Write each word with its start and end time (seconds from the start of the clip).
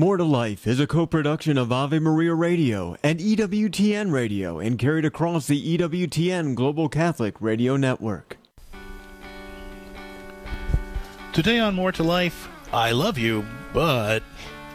More 0.00 0.16
to 0.16 0.24
Life 0.24 0.66
is 0.66 0.80
a 0.80 0.86
co-production 0.86 1.58
of 1.58 1.70
Ave 1.70 1.98
Maria 1.98 2.32
Radio 2.32 2.96
and 3.02 3.20
EWTN 3.20 4.10
Radio 4.10 4.58
and 4.58 4.78
carried 4.78 5.04
across 5.04 5.46
the 5.46 5.76
EWTN 5.76 6.54
Global 6.54 6.88
Catholic 6.88 7.38
Radio 7.38 7.76
Network. 7.76 8.38
Today 11.34 11.58
on 11.58 11.74
More 11.74 11.92
to 11.92 12.02
Life, 12.02 12.48
I 12.72 12.92
love 12.92 13.18
you, 13.18 13.44
but 13.74 14.22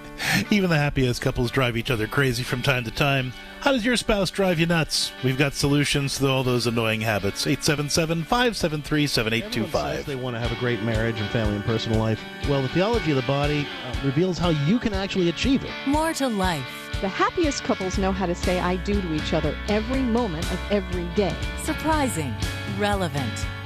even 0.52 0.70
the 0.70 0.78
happiest 0.78 1.24
couples 1.24 1.49
drive 1.49 1.76
each 1.76 1.89
other 1.89 2.05
crazy 2.05 2.44
from 2.44 2.62
time 2.62 2.83
to 2.83 2.92
time. 2.92 3.33
How 3.66 3.72
does 3.72 3.84
your 3.84 3.97
spouse 3.97 4.29
drive 4.29 4.60
you 4.60 4.68
nuts? 4.68 5.12
We've 5.24 5.40
got 5.40 5.56
solutions 5.56 6.20
to 6.20 6.28
all 6.29 6.44
those 6.44 6.68
annoying 6.68 7.02
habits. 7.02 7.48
877 7.48 8.24
573 8.24 9.08
7825. 9.08 10.06
They 10.06 10.16
want 10.16 10.36
to 10.36 10.40
have 10.40 10.52
a 10.52 10.60
great 10.60 10.84
marriage 10.84 11.20
and 11.20 11.28
family 11.31 11.56
and 11.56 11.66
personal 11.66 11.98
life. 11.98 12.22
Well, 12.48 12.62
the 12.62 12.70
theology 12.70 13.10
of 13.10 13.16
the 13.16 13.24
body 13.24 13.67
uh, 13.84 13.96
reveals 14.06 14.38
how 14.38 14.49
you 14.49 14.78
can 14.78 14.94
actually 14.94 15.30
achieve 15.30 15.66
it. 15.66 15.72
More 15.88 16.13
to 16.13 16.27
life. 16.27 16.91
The 17.02 17.08
happiest 17.08 17.63
couples 17.63 17.98
know 17.98 18.12
how 18.12 18.27
to 18.27 18.36
say 18.36 18.59
I 18.59 18.75
do 18.75 19.02
to 19.02 19.13
each 19.16 19.34
other 19.34 19.58
every 19.67 20.03
moment 20.03 20.45
of 20.52 20.59
every 20.72 21.05
day. 21.16 21.36
Surprising. 21.63 22.36
Relevant. 22.77 23.47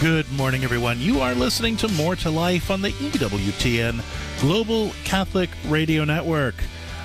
Good 0.00 0.30
morning, 0.32 0.62
everyone. 0.62 1.00
You 1.00 1.20
are 1.20 1.34
listening 1.34 1.78
to 1.78 1.88
More 1.88 2.16
to 2.16 2.28
Life 2.30 2.70
on 2.70 2.82
the 2.82 2.90
EWTN 2.90 4.02
Global 4.42 4.90
Catholic 5.04 5.48
Radio 5.68 6.04
Network. 6.04 6.54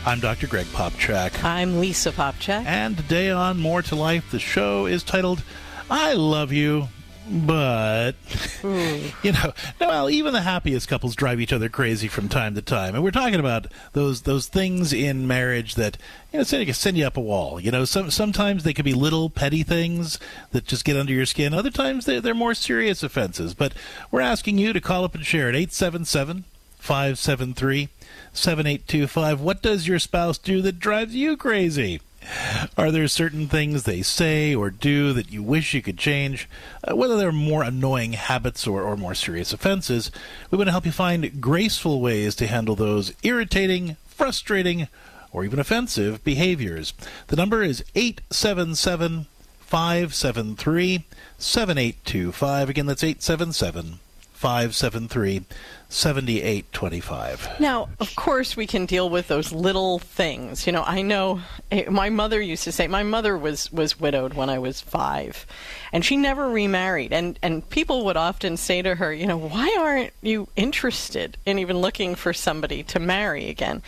I'm 0.06 0.20
Dr. 0.20 0.48
Greg 0.48 0.66
Popcak. 0.68 1.42
I'm 1.42 1.80
Lisa 1.80 2.12
Popcak. 2.12 2.66
And 2.66 2.98
today 2.98 3.32
on 3.32 3.60
More 3.60 3.82
to 3.84 3.96
Life, 3.96 4.30
the 4.30 4.40
show 4.40 4.88
is 4.88 5.04
titled 5.04 5.42
I 5.90 6.14
Love 6.14 6.52
You, 6.52 6.90
but 7.30 8.14
hmm. 8.62 9.08
you 9.24 9.32
know, 9.32 9.54
well, 9.80 10.10
even 10.10 10.34
the 10.34 10.42
happiest 10.42 10.88
couples 10.88 11.16
drive 11.16 11.40
each 11.40 11.54
other 11.54 11.70
crazy 11.70 12.08
from 12.08 12.30
time 12.30 12.56
to 12.56 12.62
time, 12.62 12.96
and 12.96 13.04
we're 13.04 13.12
talking 13.12 13.40
about 13.40 13.68
those 13.94 14.24
those 14.24 14.48
things 14.48 14.92
in 14.92 15.28
marriage 15.28 15.76
that 15.76 15.98
you 16.34 16.40
know 16.40 16.44
send, 16.44 16.76
send 16.76 16.98
you 16.98 17.06
up 17.06 17.18
a 17.18 17.22
wall. 17.22 17.60
You 17.60 17.72
know, 17.72 17.86
some 17.86 18.12
sometimes 18.12 18.64
they 18.64 18.74
could 18.74 18.86
be 18.86 18.94
little 18.94 19.30
petty 19.30 19.64
things 19.64 20.20
that 20.52 20.66
just 20.66 20.86
get 20.86 20.98
under 20.98 21.14
your 21.14 21.26
skin. 21.26 21.54
Other 21.54 21.72
times 21.72 22.06
they're, 22.06 22.22
they're 22.22 22.34
more 22.34 22.54
serious 22.54 23.04
offenses. 23.04 23.54
But 23.54 23.74
we're 24.10 24.22
asking 24.22 24.58
you 24.58 24.74
to 24.74 24.82
call 24.82 25.04
up 25.04 25.16
and 25.16 25.26
share 25.26 25.50
at 25.50 25.56
eight 25.56 25.74
seven 25.74 26.06
seven 26.06 26.46
five 26.78 27.20
seven 27.20 27.54
three 27.54 27.90
seven 28.34 28.66
eight 28.66 28.88
two 28.88 29.08
five. 29.08 29.40
What 29.40 29.62
does 29.62 29.88
your 29.88 30.00
spouse 30.00 30.38
do 30.38 30.62
that 30.64 30.80
drives 30.80 31.16
you 31.16 31.38
crazy? 31.38 32.02
Are 32.78 32.92
there 32.92 33.08
certain 33.08 33.48
things 33.48 33.84
they 33.84 34.02
say 34.02 34.54
or 34.54 34.70
do 34.70 35.14
that 35.14 35.32
you 35.32 35.44
wish 35.44 35.74
you 35.74 35.82
could 35.82 35.98
change? 35.98 36.48
Uh, 36.84 36.96
whether 36.96 37.18
they're 37.18 37.32
more 37.32 37.64
annoying 37.64 38.14
habits 38.14 38.68
or, 38.68 38.84
or 38.84 38.96
more 38.96 39.16
serious 39.16 39.54
offenses, 39.54 40.12
we 40.50 40.58
want 40.58 40.68
to 40.68 40.72
help 40.72 40.86
you 40.86 40.92
find 40.92 41.42
graceful 41.42 42.00
ways 42.02 42.36
to 42.36 42.48
handle 42.48 42.76
those 42.76 43.14
irritating, 43.24 43.98
frustrating, 44.06 44.88
or 45.32 45.44
even 45.44 45.60
offensive 45.60 46.24
behaviors. 46.24 46.94
The 47.28 47.36
number 47.36 47.64
is 47.64 47.84
877 47.96 49.26
573 49.60 51.06
7825. 51.38 52.70
Again, 52.70 52.86
that's 52.86 53.04
877 53.04 54.00
573 54.34 55.46
7825. 55.92 57.60
Now, 57.60 57.90
of 58.00 58.16
course, 58.16 58.56
we 58.56 58.66
can 58.66 58.86
deal 58.86 59.10
with 59.10 59.28
those 59.28 59.52
little 59.52 60.00
things. 60.00 60.66
You 60.66 60.72
know, 60.72 60.84
I 60.84 61.02
know 61.02 61.42
eh, 61.70 61.90
my 61.90 62.10
mother 62.10 62.40
used 62.40 62.64
to 62.64 62.72
say, 62.72 62.88
my 62.88 63.04
mother 63.04 63.38
was, 63.38 63.70
was 63.74 64.00
widowed 64.00 64.34
when 64.34 64.50
I 64.50 64.58
was 64.58 64.80
five, 64.80 65.46
and 65.92 66.06
she 66.06 66.16
never 66.16 66.50
remarried. 66.50 67.12
And, 67.12 67.38
and 67.42 67.70
people 67.70 68.06
would 68.06 68.16
often 68.16 68.56
say 68.56 68.82
to 68.82 68.96
her, 68.96 69.14
you 69.14 69.28
know, 69.28 69.38
why 69.38 69.76
aren't 69.78 70.14
you 70.22 70.48
interested 70.56 71.36
in 71.46 71.60
even 71.60 71.80
looking 71.80 72.16
for 72.16 72.32
somebody 72.32 72.84
to 72.84 73.00
marry 73.00 73.50
again? 73.50 73.82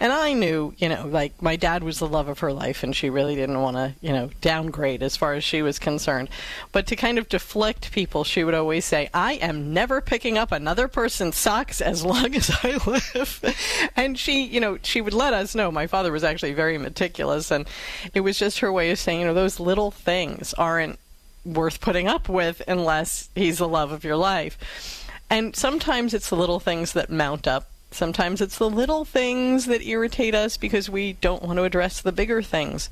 And 0.00 0.14
I 0.14 0.32
knew, 0.32 0.72
you 0.78 0.88
know, 0.88 1.06
like 1.06 1.42
my 1.42 1.56
dad 1.56 1.84
was 1.84 1.98
the 1.98 2.08
love 2.08 2.28
of 2.28 2.38
her 2.38 2.54
life, 2.54 2.82
and 2.82 2.96
she 2.96 3.10
really 3.10 3.34
didn't 3.34 3.60
want 3.60 3.76
to, 3.76 3.94
you 4.00 4.12
know, 4.14 4.30
downgrade 4.40 5.02
as 5.02 5.14
far 5.14 5.34
as 5.34 5.44
she 5.44 5.60
was 5.60 5.78
concerned. 5.78 6.30
But 6.72 6.86
to 6.86 6.96
kind 6.96 7.18
of 7.18 7.28
deflect 7.28 7.92
people, 7.92 8.24
she 8.24 8.44
would 8.44 8.54
always 8.54 8.86
say, 8.86 9.10
I 9.12 9.34
am 9.34 9.74
never 9.74 10.00
picking 10.00 10.38
up 10.38 10.52
another 10.52 10.88
person's 10.88 11.36
socks 11.50 11.80
as 11.80 12.04
long 12.04 12.34
as 12.36 12.50
I 12.62 12.78
live. 12.86 13.90
and 13.96 14.18
she, 14.18 14.44
you 14.44 14.60
know, 14.60 14.78
she 14.82 15.00
would 15.00 15.14
let 15.14 15.34
us 15.34 15.54
know. 15.54 15.72
My 15.72 15.86
father 15.86 16.12
was 16.12 16.24
actually 16.24 16.52
very 16.52 16.78
meticulous, 16.78 17.50
and 17.50 17.66
it 18.14 18.20
was 18.20 18.38
just 18.38 18.60
her 18.60 18.72
way 18.72 18.90
of 18.90 18.98
saying, 18.98 19.20
you 19.20 19.26
know, 19.26 19.34
those 19.34 19.58
little 19.58 19.90
things 19.90 20.54
aren't 20.54 20.98
worth 21.44 21.80
putting 21.80 22.06
up 22.06 22.28
with 22.28 22.62
unless 22.68 23.30
he's 23.34 23.58
the 23.58 23.68
love 23.68 23.90
of 23.90 24.04
your 24.04 24.16
life. 24.16 25.08
And 25.28 25.56
sometimes 25.56 26.14
it's 26.14 26.28
the 26.28 26.36
little 26.36 26.60
things 26.60 26.92
that 26.92 27.10
mount 27.10 27.48
up 27.48 27.70
Sometimes 27.92 28.40
it's 28.40 28.58
the 28.58 28.70
little 28.70 29.04
things 29.04 29.66
that 29.66 29.82
irritate 29.82 30.34
us 30.34 30.56
because 30.56 30.88
we 30.88 31.14
don't 31.14 31.42
want 31.42 31.56
to 31.56 31.64
address 31.64 32.00
the 32.00 32.12
bigger 32.12 32.40
things. 32.40 32.88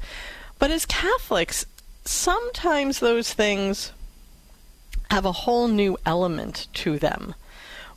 But 0.59 0.73
as 0.73 0.87
Catholics, 0.87 1.67
sometimes 2.05 2.99
those 2.99 3.33
things 3.33 3.93
have 5.11 5.25
a 5.25 5.33
whole 5.33 5.69
new 5.69 5.97
element 6.05 6.67
to 6.75 6.99
them. 6.99 7.35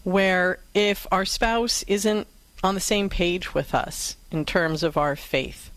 Where 0.04 0.60
if 0.74 1.06
our 1.12 1.26
spouse 1.26 1.84
isn't 1.88 2.28
on 2.64 2.76
the 2.76 2.82
same 2.82 3.10
page 3.10 3.54
with 3.54 3.74
us 3.74 4.16
in 4.32 4.46
terms 4.46 4.84
of 4.84 4.98
our 4.98 5.16
faith, 5.16 5.72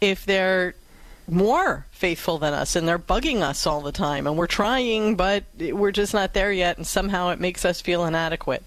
if 0.00 0.24
they're 0.24 0.74
more 1.28 1.86
faithful 1.92 2.38
than 2.38 2.52
us 2.52 2.74
and 2.74 2.86
they're 2.86 2.98
bugging 2.98 3.42
us 3.42 3.66
all 3.66 3.80
the 3.80 3.92
time 3.92 4.26
and 4.26 4.36
we're 4.36 4.48
trying 4.48 5.14
but 5.14 5.44
we're 5.56 5.92
just 5.92 6.12
not 6.12 6.34
there 6.34 6.50
yet 6.50 6.76
and 6.76 6.84
somehow 6.84 7.28
it 7.28 7.38
makes 7.38 7.64
us 7.64 7.80
feel 7.80 8.04
inadequate 8.04 8.64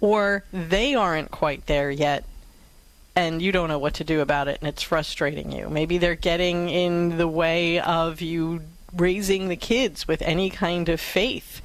or 0.00 0.44
they 0.52 0.94
aren't 0.94 1.30
quite 1.30 1.64
there 1.66 1.90
yet 1.90 2.22
and 3.16 3.40
you 3.40 3.50
don't 3.50 3.68
know 3.68 3.78
what 3.78 3.94
to 3.94 4.04
do 4.04 4.20
about 4.20 4.46
it 4.46 4.58
and 4.60 4.68
it's 4.68 4.82
frustrating 4.82 5.50
you. 5.50 5.70
Maybe 5.70 5.96
they're 5.96 6.14
getting 6.14 6.68
in 6.68 7.16
the 7.16 7.26
way 7.26 7.80
of 7.80 8.20
you 8.20 8.60
raising 8.94 9.48
the 9.48 9.56
kids 9.56 10.06
with 10.06 10.20
any 10.22 10.50
kind 10.50 10.88
of 10.90 11.00
faith. 11.00 11.62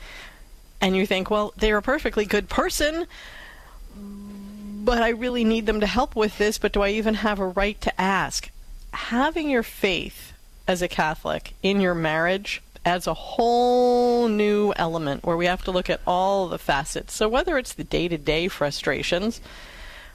And 0.81 0.95
you 0.95 1.05
think, 1.05 1.29
well, 1.29 1.53
they're 1.55 1.77
a 1.77 1.81
perfectly 1.81 2.25
good 2.25 2.49
person, 2.49 3.05
but 3.95 5.01
I 5.01 5.09
really 5.09 5.43
need 5.43 5.67
them 5.67 5.79
to 5.79 5.87
help 5.87 6.15
with 6.15 6.39
this, 6.39 6.57
but 6.57 6.73
do 6.73 6.81
I 6.81 6.89
even 6.89 7.13
have 7.15 7.39
a 7.39 7.45
right 7.45 7.79
to 7.81 8.01
ask? 8.01 8.49
Having 8.93 9.49
your 9.49 9.63
faith 9.63 10.33
as 10.67 10.81
a 10.81 10.87
Catholic 10.87 11.53
in 11.61 11.79
your 11.79 11.93
marriage 11.93 12.61
adds 12.83 13.05
a 13.05 13.13
whole 13.13 14.27
new 14.27 14.73
element 14.75 15.23
where 15.23 15.37
we 15.37 15.45
have 15.45 15.63
to 15.63 15.71
look 15.71 15.89
at 15.89 16.01
all 16.07 16.47
the 16.47 16.57
facets. 16.57 17.13
So 17.13 17.29
whether 17.29 17.57
it's 17.57 17.73
the 17.73 17.83
day 17.83 18.07
to 18.07 18.17
day 18.17 18.47
frustrations 18.47 19.39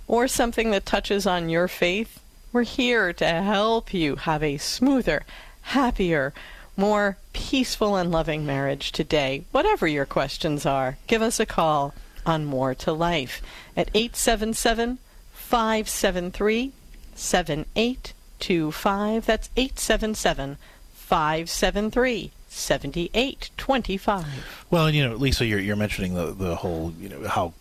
or 0.08 0.26
something 0.26 0.72
that 0.72 0.84
touches 0.84 1.26
on 1.26 1.48
your 1.48 1.68
faith, 1.68 2.20
we're 2.52 2.64
here 2.64 3.12
to 3.12 3.26
help 3.26 3.94
you 3.94 4.16
have 4.16 4.42
a 4.42 4.56
smoother, 4.56 5.24
happier, 5.62 6.32
more 6.76 7.16
peaceful 7.32 7.96
and 7.96 8.10
loving 8.10 8.44
marriage 8.44 8.90
today. 8.92 9.44
Whatever 9.52 9.86
your 9.86 10.04
questions 10.06 10.66
are, 10.66 10.98
give 11.06 11.22
us 11.22 11.40
a 11.40 11.46
call 11.46 11.94
on 12.24 12.44
More 12.44 12.74
to 12.74 12.92
Life 12.92 13.40
at 13.76 13.88
877 13.94 14.98
573 15.32 16.72
7825. 17.14 19.26
That's 19.26 19.50
877 19.56 20.56
573 20.92 22.32
7825. 22.48 24.66
Well, 24.70 24.90
you 24.90 25.08
know, 25.08 25.14
Lisa, 25.14 25.46
you're, 25.46 25.60
you're 25.60 25.76
mentioning 25.76 26.14
the, 26.14 26.32
the 26.32 26.56
whole, 26.56 26.92
you 26.98 27.08
know, 27.08 27.28
how 27.28 27.54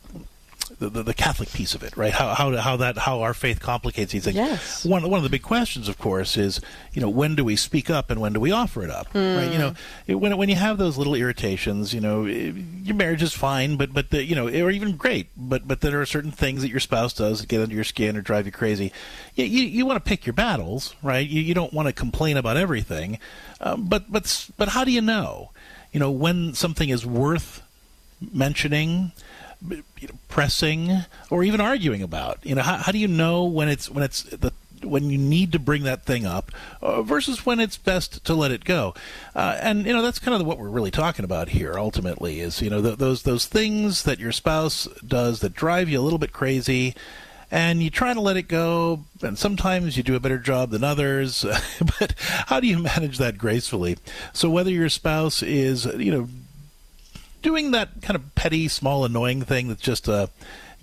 the, 0.80 0.90
the, 0.90 1.04
the, 1.04 1.14
Catholic 1.14 1.52
piece 1.52 1.74
of 1.74 1.84
it, 1.84 1.96
right? 1.96 2.14
How, 2.14 2.34
how 2.34 2.56
how 2.58 2.78
that 2.78 2.98
how 2.98 3.22
our 3.22 3.34
faith 3.34 3.60
complicates 3.60 4.12
these 4.12 4.26
things. 4.26 4.36
Yes. 4.36 4.86
One 4.86 5.10
one 5.10 5.18
of 5.18 5.24
the 5.24 5.30
big 5.30 5.42
questions, 5.42 5.88
of 5.88 5.98
course, 5.98 6.38
is 6.38 6.62
you 6.94 7.02
know 7.02 7.10
when 7.10 7.36
do 7.36 7.44
we 7.44 7.56
speak 7.56 7.90
up 7.90 8.10
and 8.10 8.20
when 8.20 8.34
do 8.34 8.40
we 8.40 8.52
offer 8.52 8.84
it 8.84 8.90
up, 8.90 9.12
mm. 9.14 9.38
right? 9.38 9.52
You 9.52 9.58
know, 9.58 9.74
it, 10.08 10.16
when 10.16 10.36
when 10.38 10.50
you 10.50 10.56
have 10.56 10.78
those 10.78 10.98
little 10.98 11.16
irritations, 11.16 11.94
you 11.94 12.02
know, 12.02 12.26
it, 12.26 12.56
your 12.84 12.96
marriage 12.96 13.24
is 13.24 13.34
fine, 13.34 13.78
but 13.78 13.94
but 13.94 14.10
the, 14.10 14.24
you 14.24 14.36
know, 14.36 14.48
or 14.48 14.70
even 14.70 14.96
great, 14.96 15.28
but 15.38 15.68
but 15.68 15.82
there 15.82 16.00
are 16.02 16.06
certain 16.06 16.32
things 16.32 16.62
that 16.62 16.70
your 16.70 16.80
spouse 16.80 17.14
does 17.14 17.42
that 17.42 17.48
get 17.48 17.62
under 17.62 17.76
your 17.76 17.84
skin 17.84 18.18
or 18.18 18.22
drive 18.22 18.46
you 18.46 18.52
crazy. 18.52 18.92
You 19.36 19.46
you, 19.46 19.64
you 19.64 19.86
want 19.86 20.04
to 20.04 20.08
pick 20.08 20.26
your 20.26 20.34
battles, 20.34 20.96
right? 21.02 21.28
You 21.28 21.42
you 21.42 21.54
don't 21.54 21.74
want 21.74 21.88
to 21.88 21.94
complain 21.94 22.38
about 22.38 22.58
everything, 22.58 23.20
um, 23.62 23.86
but 23.86 24.12
but 24.12 24.50
but 24.58 24.70
how 24.70 24.84
do 24.84 24.92
you 24.92 25.02
know? 25.02 25.52
You 25.92 26.00
know 26.00 26.12
when 26.12 26.54
something 26.54 26.90
is 26.90 27.06
worth 27.06 27.62
mentioning 28.34 29.12
you 29.70 30.08
know, 30.08 30.16
pressing 30.30 31.06
or 31.30 31.44
even 31.44 31.62
arguing 31.62 32.02
about? 32.02 32.40
You 32.44 32.56
know, 32.56 32.62
how, 32.62 32.78
how 32.78 32.92
do 32.92 32.98
you 32.98 33.08
know 33.08 33.46
when 33.46 33.70
it's 33.70 33.90
when 33.90 34.04
it's 34.04 34.24
the 34.24 34.52
when 34.86 35.10
you 35.10 35.18
need 35.18 35.52
to 35.52 35.60
bring 35.60 35.84
that 35.84 36.06
thing 36.06 36.26
up 36.26 36.52
uh, 36.82 37.02
versus 37.02 37.46
when 37.46 37.60
it's 37.60 37.78
best 37.78 38.24
to 38.26 38.34
let 38.34 38.52
it 38.52 38.64
go. 38.64 38.94
Uh, 39.34 39.58
and 39.62 39.86
you 39.86 39.94
know 39.94 40.02
that's 40.02 40.20
kind 40.20 40.40
of 40.40 40.46
what 40.48 40.58
we're 40.58 40.70
really 40.70 40.92
talking 40.92 41.26
about 41.26 41.50
here. 41.50 41.78
Ultimately, 41.78 42.40
is 42.40 42.62
you 42.62 42.70
know 42.70 42.82
th- 42.82 42.98
those 42.98 43.24
those 43.24 43.46
things 43.46 44.04
that 44.04 44.20
your 44.20 44.32
spouse 44.32 44.88
does 45.06 45.40
that 45.42 45.54
drive 45.54 45.90
you 45.90 46.00
a 46.00 46.04
little 46.04 46.20
bit 46.20 46.34
crazy. 46.34 46.96
And 47.52 47.82
you 47.84 47.92
try 47.92 48.12
to 48.14 48.20
let 48.20 48.38
it 48.38 48.48
go, 48.48 49.06
and 49.22 49.38
sometimes 49.38 49.96
you 49.96 50.04
do 50.04 50.16
a 50.16 50.20
better 50.20 50.40
job 50.40 50.72
than 50.72 50.84
others. 50.84 51.46
but 52.00 52.16
how 52.18 52.60
do 52.60 52.66
you 52.66 52.80
manage 52.80 53.20
that 53.20 53.38
gracefully? 53.38 53.98
So 54.34 54.50
whether 54.50 54.72
your 54.72 54.90
spouse 54.90 55.44
is, 55.44 55.86
you 55.86 56.12
know, 56.12 56.28
doing 57.46 57.70
that 57.70 58.02
kind 58.02 58.16
of 58.16 58.34
petty, 58.34 58.68
small, 58.68 59.06
annoying 59.06 59.44
thing 59.44 59.68
that 59.68 59.80
just 59.80 60.10
uh, 60.10 60.26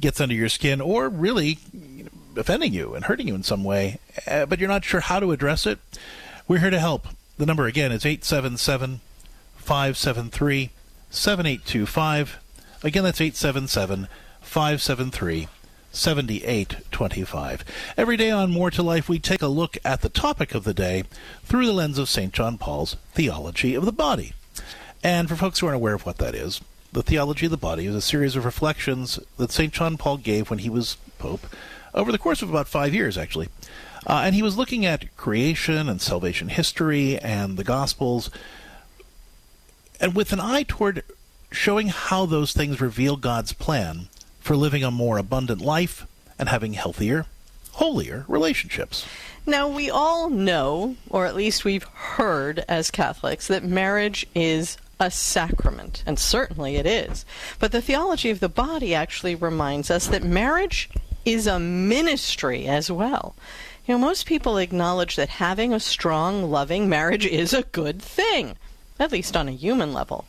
gets 0.00 0.20
under 0.20 0.32
your 0.32 0.48
skin, 0.48 0.80
or 0.80 1.08
really 1.08 1.58
offending 2.36 2.72
you 2.72 2.94
and 2.94 3.06
hurting 3.06 3.26
you 3.26 3.34
in 3.34 3.42
some 3.42 3.64
way, 3.64 3.98
uh, 4.28 4.46
but 4.46 4.60
you're 4.60 4.68
not 4.68 4.84
sure 4.84 5.00
how 5.00 5.18
to 5.18 5.32
address 5.32 5.66
it, 5.66 5.80
we're 6.46 6.60
here 6.60 6.70
to 6.70 6.78
help. 6.78 7.08
The 7.36 7.46
number 7.46 7.66
again 7.66 7.90
is 7.90 8.06
877 8.06 9.00
573 9.56 10.70
7825. 11.10 12.38
Again, 12.84 13.02
that's 13.02 13.20
877 13.20 14.06
573 14.40 15.48
7825. 15.90 17.64
Every 17.96 18.16
day 18.16 18.30
on 18.30 18.52
More 18.52 18.70
to 18.70 18.84
Life, 18.84 19.08
we 19.08 19.18
take 19.18 19.42
a 19.42 19.48
look 19.48 19.78
at 19.84 20.02
the 20.02 20.08
topic 20.08 20.54
of 20.54 20.62
the 20.62 20.72
day 20.72 21.02
through 21.42 21.66
the 21.66 21.72
lens 21.72 21.98
of 21.98 22.08
St. 22.08 22.32
John 22.32 22.56
Paul's 22.56 22.96
theology 23.14 23.74
of 23.74 23.84
the 23.84 23.90
body. 23.90 24.34
And 25.02 25.28
for 25.28 25.36
folks 25.36 25.58
who 25.58 25.66
aren't 25.66 25.76
aware 25.76 25.94
of 25.94 26.06
what 26.06 26.18
that 26.18 26.34
is, 26.34 26.60
the 26.92 27.02
theology 27.02 27.46
of 27.46 27.50
the 27.50 27.56
body 27.56 27.86
is 27.86 27.94
a 27.94 28.00
series 28.00 28.36
of 28.36 28.44
reflections 28.44 29.18
that 29.36 29.50
St. 29.50 29.72
John 29.72 29.96
Paul 29.96 30.18
gave 30.18 30.50
when 30.50 30.60
he 30.60 30.70
was 30.70 30.96
Pope 31.18 31.46
over 31.94 32.12
the 32.12 32.18
course 32.18 32.42
of 32.42 32.50
about 32.50 32.68
five 32.68 32.94
years, 32.94 33.18
actually. 33.18 33.48
Uh, 34.06 34.22
and 34.24 34.34
he 34.34 34.42
was 34.42 34.56
looking 34.56 34.84
at 34.84 35.14
creation 35.16 35.88
and 35.88 36.00
salvation 36.00 36.48
history 36.48 37.18
and 37.18 37.56
the 37.56 37.64
Gospels, 37.64 38.30
and 40.00 40.14
with 40.14 40.32
an 40.32 40.40
eye 40.40 40.64
toward 40.66 41.04
showing 41.50 41.88
how 41.88 42.26
those 42.26 42.52
things 42.52 42.80
reveal 42.80 43.16
God's 43.16 43.52
plan 43.52 44.08
for 44.40 44.56
living 44.56 44.82
a 44.82 44.90
more 44.90 45.18
abundant 45.18 45.60
life 45.60 46.06
and 46.38 46.48
having 46.48 46.72
healthier, 46.72 47.26
holier 47.72 48.24
relationships. 48.26 49.06
Now, 49.46 49.68
we 49.68 49.90
all 49.90 50.30
know, 50.30 50.96
or 51.08 51.26
at 51.26 51.36
least 51.36 51.64
we've 51.64 51.84
heard 51.84 52.64
as 52.68 52.90
Catholics, 52.90 53.48
that 53.48 53.64
marriage 53.64 54.26
is 54.34 54.76
a 55.02 55.10
sacrament, 55.10 56.04
and 56.06 56.16
certainly 56.16 56.76
it 56.76 56.86
is. 56.86 57.26
But 57.58 57.72
the 57.72 57.82
theology 57.82 58.30
of 58.30 58.38
the 58.38 58.48
body 58.48 58.94
actually 58.94 59.34
reminds 59.34 59.90
us 59.90 60.06
that 60.06 60.22
marriage 60.22 60.88
is 61.24 61.46
a 61.46 61.58
ministry 61.58 62.68
as 62.68 62.90
well. 62.90 63.34
You 63.86 63.94
know, 63.94 63.98
most 63.98 64.26
people 64.26 64.58
acknowledge 64.58 65.16
that 65.16 65.28
having 65.28 65.74
a 65.74 65.80
strong, 65.80 66.50
loving 66.50 66.88
marriage 66.88 67.26
is 67.26 67.52
a 67.52 67.64
good 67.64 68.00
thing, 68.00 68.56
at 69.00 69.10
least 69.10 69.36
on 69.36 69.48
a 69.48 69.52
human 69.52 69.92
level. 69.92 70.24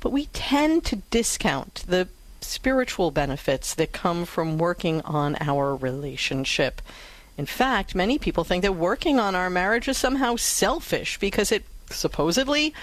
But 0.00 0.10
we 0.10 0.26
tend 0.26 0.84
to 0.86 0.96
discount 1.10 1.84
the 1.86 2.08
spiritual 2.40 3.12
benefits 3.12 3.74
that 3.74 3.92
come 3.92 4.24
from 4.24 4.58
working 4.58 5.02
on 5.02 5.36
our 5.40 5.76
relationship. 5.76 6.82
In 7.38 7.46
fact, 7.46 7.94
many 7.94 8.18
people 8.18 8.42
think 8.42 8.62
that 8.62 8.74
working 8.74 9.20
on 9.20 9.36
our 9.36 9.50
marriage 9.50 9.86
is 9.86 9.96
somehow 9.96 10.34
selfish 10.34 11.18
because 11.18 11.52
it 11.52 11.64
supposedly 11.90 12.74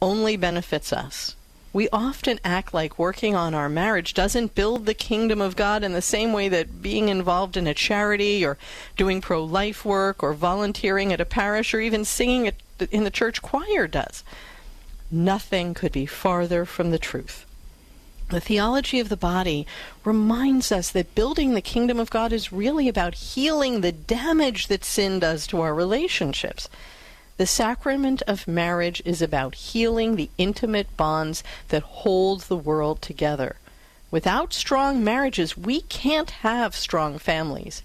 only 0.00 0.36
benefits 0.36 0.92
us 0.92 1.36
we 1.74 1.88
often 1.92 2.38
act 2.44 2.72
like 2.72 3.00
working 3.00 3.34
on 3.34 3.52
our 3.52 3.68
marriage 3.68 4.14
doesn't 4.14 4.54
build 4.54 4.86
the 4.86 4.94
kingdom 4.94 5.40
of 5.40 5.56
God 5.56 5.82
in 5.82 5.92
the 5.92 6.00
same 6.00 6.32
way 6.32 6.48
that 6.48 6.80
being 6.80 7.08
involved 7.08 7.56
in 7.56 7.66
a 7.66 7.74
charity 7.74 8.46
or 8.46 8.56
doing 8.96 9.20
pro 9.20 9.42
life 9.42 9.84
work 9.84 10.22
or 10.22 10.34
volunteering 10.34 11.12
at 11.12 11.20
a 11.20 11.24
parish 11.24 11.74
or 11.74 11.80
even 11.80 12.04
singing 12.04 12.52
in 12.92 13.02
the 13.02 13.10
church 13.10 13.42
choir 13.42 13.88
does. 13.88 14.22
Nothing 15.10 15.74
could 15.74 15.90
be 15.90 16.06
farther 16.06 16.64
from 16.64 16.92
the 16.92 16.98
truth. 16.98 17.44
The 18.30 18.40
theology 18.40 19.00
of 19.00 19.08
the 19.08 19.16
body 19.16 19.66
reminds 20.04 20.70
us 20.70 20.90
that 20.90 21.16
building 21.16 21.54
the 21.54 21.60
kingdom 21.60 21.98
of 21.98 22.08
God 22.08 22.32
is 22.32 22.52
really 22.52 22.88
about 22.88 23.16
healing 23.16 23.80
the 23.80 23.92
damage 23.92 24.68
that 24.68 24.84
sin 24.84 25.18
does 25.18 25.44
to 25.48 25.60
our 25.60 25.74
relationships. 25.74 26.68
The 27.36 27.46
sacrament 27.46 28.22
of 28.28 28.46
marriage 28.46 29.02
is 29.04 29.20
about 29.20 29.56
healing 29.56 30.14
the 30.14 30.30
intimate 30.38 30.96
bonds 30.96 31.42
that 31.68 31.82
hold 31.82 32.42
the 32.42 32.56
world 32.56 33.02
together. 33.02 33.56
Without 34.10 34.52
strong 34.52 35.02
marriages, 35.02 35.56
we 35.56 35.80
can't 35.80 36.30
have 36.30 36.76
strong 36.76 37.18
families. 37.18 37.82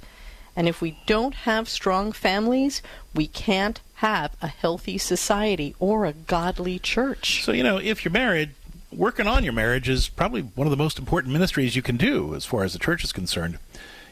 And 0.55 0.67
if 0.67 0.81
we 0.81 0.99
don't 1.07 1.33
have 1.33 1.67
strong 1.67 2.11
families, 2.11 2.83
we 3.15 3.25
can't 3.25 3.81
have 3.95 4.35
a 4.39 4.47
healthy 4.47 4.99
society 4.99 5.75
or 5.79 6.05
a 6.05 6.13
godly 6.13 6.77
church. 6.77 7.43
So, 7.43 7.51
you 7.51 7.63
know, 7.63 7.77
if 7.77 8.05
you're 8.05 8.11
married, 8.11 8.51
working 8.91 9.25
on 9.25 9.43
your 9.43 9.53
marriage 9.53 9.89
is 9.89 10.09
probably 10.09 10.41
one 10.41 10.67
of 10.67 10.71
the 10.71 10.77
most 10.77 10.99
important 10.99 11.33
ministries 11.33 11.75
you 11.75 11.81
can 11.81 11.97
do 11.97 12.35
as 12.35 12.45
far 12.45 12.63
as 12.63 12.73
the 12.73 12.79
church 12.79 13.03
is 13.03 13.11
concerned. 13.11 13.57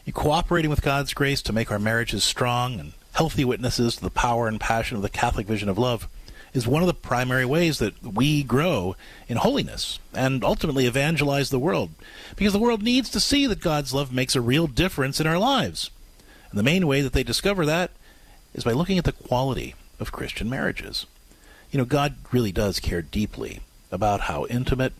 You 0.04 0.12
cooperating 0.12 0.70
with 0.70 0.82
God's 0.82 1.14
grace 1.14 1.42
to 1.42 1.52
make 1.52 1.70
our 1.70 1.78
marriages 1.78 2.24
strong 2.24 2.80
and 2.80 2.92
healthy 3.18 3.44
witnesses 3.44 3.96
to 3.96 4.02
the 4.02 4.10
power 4.10 4.46
and 4.46 4.60
passion 4.60 4.94
of 4.96 5.02
the 5.02 5.08
Catholic 5.08 5.44
vision 5.44 5.68
of 5.68 5.76
love 5.76 6.08
is 6.52 6.68
one 6.68 6.84
of 6.84 6.86
the 6.86 6.94
primary 6.94 7.44
ways 7.44 7.80
that 7.80 8.00
we 8.00 8.44
grow 8.44 8.94
in 9.26 9.36
holiness 9.36 9.98
and 10.14 10.44
ultimately 10.44 10.86
evangelize 10.86 11.50
the 11.50 11.58
world. 11.58 11.90
Because 12.36 12.52
the 12.52 12.60
world 12.60 12.80
needs 12.80 13.10
to 13.10 13.18
see 13.18 13.44
that 13.48 13.60
God's 13.60 13.92
love 13.92 14.12
makes 14.12 14.36
a 14.36 14.40
real 14.40 14.68
difference 14.68 15.20
in 15.20 15.26
our 15.26 15.36
lives. 15.36 15.90
And 16.50 16.58
the 16.60 16.62
main 16.62 16.86
way 16.86 17.00
that 17.00 17.12
they 17.12 17.24
discover 17.24 17.66
that 17.66 17.90
is 18.54 18.62
by 18.62 18.70
looking 18.70 18.98
at 18.98 19.04
the 19.04 19.10
quality 19.10 19.74
of 19.98 20.12
Christian 20.12 20.48
marriages. 20.48 21.04
You 21.72 21.78
know, 21.78 21.84
God 21.84 22.14
really 22.30 22.52
does 22.52 22.78
care 22.78 23.02
deeply 23.02 23.62
about 23.90 24.22
how 24.22 24.46
intimate, 24.46 24.92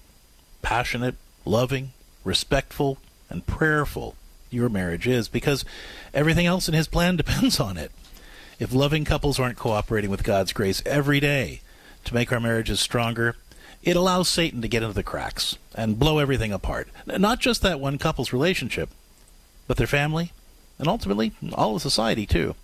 passionate, 0.61 1.15
loving, 1.45 1.93
respectful, 2.25 2.99
and 3.31 3.47
prayerful 3.47 4.17
your 4.51 4.69
marriage 4.69 5.07
is 5.07 5.29
because 5.29 5.65
everything 6.13 6.47
else 6.47 6.67
in 6.67 6.75
His 6.75 6.89
plan 6.89 7.15
depends 7.17 7.61
on 7.61 7.77
it 7.77 7.93
if 8.59 8.75
loving 8.75 9.05
couples 9.05 9.39
aren't 9.39 9.59
cooperating 9.59 10.11
with 10.11 10.25
God's 10.25 10.53
grace 10.53 10.83
every 10.85 11.21
day 11.21 11.61
to 12.05 12.15
make 12.15 12.33
our 12.33 12.41
marriages 12.41 12.81
stronger, 12.81 13.37
it 13.83 13.97
allows 13.97 14.29
Satan 14.29 14.63
to 14.63 14.69
get 14.69 14.83
into 14.83 14.95
the 14.95 15.03
cracks 15.03 15.57
and 15.75 15.99
blow 15.99 16.19
everything 16.19 16.53
apart. 16.53 16.89
Not 17.07 17.39
just 17.39 17.63
that 17.63 17.81
one 17.81 17.99
couple's 17.99 18.33
relationship, 18.33 18.91
but 19.67 19.77
their 19.77 19.87
family, 19.87 20.33
and 20.79 20.89
ultimately 20.89 21.33
all 21.53 21.77
of 21.77 21.83
society 21.83 22.27
too. 22.27 22.55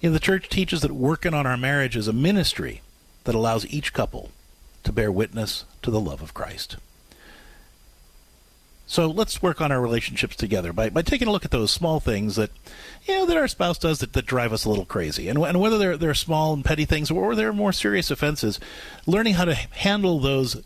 You 0.00 0.10
know, 0.10 0.12
the 0.12 0.20
church 0.20 0.48
teaches 0.48 0.82
that 0.82 0.92
working 0.92 1.34
on 1.34 1.46
our 1.46 1.56
marriage 1.56 1.96
is 1.96 2.06
a 2.06 2.12
ministry 2.12 2.82
that 3.24 3.34
allows 3.34 3.66
each 3.66 3.92
couple 3.92 4.30
to 4.84 4.92
bear 4.92 5.10
witness 5.10 5.64
to 5.82 5.90
the 5.90 6.00
love 6.00 6.22
of 6.22 6.34
Christ. 6.34 6.76
So 8.88 9.06
let's 9.06 9.42
work 9.42 9.60
on 9.60 9.70
our 9.70 9.82
relationships 9.82 10.34
together 10.34 10.72
by, 10.72 10.88
by 10.88 11.02
taking 11.02 11.28
a 11.28 11.30
look 11.30 11.44
at 11.44 11.50
those 11.50 11.70
small 11.70 12.00
things 12.00 12.36
that, 12.36 12.50
you 13.06 13.14
know, 13.14 13.26
that 13.26 13.36
our 13.36 13.46
spouse 13.46 13.76
does 13.76 13.98
that, 13.98 14.14
that 14.14 14.24
drive 14.24 14.50
us 14.50 14.64
a 14.64 14.70
little 14.70 14.86
crazy. 14.86 15.28
And, 15.28 15.38
and 15.38 15.60
whether 15.60 15.76
they're, 15.76 15.98
they're 15.98 16.14
small 16.14 16.54
and 16.54 16.64
petty 16.64 16.86
things 16.86 17.10
or 17.10 17.34
they're 17.34 17.52
more 17.52 17.74
serious 17.74 18.10
offenses, 18.10 18.58
learning 19.06 19.34
how 19.34 19.44
to 19.44 19.54
handle 19.54 20.18
those 20.18 20.62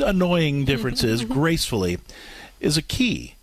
annoying 0.00 0.64
differences 0.64 1.24
mm-hmm. 1.24 1.32
gracefully 1.32 1.98
is 2.60 2.76
a 2.76 2.82
key 2.82 3.34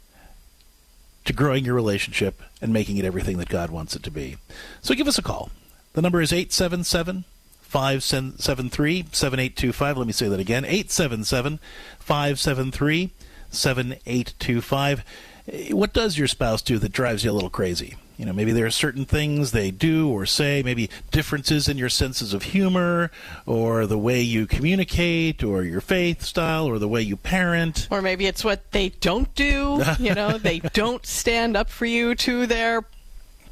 to 1.25 1.33
growing 1.33 1.65
your 1.65 1.75
relationship 1.75 2.41
and 2.61 2.71
making 2.71 2.95
it 2.95 3.03
everything 3.03 3.37
that 3.37 3.49
God 3.49 3.69
wants 3.69 3.97
it 3.97 4.03
to 4.03 4.11
be. 4.11 4.37
So 4.81 4.95
give 4.95 5.09
us 5.09 5.17
a 5.17 5.21
call. 5.21 5.51
The 5.91 6.01
number 6.01 6.21
is 6.21 6.31
877 6.31 7.25
573 7.69 9.05
7825. 9.11 9.97
Let 9.97 10.07
me 10.07 10.13
say 10.13 10.27
that 10.27 10.39
again 10.39 10.65
877 10.65 11.59
573 11.99 13.11
7825. 13.51 15.05
Eh, 15.47 15.71
what 15.73 15.93
does 15.93 16.17
your 16.17 16.27
spouse 16.27 16.63
do 16.63 16.79
that 16.79 16.91
drives 16.91 17.23
you 17.23 17.29
a 17.29 17.33
little 17.33 17.51
crazy? 17.51 17.95
You 18.17 18.25
know, 18.25 18.33
maybe 18.33 18.51
there 18.51 18.65
are 18.65 18.71
certain 18.71 19.05
things 19.05 19.51
they 19.51 19.69
do 19.71 20.09
or 20.09 20.25
say, 20.25 20.61
maybe 20.61 20.89
differences 21.11 21.69
in 21.69 21.77
your 21.77 21.89
senses 21.89 22.33
of 22.33 22.43
humor, 22.43 23.11
or 23.45 23.85
the 23.85 23.97
way 23.97 24.19
you 24.21 24.45
communicate, 24.45 25.41
or 25.41 25.63
your 25.63 25.79
faith 25.79 26.23
style, 26.23 26.65
or 26.65 26.79
the 26.79 26.87
way 26.89 27.01
you 27.01 27.15
parent. 27.15 27.87
Or 27.89 28.01
maybe 28.01 28.25
it's 28.25 28.43
what 28.43 28.71
they 28.71 28.89
don't 28.89 29.33
do. 29.35 29.81
You 29.99 30.15
know, 30.15 30.37
they 30.37 30.59
don't 30.59 31.05
stand 31.05 31.55
up 31.55 31.69
for 31.69 31.85
you 31.85 32.15
to 32.15 32.45
their 32.45 32.83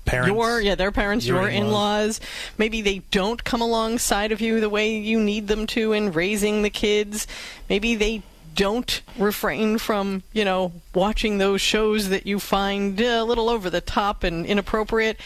parents. 0.08 0.34
Your 0.36 0.60
yeah, 0.62 0.76
their 0.76 0.92
parents, 0.92 1.28
your, 1.28 1.42
your 1.42 1.50
in-laws. 1.50 2.18
in-laws. 2.18 2.22
Maybe 2.58 2.82
they 2.82 3.00
don't 3.12 3.44
come 3.44 3.62
alongside 3.62 4.32
of 4.32 4.42
you 4.42 4.60
the 4.60 4.70
way 4.70 4.98
you 4.98 5.20
need 5.20 5.48
them 5.48 5.68
to 5.68 5.92
in 5.94 6.12
raising 6.12 6.64
the 6.64 6.70
kids. 6.72 7.28
Maybe 7.70 7.94
they 7.94 8.24
don't 8.56 9.02
refrain 9.20 9.78
from, 9.78 10.24
you 10.34 10.44
know, 10.44 10.72
watching 10.96 11.38
those 11.38 11.62
shows 11.62 12.10
that 12.10 12.26
you 12.26 12.40
find 12.40 13.00
a 13.00 13.24
little 13.24 13.50
over 13.50 13.70
the 13.70 13.82
top 13.82 14.24
and 14.24 14.48
inappropriate. 14.48 15.20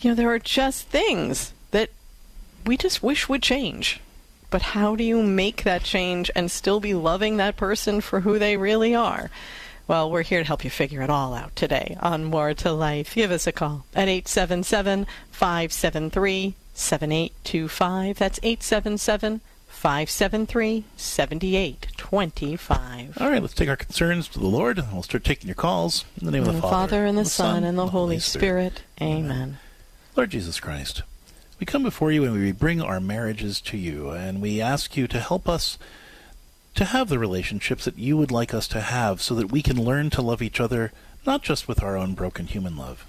You 0.00 0.10
know, 0.10 0.14
there 0.14 0.30
are 0.30 0.38
just 0.38 0.88
things 0.88 1.52
that 1.72 1.90
we 2.64 2.78
just 2.78 3.02
wish 3.02 3.28
would 3.28 3.42
change. 3.42 4.00
but 4.50 4.62
how 4.72 4.96
do 4.96 5.04
you 5.04 5.22
make 5.22 5.64
that 5.64 5.82
change 5.82 6.30
and 6.34 6.50
still 6.50 6.80
be 6.80 6.94
loving 6.94 7.36
that 7.36 7.56
person 7.56 8.00
for 8.00 8.20
who 8.20 8.38
they 8.38 8.56
really 8.56 8.94
are? 8.94 9.30
Well, 9.88 10.10
we're 10.10 10.22
here 10.22 10.40
to 10.40 10.46
help 10.46 10.64
you 10.64 10.70
figure 10.70 11.00
it 11.02 11.10
all 11.10 11.32
out 11.32 11.54
today 11.54 11.96
on 12.00 12.24
More 12.24 12.54
to 12.54 12.72
Life. 12.72 13.14
Give 13.14 13.30
us 13.30 13.46
a 13.46 13.52
call 13.52 13.86
at 13.94 14.08
877 14.08 15.06
573 15.30 16.56
7825. 16.74 18.18
That's 18.18 18.40
877 18.42 19.42
573 19.68 20.84
7825. 20.96 23.18
All 23.20 23.30
right, 23.30 23.40
let's 23.40 23.54
take 23.54 23.68
our 23.68 23.76
concerns 23.76 24.26
to 24.28 24.40
the 24.40 24.48
Lord, 24.48 24.78
and 24.78 24.92
we'll 24.92 25.04
start 25.04 25.22
taking 25.22 25.46
your 25.46 25.54
calls 25.54 26.04
in 26.18 26.26
the 26.26 26.32
name 26.32 26.48
of 26.48 26.56
the 26.56 26.62
Father, 26.62 27.06
and 27.06 27.16
the 27.16 27.24
Son, 27.24 27.62
and 27.62 27.78
the 27.78 27.86
Holy 27.86 28.18
Spirit. 28.18 28.82
Amen. 29.00 29.58
Lord 30.16 30.30
Jesus 30.30 30.58
Christ, 30.58 31.04
we 31.60 31.66
come 31.66 31.84
before 31.84 32.10
you 32.10 32.24
and 32.24 32.32
we 32.32 32.50
bring 32.50 32.82
our 32.82 32.98
marriages 32.98 33.60
to 33.60 33.76
you, 33.76 34.10
and 34.10 34.42
we 34.42 34.60
ask 34.60 34.96
you 34.96 35.06
to 35.06 35.20
help 35.20 35.48
us 35.48 35.78
to 36.76 36.84
have 36.84 37.08
the 37.08 37.18
relationships 37.18 37.84
that 37.84 37.98
you 37.98 38.16
would 38.16 38.30
like 38.30 38.54
us 38.54 38.68
to 38.68 38.80
have 38.80 39.20
so 39.20 39.34
that 39.34 39.50
we 39.50 39.62
can 39.62 39.82
learn 39.82 40.10
to 40.10 40.22
love 40.22 40.42
each 40.42 40.60
other 40.60 40.92
not 41.26 41.42
just 41.42 41.66
with 41.66 41.82
our 41.82 41.96
own 41.96 42.14
broken 42.14 42.46
human 42.46 42.76
love, 42.76 43.04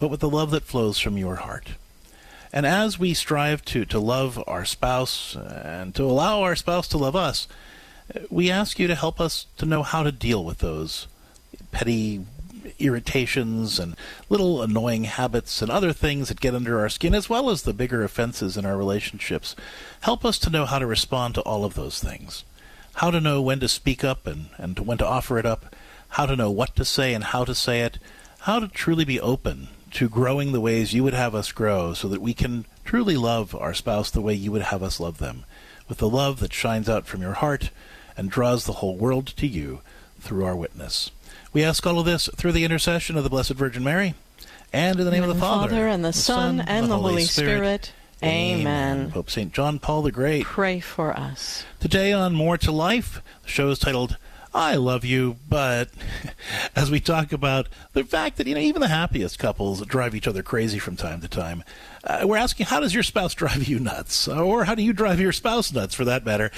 but 0.00 0.08
with 0.08 0.20
the 0.20 0.28
love 0.28 0.50
that 0.50 0.64
flows 0.64 0.98
from 0.98 1.16
your 1.16 1.36
heart. 1.36 1.68
And 2.52 2.66
as 2.66 2.98
we 2.98 3.14
strive 3.14 3.64
to, 3.66 3.84
to 3.84 3.98
love 3.98 4.42
our 4.46 4.64
spouse 4.64 5.36
and 5.36 5.94
to 5.94 6.04
allow 6.04 6.42
our 6.42 6.56
spouse 6.56 6.88
to 6.88 6.98
love 6.98 7.16
us, 7.16 7.46
we 8.28 8.50
ask 8.50 8.78
you 8.78 8.88
to 8.88 8.94
help 8.94 9.20
us 9.20 9.46
to 9.58 9.66
know 9.66 9.82
how 9.82 10.02
to 10.02 10.12
deal 10.12 10.44
with 10.44 10.58
those 10.58 11.06
petty 11.70 12.24
irritations 12.78 13.78
and 13.78 13.96
little 14.28 14.62
annoying 14.62 15.04
habits 15.04 15.62
and 15.62 15.70
other 15.70 15.92
things 15.92 16.28
that 16.28 16.40
get 16.40 16.54
under 16.54 16.80
our 16.80 16.88
skin, 16.88 17.14
as 17.14 17.28
well 17.28 17.48
as 17.48 17.62
the 17.62 17.72
bigger 17.72 18.02
offenses 18.02 18.56
in 18.56 18.66
our 18.66 18.76
relationships. 18.76 19.54
Help 20.00 20.24
us 20.24 20.38
to 20.38 20.50
know 20.50 20.66
how 20.66 20.78
to 20.78 20.86
respond 20.86 21.34
to 21.34 21.42
all 21.42 21.64
of 21.64 21.74
those 21.74 22.00
things. 22.00 22.44
How 22.94 23.10
to 23.10 23.20
know 23.20 23.40
when 23.42 23.60
to 23.60 23.68
speak 23.68 24.04
up 24.04 24.26
and, 24.26 24.46
and 24.58 24.78
when 24.80 24.98
to 24.98 25.06
offer 25.06 25.38
it 25.38 25.46
up. 25.46 25.74
How 26.10 26.26
to 26.26 26.36
know 26.36 26.50
what 26.50 26.76
to 26.76 26.84
say 26.84 27.14
and 27.14 27.24
how 27.24 27.44
to 27.44 27.54
say 27.54 27.80
it. 27.80 27.98
How 28.40 28.58
to 28.58 28.68
truly 28.68 29.04
be 29.04 29.20
open 29.20 29.68
to 29.92 30.08
growing 30.08 30.52
the 30.52 30.60
ways 30.60 30.92
you 30.92 31.04
would 31.04 31.14
have 31.14 31.34
us 31.34 31.52
grow 31.52 31.94
so 31.94 32.08
that 32.08 32.20
we 32.20 32.34
can 32.34 32.64
truly 32.84 33.16
love 33.16 33.54
our 33.54 33.74
spouse 33.74 34.10
the 34.10 34.20
way 34.20 34.34
you 34.34 34.50
would 34.52 34.62
have 34.62 34.82
us 34.82 34.98
love 34.98 35.18
them, 35.18 35.44
with 35.88 35.98
the 35.98 36.08
love 36.08 36.40
that 36.40 36.52
shines 36.52 36.88
out 36.88 37.06
from 37.06 37.22
your 37.22 37.34
heart 37.34 37.70
and 38.16 38.30
draws 38.30 38.64
the 38.64 38.74
whole 38.74 38.96
world 38.96 39.26
to 39.26 39.46
you 39.46 39.80
through 40.20 40.44
our 40.44 40.56
witness. 40.56 41.10
We 41.52 41.62
ask 41.62 41.86
all 41.86 41.98
of 41.98 42.06
this 42.06 42.28
through 42.36 42.52
the 42.52 42.64
intercession 42.64 43.16
of 43.16 43.24
the 43.24 43.30
Blessed 43.30 43.52
Virgin 43.52 43.84
Mary, 43.84 44.14
and 44.72 44.98
in 44.98 45.04
the 45.04 45.10
name 45.10 45.22
of 45.22 45.28
the 45.28 45.34
Father, 45.34 45.68
Father 45.68 45.88
and 45.88 46.04
the, 46.04 46.08
the 46.08 46.12
Son, 46.14 46.60
and, 46.60 46.68
and 46.68 46.90
the 46.90 46.98
Holy 46.98 47.24
Spirit. 47.24 47.84
Spirit. 47.84 47.92
Amen. 48.22 48.60
Amen. 48.60 49.10
Pope 49.10 49.30
St. 49.30 49.52
John 49.52 49.78
Paul 49.78 50.02
the 50.02 50.12
Great. 50.12 50.44
Pray 50.44 50.80
for 50.80 51.16
us. 51.16 51.64
Today 51.80 52.12
on 52.12 52.34
More 52.34 52.56
to 52.58 52.72
Life, 52.72 53.22
the 53.42 53.48
show 53.48 53.70
is 53.70 53.78
titled 53.78 54.16
I 54.54 54.76
love 54.76 55.02
you, 55.02 55.36
but 55.48 55.88
as 56.76 56.90
we 56.90 57.00
talk 57.00 57.32
about 57.32 57.68
the 57.94 58.04
fact 58.04 58.36
that 58.36 58.46
you 58.46 58.54
know 58.54 58.60
even 58.60 58.82
the 58.82 58.88
happiest 58.88 59.38
couples 59.38 59.84
drive 59.86 60.14
each 60.14 60.28
other 60.28 60.42
crazy 60.42 60.78
from 60.78 60.94
time 60.94 61.22
to 61.22 61.28
time, 61.28 61.64
uh, 62.04 62.24
we're 62.24 62.36
asking 62.36 62.66
how 62.66 62.78
does 62.78 62.92
your 62.92 63.02
spouse 63.02 63.34
drive 63.42 63.64
you 63.64 63.78
nuts, 63.78 64.28
or 64.28 64.64
how 64.64 64.74
do 64.74 64.82
you 64.82 64.92
drive 64.92 65.20
your 65.20 65.32
spouse 65.32 65.72
nuts, 65.72 65.94
for 65.94 66.04
that 66.04 66.26
matter? 66.26 66.50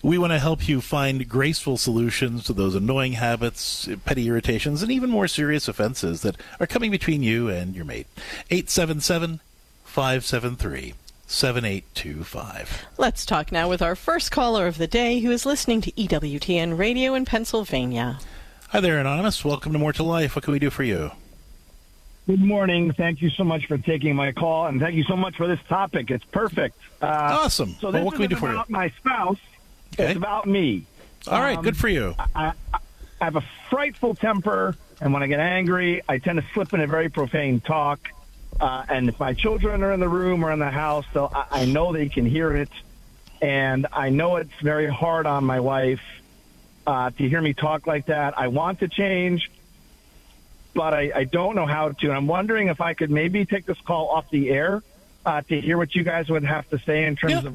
We 0.00 0.16
want 0.16 0.32
to 0.32 0.38
help 0.38 0.68
you 0.68 0.80
find 0.80 1.28
graceful 1.28 1.76
solutions 1.76 2.44
to 2.44 2.52
those 2.52 2.76
annoying 2.76 3.14
habits, 3.14 3.88
petty 4.04 4.28
irritations, 4.28 4.80
and 4.82 4.92
even 4.92 5.10
more 5.10 5.26
serious 5.26 5.66
offenses 5.66 6.22
that 6.22 6.36
are 6.60 6.68
coming 6.68 6.92
between 6.92 7.24
you 7.24 7.48
and 7.48 7.74
your 7.74 7.84
mate. 7.84 8.06
Eight 8.50 8.70
seven 8.70 9.00
seven 9.00 9.40
five 9.82 10.24
seven 10.24 10.54
three. 10.54 10.94
7825. 11.30 12.86
Let's 12.98 13.24
talk 13.24 13.52
now 13.52 13.68
with 13.68 13.80
our 13.82 13.94
first 13.94 14.32
caller 14.32 14.66
of 14.66 14.78
the 14.78 14.88
day 14.88 15.20
who 15.20 15.30
is 15.30 15.46
listening 15.46 15.80
to 15.82 15.92
EWTN 15.92 16.76
Radio 16.76 17.14
in 17.14 17.24
Pennsylvania. 17.24 18.18
Hi 18.70 18.80
there, 18.80 18.98
Anonymous. 18.98 19.44
Welcome 19.44 19.72
to 19.72 19.78
More 19.78 19.92
to 19.92 20.02
Life. 20.02 20.34
What 20.34 20.44
can 20.44 20.52
we 20.52 20.58
do 20.58 20.70
for 20.70 20.82
you? 20.82 21.12
Good 22.26 22.40
morning. 22.40 22.92
Thank 22.92 23.22
you 23.22 23.30
so 23.30 23.44
much 23.44 23.66
for 23.66 23.78
taking 23.78 24.16
my 24.16 24.32
call, 24.32 24.66
and 24.66 24.80
thank 24.80 24.96
you 24.96 25.04
so 25.04 25.16
much 25.16 25.36
for 25.36 25.46
this 25.46 25.60
topic. 25.68 26.10
It's 26.10 26.24
perfect. 26.24 26.76
Uh, 27.00 27.06
awesome. 27.06 27.76
So 27.80 27.92
this 27.92 28.00
well, 28.00 28.06
what 28.06 28.14
can 28.14 28.22
we 28.22 28.26
do 28.26 28.36
for 28.36 28.52
you? 28.52 28.64
my 28.68 28.88
spouse. 28.88 29.38
Okay. 29.94 30.08
It's 30.08 30.16
about 30.16 30.46
me. 30.46 30.84
All 31.28 31.40
right. 31.40 31.58
Um, 31.58 31.64
good 31.64 31.76
for 31.76 31.88
you. 31.88 32.16
I, 32.34 32.54
I 32.74 32.80
have 33.20 33.36
a 33.36 33.44
frightful 33.68 34.16
temper, 34.16 34.76
and 35.00 35.12
when 35.12 35.22
I 35.22 35.28
get 35.28 35.38
angry, 35.38 36.02
I 36.08 36.18
tend 36.18 36.40
to 36.40 36.46
slip 36.52 36.74
into 36.74 36.88
very 36.88 37.08
profane 37.08 37.60
talk. 37.60 38.10
Uh, 38.60 38.84
and 38.88 39.08
if 39.08 39.18
my 39.18 39.32
children 39.32 39.82
are 39.82 39.92
in 39.92 40.00
the 40.00 40.08
room 40.08 40.44
or 40.44 40.52
in 40.52 40.58
the 40.58 40.70
house, 40.70 41.06
they'll, 41.14 41.32
I, 41.34 41.62
I 41.62 41.64
know 41.64 41.92
they 41.92 42.08
can 42.08 42.26
hear 42.26 42.54
it. 42.54 42.70
And 43.40 43.86
I 43.92 44.10
know 44.10 44.36
it's 44.36 44.60
very 44.62 44.86
hard 44.86 45.26
on 45.26 45.44
my 45.44 45.60
wife 45.60 46.02
uh, 46.86 47.10
to 47.10 47.28
hear 47.28 47.40
me 47.40 47.54
talk 47.54 47.86
like 47.86 48.06
that. 48.06 48.38
I 48.38 48.48
want 48.48 48.80
to 48.80 48.88
change, 48.88 49.50
but 50.74 50.92
I, 50.92 51.10
I 51.14 51.24
don't 51.24 51.56
know 51.56 51.64
how 51.64 51.88
to. 51.88 52.06
And 52.08 52.16
I'm 52.16 52.26
wondering 52.26 52.68
if 52.68 52.82
I 52.82 52.92
could 52.92 53.10
maybe 53.10 53.46
take 53.46 53.64
this 53.64 53.80
call 53.80 54.08
off 54.08 54.28
the 54.30 54.50
air 54.50 54.82
uh, 55.24 55.40
to 55.42 55.60
hear 55.60 55.78
what 55.78 55.94
you 55.94 56.02
guys 56.02 56.28
would 56.28 56.44
have 56.44 56.68
to 56.70 56.78
say 56.80 57.04
in 57.06 57.16
terms 57.16 57.32
yeah. 57.32 57.48
of 57.48 57.54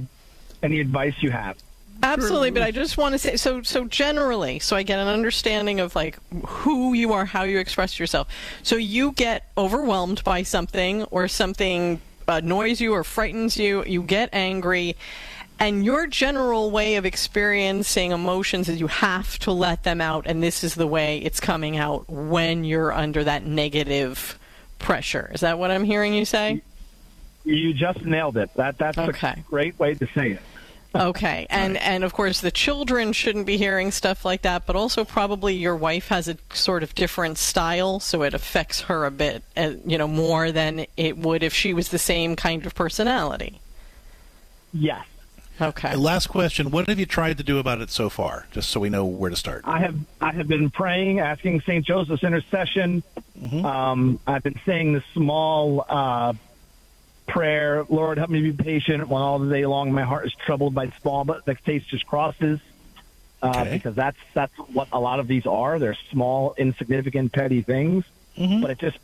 any 0.63 0.79
advice 0.79 1.13
you 1.21 1.29
have. 1.29 1.57
Absolutely, 2.03 2.51
but 2.51 2.61
I 2.61 2.71
just 2.71 2.97
want 2.97 3.13
to 3.13 3.19
say 3.19 3.35
so 3.37 3.61
so 3.63 3.85
generally, 3.85 4.59
so 4.59 4.75
I 4.75 4.83
get 4.83 4.99
an 4.99 5.07
understanding 5.07 5.79
of 5.79 5.95
like 5.95 6.17
who 6.45 6.93
you 6.93 7.13
are, 7.13 7.25
how 7.25 7.43
you 7.43 7.59
express 7.59 7.99
yourself. 7.99 8.27
So 8.63 8.75
you 8.75 9.11
get 9.13 9.51
overwhelmed 9.57 10.23
by 10.23 10.43
something 10.43 11.03
or 11.05 11.27
something 11.27 12.01
uh, 12.27 12.41
annoys 12.43 12.81
you 12.81 12.93
or 12.93 13.03
frightens 13.03 13.57
you, 13.57 13.83
you 13.85 14.03
get 14.03 14.29
angry, 14.33 14.95
and 15.59 15.85
your 15.85 16.05
general 16.07 16.69
way 16.69 16.95
of 16.95 17.05
experiencing 17.05 18.11
emotions 18.11 18.67
is 18.67 18.79
you 18.79 18.87
have 18.87 19.39
to 19.39 19.51
let 19.51 19.83
them 19.83 20.01
out 20.01 20.25
and 20.27 20.43
this 20.43 20.63
is 20.63 20.75
the 20.75 20.87
way 20.87 21.19
it's 21.19 21.39
coming 21.39 21.77
out 21.77 22.09
when 22.09 22.63
you're 22.63 22.91
under 22.91 23.23
that 23.23 23.45
negative 23.45 24.37
pressure. 24.79 25.31
Is 25.33 25.41
that 25.41 25.57
what 25.57 25.71
I'm 25.71 25.85
hearing 25.85 26.13
you 26.13 26.25
say? 26.25 26.61
You 27.45 27.73
just 27.73 28.03
nailed 28.03 28.37
it. 28.37 28.49
That 28.55 28.77
that's 28.77 28.97
okay. 28.97 29.35
a 29.37 29.49
great 29.49 29.77
way 29.79 29.93
to 29.93 30.07
say 30.07 30.31
it. 30.31 30.41
Okay, 30.95 31.45
and 31.49 31.73
right. 31.73 31.83
and 31.83 32.03
of 32.03 32.13
course 32.13 32.39
the 32.41 32.51
children 32.51 33.11
shouldn't 33.11 33.45
be 33.45 33.57
hearing 33.57 33.91
stuff 33.91 34.23
like 34.23 34.43
that, 34.43 34.65
but 34.65 34.75
also 34.75 35.03
probably 35.03 35.53
your 35.53 35.75
wife 35.75 36.07
has 36.07 36.27
a 36.27 36.37
sort 36.53 36.83
of 36.83 36.95
different 36.95 37.37
style, 37.37 37.99
so 37.99 38.23
it 38.23 38.33
affects 38.33 38.81
her 38.81 39.05
a 39.05 39.11
bit, 39.11 39.43
uh, 39.57 39.73
you 39.85 39.97
know, 39.97 40.07
more 40.07 40.51
than 40.51 40.85
it 40.95 41.17
would 41.17 41.43
if 41.43 41.53
she 41.53 41.73
was 41.73 41.89
the 41.89 41.99
same 41.99 42.35
kind 42.35 42.65
of 42.65 42.73
personality. 42.73 43.59
Yes. 44.73 45.05
Okay. 45.59 45.95
Last 45.95 46.27
question: 46.27 46.71
What 46.71 46.87
have 46.87 46.99
you 46.99 47.05
tried 47.05 47.37
to 47.37 47.43
do 47.43 47.59
about 47.59 47.81
it 47.81 47.89
so 47.89 48.09
far? 48.09 48.47
Just 48.51 48.69
so 48.69 48.79
we 48.79 48.89
know 48.89 49.05
where 49.05 49.29
to 49.29 49.35
start. 49.35 49.61
I 49.65 49.79
have 49.79 49.95
I 50.19 50.31
have 50.33 50.47
been 50.47 50.69
praying, 50.69 51.19
asking 51.19 51.61
Saint 51.61 51.85
Joseph's 51.85 52.23
intercession. 52.23 53.03
Mm-hmm. 53.39 53.65
Um, 53.65 54.19
I've 54.27 54.43
been 54.43 54.59
saying 54.65 54.93
the 54.93 55.03
small. 55.13 55.85
Uh, 55.87 56.33
prayer, 57.27 57.85
Lord, 57.89 58.17
help 58.17 58.29
me 58.29 58.41
be 58.41 58.53
patient 58.53 59.07
when 59.07 59.21
all 59.21 59.39
the 59.39 59.49
day 59.49 59.65
long 59.65 59.91
my 59.91 60.03
heart 60.03 60.25
is 60.27 60.33
troubled 60.33 60.73
by 60.73 60.91
small 61.01 61.23
but 61.23 61.45
vexatious 61.45 62.03
crosses. 62.03 62.59
Uh, 63.41 63.49
okay. 63.57 63.73
Because 63.73 63.95
that's 63.95 64.17
that's 64.33 64.55
what 64.57 64.87
a 64.91 64.99
lot 64.99 65.19
of 65.19 65.27
these 65.27 65.45
are. 65.45 65.77
They're 65.77 65.97
small, 66.11 66.55
insignificant, 66.57 67.33
petty 67.33 67.61
things, 67.61 68.05
mm-hmm. 68.37 68.61
but 68.61 68.71
it 68.71 68.79
just 68.79 68.97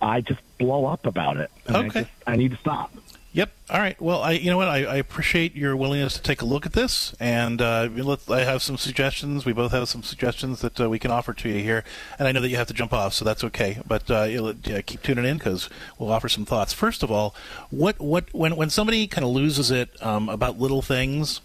I 0.00 0.20
just 0.20 0.40
blow 0.58 0.84
up 0.84 1.06
about 1.06 1.38
it. 1.38 1.50
okay. 1.68 1.78
I, 1.78 1.88
just, 1.88 2.10
I 2.26 2.36
need 2.36 2.50
to 2.52 2.58
stop. 2.58 2.92
Yep. 3.34 3.50
All 3.68 3.80
right. 3.80 4.00
Well, 4.00 4.22
I 4.22 4.30
you 4.30 4.48
know 4.48 4.56
what 4.56 4.68
I, 4.68 4.84
I 4.84 4.94
appreciate 4.94 5.56
your 5.56 5.76
willingness 5.76 6.14
to 6.14 6.22
take 6.22 6.40
a 6.40 6.44
look 6.44 6.66
at 6.66 6.72
this, 6.72 7.16
and 7.18 7.60
uh, 7.60 7.88
I 8.28 8.40
have 8.42 8.62
some 8.62 8.78
suggestions. 8.78 9.44
We 9.44 9.52
both 9.52 9.72
have 9.72 9.88
some 9.88 10.04
suggestions 10.04 10.60
that 10.60 10.80
uh, 10.80 10.88
we 10.88 11.00
can 11.00 11.10
offer 11.10 11.34
to 11.34 11.48
you 11.48 11.60
here, 11.60 11.82
and 12.16 12.28
I 12.28 12.32
know 12.32 12.40
that 12.40 12.48
you 12.50 12.56
have 12.58 12.68
to 12.68 12.74
jump 12.74 12.92
off, 12.92 13.12
so 13.12 13.24
that's 13.24 13.42
okay. 13.42 13.78
But 13.84 14.08
uh, 14.08 14.52
keep 14.86 15.02
tuning 15.02 15.24
in 15.24 15.38
because 15.38 15.68
we'll 15.98 16.12
offer 16.12 16.28
some 16.28 16.44
thoughts. 16.44 16.72
First 16.72 17.02
of 17.02 17.10
all, 17.10 17.34
what 17.70 17.98
what 17.98 18.32
when 18.32 18.54
when 18.54 18.70
somebody 18.70 19.08
kind 19.08 19.24
of 19.24 19.32
loses 19.32 19.72
it 19.72 20.00
um, 20.00 20.28
about 20.28 20.60
little 20.60 20.80
things, 20.80 21.40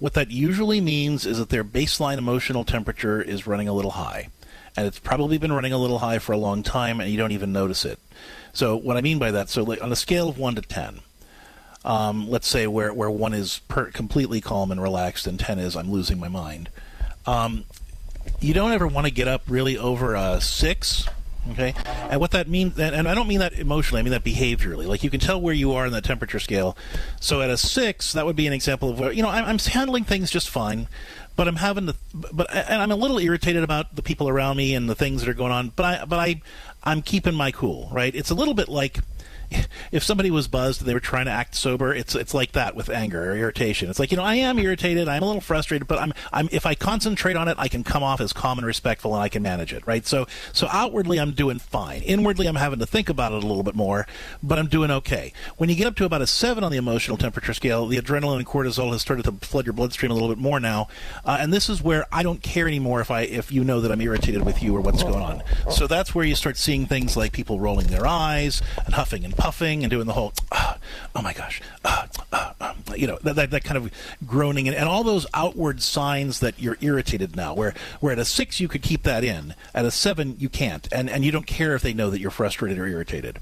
what 0.00 0.14
that 0.14 0.32
usually 0.32 0.80
means 0.80 1.24
is 1.24 1.38
that 1.38 1.50
their 1.50 1.62
baseline 1.62 2.18
emotional 2.18 2.64
temperature 2.64 3.22
is 3.22 3.46
running 3.46 3.68
a 3.68 3.72
little 3.72 3.92
high, 3.92 4.30
and 4.76 4.88
it's 4.88 4.98
probably 4.98 5.38
been 5.38 5.52
running 5.52 5.72
a 5.72 5.78
little 5.78 6.00
high 6.00 6.18
for 6.18 6.32
a 6.32 6.36
long 6.36 6.64
time, 6.64 7.00
and 7.00 7.12
you 7.12 7.16
don't 7.16 7.30
even 7.30 7.52
notice 7.52 7.84
it. 7.84 8.00
So 8.52 8.74
what 8.74 8.96
I 8.96 9.02
mean 9.02 9.20
by 9.20 9.30
that, 9.30 9.48
so 9.48 9.62
like 9.62 9.80
on 9.80 9.92
a 9.92 9.96
scale 9.96 10.28
of 10.28 10.36
one 10.36 10.56
to 10.56 10.62
ten 10.62 10.98
um, 11.84 12.28
let's 12.30 12.46
say 12.46 12.66
where 12.66 12.92
where 12.92 13.10
one 13.10 13.34
is 13.34 13.60
per- 13.68 13.90
completely 13.90 14.40
calm 14.40 14.70
and 14.70 14.82
relaxed, 14.82 15.26
and 15.26 15.38
ten 15.38 15.58
is 15.58 15.76
I'm 15.76 15.90
losing 15.90 16.18
my 16.18 16.28
mind. 16.28 16.68
Um, 17.26 17.64
you 18.40 18.54
don't 18.54 18.72
ever 18.72 18.86
want 18.86 19.06
to 19.06 19.12
get 19.12 19.28
up 19.28 19.42
really 19.48 19.76
over 19.76 20.14
a 20.14 20.40
six. 20.40 21.06
Okay, 21.50 21.74
and 22.08 22.20
what 22.20 22.30
that 22.30 22.48
means, 22.48 22.78
and 22.78 23.08
I 23.08 23.16
don't 23.16 23.26
mean 23.26 23.40
that 23.40 23.54
emotionally, 23.54 23.98
I 23.98 24.02
mean 24.04 24.12
that 24.12 24.22
behaviorally. 24.22 24.86
Like 24.86 25.02
you 25.02 25.10
can 25.10 25.18
tell 25.18 25.40
where 25.40 25.52
you 25.52 25.72
are 25.72 25.84
in 25.84 25.92
that 25.92 26.04
temperature 26.04 26.38
scale. 26.38 26.76
So 27.20 27.40
at 27.42 27.50
a 27.50 27.56
six, 27.56 28.12
that 28.12 28.24
would 28.24 28.36
be 28.36 28.46
an 28.46 28.52
example 28.52 28.90
of 28.90 29.00
where 29.00 29.10
you 29.10 29.24
know 29.24 29.28
I'm, 29.28 29.44
I'm 29.44 29.58
handling 29.58 30.04
things 30.04 30.30
just 30.30 30.48
fine, 30.48 30.86
but 31.34 31.48
I'm 31.48 31.56
having 31.56 31.86
to, 31.86 31.96
but 32.14 32.46
and 32.54 32.80
I'm 32.80 32.92
a 32.92 32.96
little 32.96 33.18
irritated 33.18 33.64
about 33.64 33.96
the 33.96 34.02
people 34.02 34.28
around 34.28 34.56
me 34.56 34.74
and 34.76 34.88
the 34.88 34.94
things 34.94 35.20
that 35.22 35.28
are 35.28 35.34
going 35.34 35.50
on. 35.50 35.72
But 35.74 35.84
I, 35.84 36.04
but 36.04 36.20
I, 36.20 36.42
I'm 36.84 37.02
keeping 37.02 37.34
my 37.34 37.50
cool. 37.50 37.88
Right? 37.90 38.14
It's 38.14 38.30
a 38.30 38.36
little 38.36 38.54
bit 38.54 38.68
like 38.68 39.00
if 39.92 40.02
somebody 40.02 40.30
was 40.30 40.48
buzzed 40.48 40.80
and 40.80 40.88
they 40.88 40.94
were 40.94 41.00
trying 41.00 41.26
to 41.26 41.30
act 41.30 41.54
sober, 41.54 41.94
it's 41.94 42.14
it's 42.14 42.34
like 42.34 42.52
that 42.52 42.74
with 42.74 42.88
anger 42.88 43.32
or 43.32 43.36
irritation. 43.36 43.90
It's 43.90 43.98
like 43.98 44.10
you 44.10 44.16
know, 44.16 44.24
I 44.24 44.36
am 44.36 44.58
irritated, 44.58 45.08
I'm 45.08 45.22
a 45.22 45.26
little 45.26 45.40
frustrated, 45.40 45.88
but 45.88 45.98
I'm 45.98 46.12
I'm 46.32 46.48
if 46.52 46.66
I 46.66 46.74
concentrate 46.74 47.36
on 47.36 47.48
it, 47.48 47.56
I 47.58 47.68
can 47.68 47.84
come 47.84 48.02
off 48.02 48.20
as 48.20 48.32
calm 48.32 48.58
and 48.58 48.66
respectful, 48.66 49.14
and 49.14 49.22
I 49.22 49.28
can 49.28 49.42
manage 49.42 49.72
it, 49.72 49.86
right? 49.86 50.06
So 50.06 50.26
so 50.52 50.68
outwardly, 50.70 51.18
I'm 51.18 51.32
doing 51.32 51.58
fine. 51.58 52.02
Inwardly, 52.02 52.46
I'm 52.46 52.56
having 52.56 52.78
to 52.80 52.86
think 52.86 53.08
about 53.08 53.32
it 53.32 53.42
a 53.42 53.46
little 53.46 53.62
bit 53.62 53.74
more, 53.74 54.06
but 54.42 54.58
I'm 54.58 54.68
doing 54.68 54.90
okay. 54.90 55.32
When 55.56 55.68
you 55.68 55.76
get 55.76 55.86
up 55.86 55.96
to 55.96 56.04
about 56.04 56.22
a 56.22 56.26
seven 56.26 56.64
on 56.64 56.72
the 56.72 56.78
emotional 56.78 57.16
temperature 57.16 57.54
scale, 57.54 57.86
the 57.86 57.98
adrenaline 57.98 58.38
and 58.38 58.46
cortisol 58.46 58.92
has 58.92 59.02
started 59.02 59.24
to 59.24 59.32
flood 59.46 59.66
your 59.66 59.72
bloodstream 59.72 60.10
a 60.10 60.14
little 60.14 60.28
bit 60.28 60.38
more 60.38 60.60
now, 60.60 60.88
uh, 61.24 61.38
and 61.40 61.52
this 61.52 61.68
is 61.68 61.82
where 61.82 62.06
I 62.12 62.22
don't 62.22 62.42
care 62.42 62.66
anymore 62.66 63.00
if 63.00 63.10
I 63.10 63.22
if 63.22 63.52
you 63.52 63.64
know 63.64 63.80
that 63.80 63.92
I'm 63.92 64.00
irritated 64.00 64.44
with 64.44 64.62
you 64.62 64.76
or 64.76 64.80
what's 64.80 65.02
going 65.02 65.22
on. 65.22 65.42
So 65.70 65.86
that's 65.86 66.14
where 66.14 66.24
you 66.24 66.34
start 66.34 66.56
seeing 66.56 66.86
things 66.86 67.16
like 67.16 67.32
people 67.32 67.60
rolling 67.60 67.86
their 67.88 68.06
eyes 68.06 68.62
and 68.84 68.94
huffing 68.94 69.24
and 69.24 69.36
puffing 69.42 69.82
and 69.82 69.90
doing 69.90 70.06
the 70.06 70.12
whole, 70.12 70.32
"Ah, 70.52 70.78
oh 71.16 71.20
my 71.20 71.32
gosh, 71.32 71.60
ah, 71.84 72.06
ah, 72.32 72.54
ah," 72.60 72.74
you 72.94 73.08
know, 73.08 73.18
that, 73.24 73.34
that, 73.34 73.50
that 73.50 73.64
kind 73.64 73.76
of 73.76 73.90
groaning 74.24 74.68
and, 74.68 74.76
and 74.76 74.88
all 74.88 75.02
those 75.02 75.26
outward 75.34 75.82
signs 75.82 76.38
that 76.38 76.54
you're 76.62 76.78
irritated 76.80 77.34
now. 77.34 77.52
Where 77.52 77.74
where 77.98 78.12
at 78.12 78.20
a 78.20 78.24
six 78.24 78.60
you 78.60 78.68
could 78.68 78.82
keep 78.82 79.02
that 79.02 79.24
in, 79.24 79.56
at 79.74 79.84
a 79.84 79.90
seven 79.90 80.36
you 80.38 80.48
can't, 80.48 80.86
and 80.92 81.10
and 81.10 81.24
you 81.24 81.32
don't 81.32 81.46
care 81.46 81.74
if 81.74 81.82
they 81.82 81.92
know 81.92 82.08
that 82.08 82.20
you're 82.20 82.30
frustrated 82.30 82.78
or 82.78 82.86
irritated. 82.86 83.40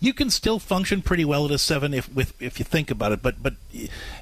You 0.00 0.14
can 0.14 0.30
still 0.30 0.58
function 0.58 1.02
pretty 1.02 1.26
well 1.26 1.44
at 1.44 1.50
a 1.50 1.58
seven 1.58 1.92
if 1.92 2.10
with 2.14 2.32
if 2.40 2.58
you 2.58 2.64
think 2.64 2.90
about 2.90 3.12
it, 3.12 3.20
but 3.20 3.42
but 3.42 3.52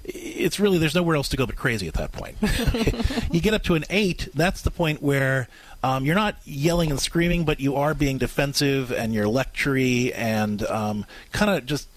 it's 0.03 0.59
really 0.59 0.79
there's 0.79 0.97
nowhere 0.97 1.15
else 1.15 1.29
to 1.29 1.37
go 1.37 1.47
but 1.47 1.55
crazy 1.55 1.87
at 1.87 1.95
that 1.95 2.11
point. 2.11 2.37
you 3.31 3.41
get 3.41 3.55
up 3.55 3.63
to 3.63 3.77
an 3.77 3.85
eight, 3.89 4.29
that's 4.35 4.63
the 4.63 4.73
point 4.73 5.01
where 5.01 5.47
um, 5.83 6.05
you're 6.05 6.15
not 6.15 6.37
yelling 6.45 6.91
and 6.91 7.01
screaming, 7.01 7.45
but 7.45 7.61
you 7.61 7.77
are 7.77 7.95
being 7.95 8.19
defensive 8.19 8.93
and 8.93 9.15
you're 9.15 9.27
lectury 9.27 10.13
and 10.15 10.63
um, 10.65 11.07
kind 11.33 11.51
of 11.51 11.67
just 11.67 11.89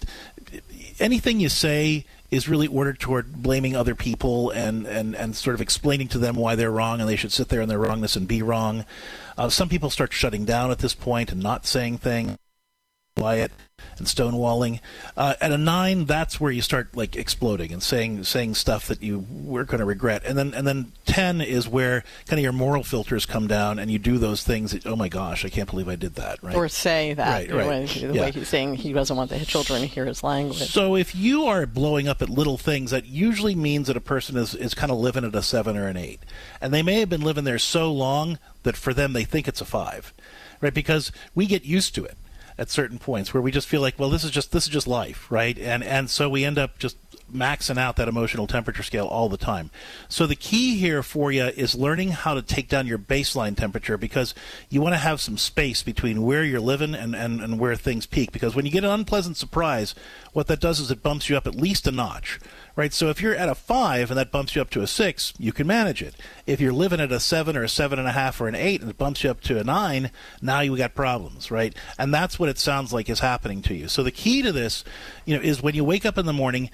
anything 0.98 1.40
you 1.40 1.48
say 1.48 2.06
is 2.30 2.48
really 2.48 2.66
ordered 2.66 2.98
toward 2.98 3.42
blaming 3.42 3.76
other 3.76 3.94
people 3.94 4.50
and, 4.50 4.86
and, 4.86 5.14
and 5.14 5.36
sort 5.36 5.54
of 5.54 5.60
explaining 5.60 6.08
to 6.08 6.18
them 6.18 6.34
why 6.34 6.56
they're 6.56 6.70
wrong 6.70 7.00
and 7.00 7.08
they 7.08 7.16
should 7.16 7.32
sit 7.32 7.48
there 7.48 7.60
in 7.60 7.68
their 7.68 7.78
wrongness 7.78 8.16
and 8.16 8.26
be 8.26 8.42
wrong. 8.42 8.84
Uh, 9.36 9.48
some 9.48 9.68
people 9.68 9.90
start 9.90 10.12
shutting 10.12 10.44
down 10.44 10.70
at 10.70 10.78
this 10.78 10.94
point 10.94 11.30
and 11.30 11.42
not 11.42 11.66
saying 11.66 11.98
things 11.98 12.36
quiet 13.16 13.52
and 13.98 14.06
stonewalling. 14.08 14.80
Uh, 15.16 15.34
at 15.40 15.52
a 15.52 15.58
nine, 15.58 16.04
that's 16.04 16.40
where 16.40 16.50
you 16.50 16.60
start 16.62 16.96
like 16.96 17.14
exploding 17.14 17.72
and 17.72 17.82
saying 17.82 18.24
saying 18.24 18.54
stuff 18.54 18.88
that 18.88 19.02
you 19.02 19.24
were 19.30 19.62
going 19.64 19.78
to 19.78 19.84
regret. 19.84 20.22
And 20.24 20.36
then 20.36 20.52
and 20.52 20.66
then 20.66 20.92
ten 21.06 21.40
is 21.40 21.68
where 21.68 22.02
kind 22.26 22.38
of 22.40 22.42
your 22.42 22.52
moral 22.52 22.82
filters 22.82 23.24
come 23.24 23.46
down 23.46 23.78
and 23.78 23.90
you 23.90 23.98
do 24.00 24.18
those 24.18 24.42
things. 24.42 24.72
That, 24.72 24.86
oh 24.86 24.96
my 24.96 25.08
gosh, 25.08 25.44
I 25.44 25.48
can't 25.48 25.70
believe 25.70 25.88
I 25.88 25.94
did 25.96 26.16
that. 26.16 26.42
Right. 26.42 26.56
Or 26.56 26.68
say 26.68 27.14
that. 27.14 27.50
Right, 27.50 27.66
right. 27.66 27.88
The 27.88 28.14
Yeah. 28.14 28.22
way 28.22 28.30
he's 28.32 28.48
saying 28.48 28.74
he 28.76 28.92
doesn't 28.92 29.16
want 29.16 29.30
the 29.30 29.44
children 29.44 29.82
to 29.82 29.86
hear 29.86 30.06
his 30.06 30.24
language. 30.24 30.68
So 30.70 30.96
if 30.96 31.14
you 31.14 31.44
are 31.44 31.66
blowing 31.66 32.08
up 32.08 32.20
at 32.20 32.28
little 32.30 32.58
things, 32.58 32.90
that 32.90 33.06
usually 33.06 33.54
means 33.54 33.86
that 33.86 33.96
a 33.96 34.00
person 34.00 34.36
is, 34.36 34.54
is 34.56 34.74
kind 34.74 34.90
of 34.90 34.98
living 34.98 35.24
at 35.24 35.34
a 35.36 35.42
seven 35.42 35.76
or 35.76 35.86
an 35.86 35.96
eight. 35.96 36.20
And 36.60 36.74
they 36.74 36.82
may 36.82 36.98
have 36.98 37.10
been 37.10 37.22
living 37.22 37.44
there 37.44 37.58
so 37.60 37.92
long 37.92 38.38
that 38.64 38.76
for 38.76 38.92
them 38.92 39.12
they 39.12 39.24
think 39.24 39.46
it's 39.46 39.60
a 39.60 39.64
five. 39.64 40.12
Right? 40.60 40.74
Because 40.74 41.12
we 41.34 41.46
get 41.46 41.64
used 41.64 41.94
to 41.94 42.04
it 42.04 42.16
at 42.56 42.70
certain 42.70 42.98
points 42.98 43.34
where 43.34 43.42
we 43.42 43.50
just 43.50 43.66
feel 43.66 43.80
like, 43.80 43.98
well, 43.98 44.10
this 44.10 44.24
is 44.24 44.30
just 44.30 44.52
this 44.52 44.64
is 44.64 44.70
just 44.70 44.86
life, 44.86 45.30
right? 45.30 45.58
And 45.58 45.82
and 45.82 46.08
so 46.08 46.28
we 46.28 46.44
end 46.44 46.58
up 46.58 46.78
just 46.78 46.96
maxing 47.32 47.78
out 47.78 47.96
that 47.96 48.08
emotional 48.08 48.46
temperature 48.46 48.82
scale 48.82 49.06
all 49.06 49.28
the 49.28 49.36
time. 49.36 49.70
So 50.08 50.26
the 50.26 50.36
key 50.36 50.76
here 50.76 51.02
for 51.02 51.32
you 51.32 51.44
is 51.44 51.74
learning 51.74 52.10
how 52.10 52.34
to 52.34 52.42
take 52.42 52.68
down 52.68 52.86
your 52.86 52.98
baseline 52.98 53.56
temperature 53.56 53.96
because 53.96 54.34
you 54.68 54.80
want 54.80 54.94
to 54.94 54.98
have 54.98 55.20
some 55.20 55.36
space 55.36 55.82
between 55.82 56.22
where 56.22 56.44
you're 56.44 56.60
living 56.60 56.94
and, 56.94 57.14
and, 57.16 57.40
and 57.40 57.58
where 57.58 57.76
things 57.76 58.06
peak. 58.06 58.30
Because 58.30 58.54
when 58.54 58.66
you 58.66 58.70
get 58.70 58.84
an 58.84 58.90
unpleasant 58.90 59.36
surprise, 59.36 59.94
what 60.32 60.46
that 60.46 60.60
does 60.60 60.80
is 60.80 60.90
it 60.90 61.02
bumps 61.02 61.28
you 61.28 61.36
up 61.36 61.46
at 61.46 61.54
least 61.54 61.88
a 61.88 61.90
notch. 61.90 62.38
Right, 62.76 62.92
so 62.92 63.08
if 63.08 63.22
you're 63.22 63.36
at 63.36 63.48
a 63.48 63.54
five 63.54 64.10
and 64.10 64.18
that 64.18 64.32
bumps 64.32 64.56
you 64.56 64.62
up 64.62 64.70
to 64.70 64.82
a 64.82 64.88
six, 64.88 65.32
you 65.38 65.52
can 65.52 65.64
manage 65.64 66.02
it. 66.02 66.16
If 66.44 66.60
you're 66.60 66.72
living 66.72 66.98
at 66.98 67.12
a 67.12 67.20
seven 67.20 67.56
or 67.56 67.62
a 67.62 67.68
seven 67.68 68.00
and 68.00 68.08
a 68.08 68.12
half 68.12 68.40
or 68.40 68.48
an 68.48 68.56
eight 68.56 68.80
and 68.80 68.90
it 68.90 68.98
bumps 68.98 69.22
you 69.22 69.30
up 69.30 69.40
to 69.42 69.60
a 69.60 69.64
nine, 69.64 70.10
now 70.42 70.58
you 70.58 70.76
got 70.76 70.96
problems, 70.96 71.52
right? 71.52 71.72
And 72.00 72.12
that's 72.12 72.36
what 72.36 72.48
it 72.48 72.58
sounds 72.58 72.92
like 72.92 73.08
is 73.08 73.20
happening 73.20 73.62
to 73.62 73.74
you. 73.74 73.86
So 73.86 74.02
the 74.02 74.10
key 74.10 74.42
to 74.42 74.50
this, 74.50 74.82
you 75.24 75.36
know, 75.36 75.42
is 75.42 75.62
when 75.62 75.76
you 75.76 75.84
wake 75.84 76.04
up 76.04 76.18
in 76.18 76.26
the 76.26 76.32
morning, 76.32 76.68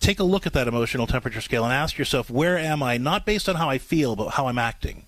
take 0.00 0.18
a 0.18 0.24
look 0.24 0.46
at 0.46 0.52
that 0.52 0.66
emotional 0.66 1.06
temperature 1.06 1.40
scale 1.40 1.62
and 1.62 1.72
ask 1.72 1.96
yourself, 1.96 2.28
where 2.28 2.58
am 2.58 2.82
I? 2.82 2.96
Not 2.96 3.24
based 3.24 3.48
on 3.48 3.54
how 3.54 3.70
I 3.70 3.78
feel, 3.78 4.16
but 4.16 4.30
how 4.30 4.48
I'm 4.48 4.58
acting, 4.58 5.04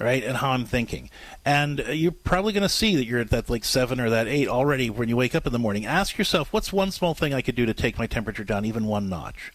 right? 0.00 0.22
And 0.22 0.36
how 0.36 0.50
I'm 0.50 0.66
thinking. 0.66 1.10
And 1.44 1.80
you're 1.88 2.12
probably 2.12 2.52
going 2.52 2.62
to 2.62 2.68
see 2.68 2.94
that 2.96 3.06
you're 3.06 3.20
at 3.20 3.30
that 3.30 3.50
like 3.50 3.64
seven 3.64 4.00
or 4.00 4.10
that 4.10 4.28
eight 4.28 4.48
already 4.48 4.88
when 4.90 5.08
you 5.08 5.16
wake 5.16 5.34
up 5.34 5.46
in 5.46 5.52
the 5.52 5.58
morning. 5.58 5.84
Ask 5.86 6.16
yourself, 6.16 6.52
what's 6.52 6.72
one 6.72 6.90
small 6.90 7.14
thing 7.14 7.34
I 7.34 7.42
could 7.42 7.56
do 7.56 7.66
to 7.66 7.74
take 7.74 7.98
my 7.98 8.06
temperature 8.06 8.44
down 8.44 8.64
even 8.64 8.86
one 8.86 9.08
notch? 9.08 9.52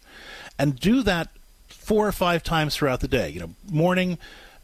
And 0.58 0.78
do 0.78 1.02
that 1.02 1.28
four 1.68 2.06
or 2.06 2.12
five 2.12 2.42
times 2.42 2.76
throughout 2.76 3.00
the 3.00 3.08
day. 3.08 3.28
You 3.28 3.40
know, 3.40 3.50
morning, 3.70 4.18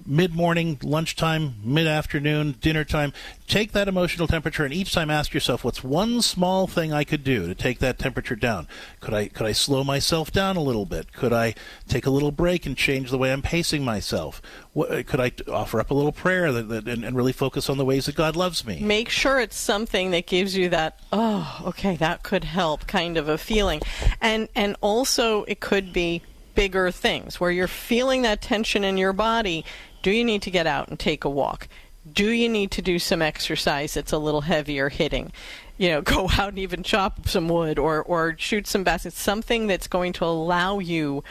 mid 0.07 0.35
morning, 0.35 0.79
lunchtime, 0.83 1.55
mid 1.63 1.87
afternoon, 1.87 2.57
dinner 2.61 2.85
time. 2.85 3.13
Take 3.47 3.73
that 3.73 3.89
emotional 3.89 4.27
temperature 4.27 4.65
and 4.65 4.73
each 4.73 4.93
time 4.93 5.11
ask 5.11 5.35
yourself, 5.35 5.65
what's 5.65 5.83
one 5.83 6.23
small 6.23 6.67
thing 6.67 6.93
I 6.93 7.05
could 7.05 7.25
do 7.25 7.47
to 7.47 7.55
take 7.55 7.79
that 7.81 7.99
temperature 7.99 8.37
down? 8.37 8.69
Could 9.01 9.15
I 9.15 9.29
could 9.29 9.47
I 9.47 9.53
slow 9.53 9.85
myself 9.85 10.31
down 10.31 10.57
a 10.57 10.63
little 10.63 10.87
bit? 10.87 11.13
Could 11.13 11.33
I 11.33 11.55
take 11.89 12.07
a 12.07 12.11
little 12.11 12.31
break 12.33 12.67
and 12.67 12.77
change 12.77 13.11
the 13.11 13.19
way 13.19 13.33
I'm 13.33 13.43
pacing 13.43 13.85
myself? 13.85 14.41
What, 14.73 14.91
uh, 14.93 15.03
could 15.03 15.21
I 15.21 15.33
offer 15.51 15.81
up 15.81 15.91
a 15.91 15.95
little 15.95 16.13
prayer 16.13 16.53
that, 16.53 16.69
that, 16.69 16.89
and, 16.89 17.05
and 17.05 17.17
really 17.17 17.33
focus 17.33 17.69
on 17.69 17.77
the 17.77 17.85
ways 17.85 18.07
that 18.07 18.15
God 18.15 18.37
loves 18.37 18.65
me? 18.65 18.81
Make 18.81 19.09
sure 19.09 19.41
it's 19.41 19.59
something 19.59 20.11
that 20.13 20.27
gives 20.27 20.57
you 20.57 20.69
that 20.71 21.01
oh, 21.13 21.63
okay, 21.67 21.97
that 21.97 22.23
could 22.23 22.45
help 22.45 22.87
kind 22.87 23.17
of 23.17 23.29
a 23.29 23.39
feeling. 23.39 23.81
And 24.21 24.49
and 24.55 24.77
also 24.81 25.45
it 25.45 25.61
could 25.61 25.93
be 25.93 26.23
bigger 26.55 26.91
things 26.91 27.41
where 27.41 27.51
you're 27.51 27.69
feeling 27.69 28.23
that 28.23 28.43
tension 28.43 28.85
in 28.85 28.97
your 28.97 29.13
body. 29.13 29.65
Do 30.03 30.11
you 30.11 30.25
need 30.25 30.43
to 30.43 30.51
get 30.51 30.67
out 30.67 30.89
and 30.89 30.99
take 30.99 31.25
a 31.25 31.31
walk? 31.31 31.69
Do 32.11 32.31
you 32.31 32.49
need 32.49 32.71
to 32.73 32.83
do 32.83 32.99
some 32.99 33.21
exercise 33.21 33.95
that's 33.95 34.13
a 34.13 34.19
little 34.19 34.43
heavier 34.43 34.89
hitting? 34.89 35.33
You 35.77 35.91
know, 35.91 36.03
go 36.03 36.29
out 36.39 36.51
and 36.51 36.59
even 36.59 36.83
chop 36.83 37.29
some 37.29 37.49
wood 37.49 37.79
or 37.79 38.03
or 38.03 38.37
shoot 38.39 38.67
some 38.67 38.85
baskets, 38.85 39.19
something 39.19 39.67
that's 39.67 39.87
going 39.87 40.13
to 40.15 40.25
allow 40.25 40.79
you 40.79 41.25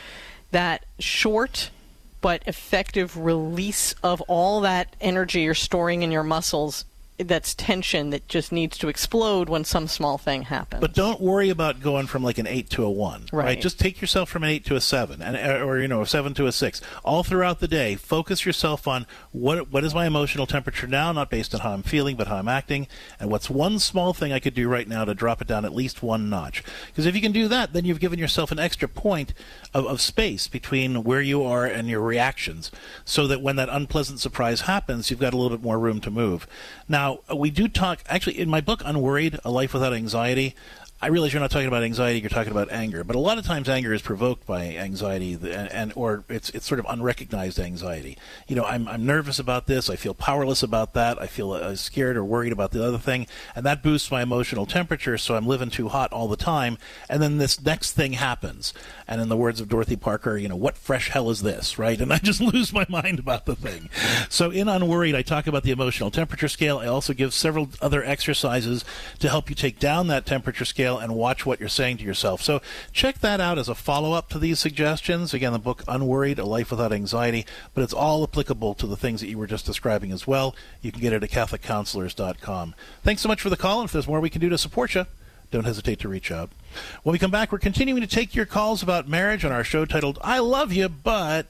that 0.51 0.85
short 0.99 1.71
but 2.21 2.43
effective 2.45 3.17
release 3.17 3.95
of 4.03 4.21
all 4.21 4.61
that 4.61 4.95
energy 4.99 5.41
you're 5.41 5.53
storing 5.53 6.01
in 6.01 6.11
your 6.11 6.23
muscles 6.23 6.85
that's 7.19 7.53
tension 7.53 8.09
that 8.11 8.27
just 8.27 8.51
needs 8.51 8.77
to 8.77 8.87
explode 8.87 9.49
when 9.49 9.65
some 9.65 9.87
small 9.87 10.17
thing 10.17 10.43
happens. 10.43 10.79
But 10.79 10.93
don't 10.93 11.19
worry 11.19 11.49
about 11.49 11.81
going 11.81 12.07
from 12.07 12.23
like 12.23 12.37
an 12.37 12.47
eight 12.47 12.69
to 12.71 12.83
a 12.83 12.89
one. 12.89 13.25
Right. 13.31 13.59
Just 13.59 13.79
take 13.79 13.99
yourself 13.99 14.29
from 14.29 14.43
an 14.43 14.49
eight 14.49 14.65
to 14.65 14.75
a 14.75 14.81
seven, 14.81 15.21
and 15.21 15.35
uh, 15.35 15.65
or 15.65 15.79
you 15.79 15.87
know 15.87 16.01
a 16.01 16.07
seven 16.07 16.33
to 16.35 16.47
a 16.47 16.51
six. 16.51 16.81
All 17.03 17.23
throughout 17.23 17.59
the 17.59 17.67
day, 17.67 17.95
focus 17.95 18.45
yourself 18.45 18.87
on 18.87 19.05
what 19.31 19.71
what 19.71 19.83
is 19.83 19.93
my 19.93 20.05
emotional 20.05 20.47
temperature 20.47 20.87
now, 20.87 21.11
not 21.11 21.29
based 21.29 21.53
on 21.53 21.61
how 21.61 21.73
I'm 21.73 21.83
feeling, 21.83 22.15
but 22.15 22.27
how 22.27 22.37
I'm 22.37 22.47
acting, 22.47 22.87
and 23.19 23.29
what's 23.29 23.49
one 23.49 23.79
small 23.79 24.13
thing 24.13 24.31
I 24.31 24.39
could 24.39 24.53
do 24.53 24.69
right 24.69 24.87
now 24.87 25.03
to 25.05 25.13
drop 25.13 25.41
it 25.41 25.47
down 25.47 25.65
at 25.65 25.75
least 25.75 26.01
one 26.01 26.29
notch. 26.29 26.63
Because 26.87 27.05
if 27.05 27.15
you 27.15 27.21
can 27.21 27.31
do 27.31 27.47
that, 27.49 27.73
then 27.73 27.85
you've 27.85 27.99
given 27.99 28.19
yourself 28.19 28.51
an 28.51 28.59
extra 28.59 28.87
point 28.87 29.33
of, 29.73 29.85
of 29.85 29.99
space 29.99 30.47
between 30.47 31.03
where 31.03 31.21
you 31.21 31.43
are 31.43 31.65
and 31.65 31.89
your 31.89 32.01
reactions, 32.01 32.71
so 33.03 33.27
that 33.27 33.41
when 33.41 33.57
that 33.57 33.69
unpleasant 33.69 34.19
surprise 34.19 34.61
happens, 34.61 35.09
you've 35.09 35.19
got 35.19 35.33
a 35.33 35.37
little 35.37 35.57
bit 35.57 35.63
more 35.63 35.79
room 35.79 35.99
to 36.01 36.11
move. 36.11 36.47
Now 36.87 37.08
we 37.35 37.49
do 37.49 37.67
talk 37.67 38.03
actually 38.07 38.39
in 38.39 38.49
my 38.49 38.61
book, 38.61 38.81
Unworried: 38.85 39.39
A 39.43 39.51
Life 39.51 39.73
Without 39.73 39.93
Anxiety. 39.93 40.55
I 41.01 41.07
realize 41.07 41.31
you're 41.31 41.39
not 41.39 41.51
talking 41.51 41.69
about 41.69 41.83
anxiety; 41.83 42.19
you're 42.19 42.29
talking 42.29 42.51
about 42.51 42.71
anger. 42.73 43.05
But 43.05 43.15
a 43.15 43.19
lot 43.19 43.37
of 43.37 43.45
times, 43.45 43.69
anger 43.69 43.93
is 43.93 44.01
provoked 44.01 44.45
by 44.45 44.75
anxiety, 44.75 45.33
and, 45.33 45.45
and 45.71 45.93
or 45.95 46.25
it's 46.27 46.49
it's 46.49 46.65
sort 46.65 46.79
of 46.79 46.85
unrecognized 46.89 47.57
anxiety. 47.57 48.17
You 48.49 48.57
know, 48.57 48.65
I'm 48.65 48.85
I'm 48.85 49.05
nervous 49.05 49.39
about 49.39 49.67
this. 49.67 49.89
I 49.89 49.95
feel 49.95 50.13
powerless 50.13 50.61
about 50.61 50.93
that. 50.95 51.21
I 51.21 51.27
feel 51.27 51.51
uh, 51.51 51.75
scared 51.75 52.17
or 52.17 52.25
worried 52.25 52.51
about 52.51 52.71
the 52.71 52.85
other 52.85 52.97
thing, 52.97 53.27
and 53.55 53.65
that 53.65 53.81
boosts 53.81 54.11
my 54.11 54.21
emotional 54.21 54.65
temperature. 54.65 55.17
So 55.17 55.35
I'm 55.35 55.47
living 55.47 55.69
too 55.69 55.87
hot 55.87 56.11
all 56.11 56.27
the 56.27 56.35
time. 56.35 56.77
And 57.09 57.21
then 57.21 57.37
this 57.37 57.61
next 57.63 57.93
thing 57.93 58.13
happens, 58.13 58.73
and 59.07 59.21
in 59.21 59.29
the 59.29 59.37
words 59.37 59.61
of 59.61 59.69
Dorothy 59.69 59.95
Parker, 59.95 60.35
you 60.35 60.49
know, 60.49 60.57
what 60.57 60.77
fresh 60.77 61.09
hell 61.09 61.29
is 61.29 61.43
this, 61.43 61.79
right? 61.79 61.99
And 62.01 62.11
I 62.11 62.17
just 62.23 62.41
lose 62.41 62.73
my 62.73 62.85
mind 62.89 63.19
about 63.19 63.45
the 63.45 63.55
thing. 63.55 63.89
So 64.27 64.49
in 64.49 64.67
Unworried, 64.67 65.15
I 65.15 65.21
talk 65.21 65.47
about 65.47 65.63
the 65.63 65.71
emotional 65.71 66.11
temperature 66.11 66.49
scale. 66.49 66.79
I 66.79 66.87
also 66.87 67.13
give 67.13 67.33
several 67.33 67.69
other 67.81 68.03
exercises 68.03 68.83
to 69.19 69.29
help 69.29 69.49
you 69.49 69.55
take 69.55 69.79
down 69.79 70.07
that 70.07 70.25
temperature 70.25 70.65
scale 70.65 70.88
and 70.97 71.15
watch 71.15 71.45
what 71.45 71.59
you're 71.59 71.69
saying 71.69 71.97
to 71.97 72.03
yourself. 72.03 72.41
So 72.41 72.61
check 72.91 73.19
that 73.19 73.39
out 73.39 73.57
as 73.57 73.69
a 73.69 73.75
follow 73.75 74.13
up 74.13 74.29
to 74.29 74.39
these 74.39 74.59
suggestions. 74.59 75.33
Again, 75.33 75.53
the 75.53 75.59
book 75.59 75.83
Unworried, 75.87 76.39
A 76.39 76.45
Life 76.45 76.71
Without 76.71 76.91
Anxiety, 76.91 77.45
but 77.73 77.83
it's 77.83 77.93
all 77.93 78.23
applicable 78.23 78.73
to 78.75 78.87
the 78.87 78.97
things 78.97 79.21
that 79.21 79.29
you 79.29 79.37
were 79.37 79.47
just 79.47 79.65
describing 79.65 80.11
as 80.11 80.25
well. 80.25 80.55
You 80.81 80.91
can 80.91 81.01
get 81.01 81.13
it 81.13 81.23
at 81.23 81.29
CatholicCounselors.com. 81.29 82.75
Thanks 83.03 83.21
so 83.21 83.29
much 83.29 83.41
for 83.41 83.49
the 83.49 83.57
call, 83.57 83.81
and 83.81 83.87
if 83.87 83.91
there's 83.93 84.07
more 84.07 84.19
we 84.19 84.29
can 84.29 84.41
do 84.41 84.49
to 84.49 84.57
support 84.57 84.95
you, 84.95 85.05
don't 85.51 85.65
hesitate 85.65 85.99
to 85.99 86.09
reach 86.09 86.31
out. 86.31 86.51
When 87.03 87.11
we 87.11 87.19
come 87.19 87.31
back, 87.31 87.51
we're 87.51 87.57
continuing 87.57 88.01
to 88.01 88.07
take 88.07 88.35
your 88.35 88.45
calls 88.45 88.83
about 88.83 89.07
marriage 89.07 89.43
on 89.43 89.51
our 89.51 89.63
show 89.63 89.85
titled 89.85 90.19
I 90.21 90.39
Love 90.39 90.71
You, 90.71 90.89
but 90.89 91.47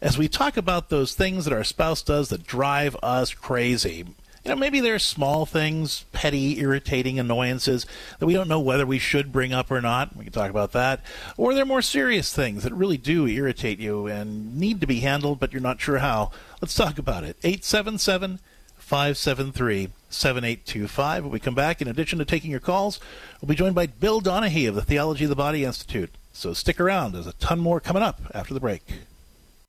as 0.00 0.16
we 0.16 0.28
talk 0.28 0.56
about 0.56 0.88
those 0.88 1.14
things 1.14 1.44
that 1.44 1.54
our 1.54 1.64
spouse 1.64 2.02
does 2.02 2.28
that 2.28 2.46
drive 2.46 2.96
us 3.02 3.34
crazy, 3.34 4.06
you 4.44 4.50
know, 4.50 4.56
maybe 4.56 4.80
there 4.80 4.94
are 4.94 4.98
small 4.98 5.44
things, 5.44 6.04
petty, 6.12 6.60
irritating 6.60 7.18
annoyances 7.18 7.84
that 8.18 8.26
we 8.26 8.32
don't 8.32 8.48
know 8.48 8.60
whether 8.60 8.86
we 8.86 8.98
should 8.98 9.32
bring 9.32 9.52
up 9.52 9.70
or 9.70 9.80
not. 9.82 10.16
We 10.16 10.24
can 10.24 10.32
talk 10.32 10.50
about 10.50 10.72
that. 10.72 11.00
Or 11.36 11.52
there 11.52 11.62
are 11.62 11.66
more 11.66 11.82
serious 11.82 12.32
things 12.34 12.62
that 12.62 12.72
really 12.72 12.96
do 12.96 13.26
irritate 13.26 13.78
you 13.78 14.06
and 14.06 14.56
need 14.56 14.80
to 14.80 14.86
be 14.86 15.00
handled, 15.00 15.40
but 15.40 15.52
you're 15.52 15.60
not 15.60 15.80
sure 15.80 15.98
how. 15.98 16.30
Let's 16.62 16.74
talk 16.74 16.98
about 16.98 17.24
it. 17.24 17.36
877 17.42 18.40
573 18.76 19.90
7825. 20.08 21.24
When 21.24 21.32
we 21.32 21.38
come 21.38 21.54
back, 21.54 21.82
in 21.82 21.88
addition 21.88 22.18
to 22.18 22.24
taking 22.24 22.50
your 22.50 22.60
calls, 22.60 22.98
we'll 23.40 23.48
be 23.48 23.54
joined 23.54 23.74
by 23.74 23.86
Bill 23.86 24.22
Donaghy 24.22 24.68
of 24.68 24.74
the 24.74 24.82
Theology 24.82 25.24
of 25.24 25.30
the 25.30 25.36
Body 25.36 25.64
Institute. 25.64 26.10
So 26.32 26.54
stick 26.54 26.80
around. 26.80 27.12
There's 27.12 27.26
a 27.26 27.34
ton 27.34 27.60
more 27.60 27.78
coming 27.78 28.02
up 28.02 28.20
after 28.32 28.54
the 28.54 28.60
break. 28.60 28.82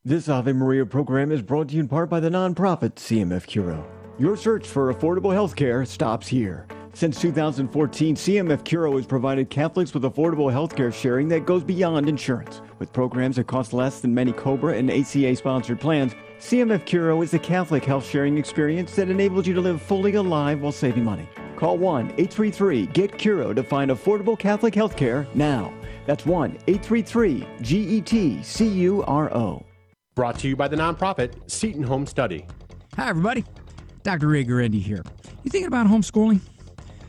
This 0.05 0.29
Ave 0.29 0.53
Maria 0.53 0.85
program 0.85 1.31
is 1.31 1.41
brought 1.41 1.67
to 1.67 1.75
you 1.75 1.81
in 1.81 1.87
part 1.87 2.09
by 2.09 2.19
the 2.19 2.29
nonprofit 2.29 2.93
CMF 2.95 3.45
Curo. 3.45 4.00
Your 4.19 4.35
search 4.35 4.67
for 4.67 4.93
affordable 4.93 5.33
health 5.33 5.55
care 5.55 5.85
stops 5.85 6.27
here. 6.27 6.67
Since 6.93 7.21
2014, 7.21 8.15
CMF 8.15 8.63
Curo 8.63 8.95
has 8.97 9.05
provided 9.05 9.49
Catholics 9.49 9.93
with 9.93 10.03
affordable 10.03 10.51
health 10.51 10.75
care 10.75 10.91
sharing 10.91 11.29
that 11.29 11.45
goes 11.45 11.63
beyond 11.63 12.09
insurance. 12.09 12.61
With 12.79 12.91
programs 12.91 13.37
that 13.37 13.47
cost 13.47 13.71
less 13.71 14.01
than 14.01 14.13
many 14.13 14.33
COBRA 14.33 14.75
and 14.75 14.91
ACA 14.91 15.35
sponsored 15.35 15.79
plans, 15.79 16.13
CMF 16.39 16.85
Curo 16.85 17.23
is 17.23 17.33
a 17.33 17.39
Catholic 17.39 17.85
health 17.85 18.07
sharing 18.07 18.37
experience 18.37 18.95
that 18.95 19.09
enables 19.09 19.47
you 19.47 19.53
to 19.53 19.61
live 19.61 19.81
fully 19.81 20.15
alive 20.15 20.61
while 20.61 20.73
saving 20.73 21.05
money. 21.05 21.27
Call 21.55 21.77
1 21.77 22.07
833 22.17 22.87
GET 22.87 23.17
CURO 23.17 23.53
to 23.53 23.63
find 23.63 23.91
affordable 23.91 24.37
Catholic 24.37 24.75
health 24.75 24.97
care 24.97 25.27
now. 25.33 25.73
That's 26.05 26.25
1 26.25 26.57
833 26.67 27.47
G 27.61 27.77
E 27.77 28.01
T 28.01 28.43
C 28.43 28.67
U 28.67 29.03
R 29.03 29.33
O. 29.33 29.63
Brought 30.15 30.39
to 30.39 30.47
you 30.49 30.55
by 30.55 30.67
the 30.67 30.75
nonprofit 30.75 31.49
Seton 31.49 31.83
Home 31.83 32.05
Study. 32.05 32.45
Hi, 32.97 33.09
everybody. 33.09 33.45
Dr. 34.03 34.27
Ray 34.27 34.43
Guarendi 34.43 34.81
here. 34.81 35.03
You 35.43 35.51
thinking 35.51 35.67
about 35.67 35.87
homeschooling? 35.87 36.39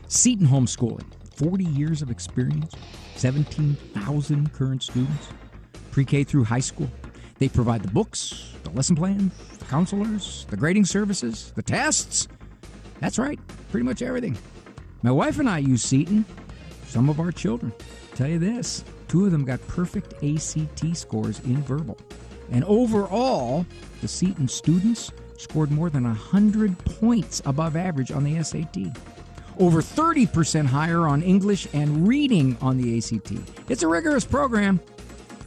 Seton 0.07 0.45
Homeschooling, 0.45 1.05
40 1.35 1.63
years 1.63 2.03
of 2.03 2.11
experience, 2.11 2.75
17,000 3.15 4.53
current 4.53 4.83
students, 4.83 5.29
pre 5.91 6.05
K 6.05 6.23
through 6.23 6.43
high 6.43 6.59
school. 6.59 6.89
They 7.39 7.49
provide 7.49 7.81
the 7.81 7.91
books, 7.91 8.53
the 8.63 8.69
lesson 8.69 8.95
plans, 8.95 9.33
the 9.57 9.65
counselors, 9.65 10.45
the 10.49 10.57
grading 10.57 10.85
services, 10.85 11.51
the 11.55 11.63
tests. 11.63 12.27
That's 12.99 13.17
right, 13.17 13.39
pretty 13.71 13.85
much 13.85 14.03
everything. 14.03 14.37
My 15.01 15.11
wife 15.11 15.39
and 15.39 15.49
I 15.49 15.57
use 15.57 15.81
Seton. 15.81 16.25
Some 16.85 17.09
of 17.09 17.19
our 17.19 17.31
children. 17.31 17.73
Tell 18.13 18.27
you 18.27 18.37
this 18.37 18.83
two 19.07 19.25
of 19.25 19.31
them 19.31 19.45
got 19.45 19.65
perfect 19.67 20.13
ACT 20.23 20.95
scores 20.95 21.39
in 21.39 21.61
verbal. 21.63 21.97
And 22.51 22.63
overall, 22.65 23.65
the 24.01 24.07
Seton 24.07 24.47
students 24.47 25.11
scored 25.37 25.71
more 25.71 25.89
than 25.89 26.03
100 26.03 26.77
points 26.85 27.41
above 27.45 27.75
average 27.75 28.11
on 28.11 28.23
the 28.23 28.41
SAT. 28.43 28.77
Over 29.59 29.81
30% 29.81 30.65
higher 30.65 31.07
on 31.07 31.21
English 31.21 31.67
and 31.73 32.07
reading 32.07 32.57
on 32.61 32.77
the 32.77 32.97
ACT. 32.97 33.33
It's 33.69 33.83
a 33.83 33.87
rigorous 33.87 34.25
program. 34.25 34.79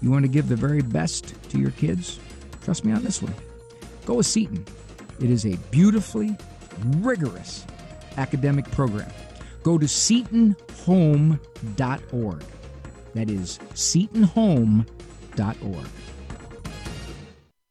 You 0.01 0.11
want 0.11 0.25
to 0.25 0.29
give 0.29 0.49
the 0.49 0.57
very 0.57 0.83
best 0.83 1.35
to 1.51 1.59
your 1.59 1.72
kids? 1.72 2.20
Trust 2.62 2.85
me 2.85 2.92
on 2.92 3.03
this 3.03 3.22
one. 3.22 3.35
Go 4.05 4.14
with 4.14 4.27
Seton. 4.27 4.64
It 5.20 5.31
is 5.31 5.46
a 5.46 5.57
beautifully 5.70 6.37
rigorous 6.99 7.64
academic 8.16 8.70
program. 8.70 9.11
Go 9.62 9.79
to 9.79 9.87
setonhome.org. 9.87 12.44
That 13.14 13.31
is 13.31 13.59
setonhome.org. 13.75 15.87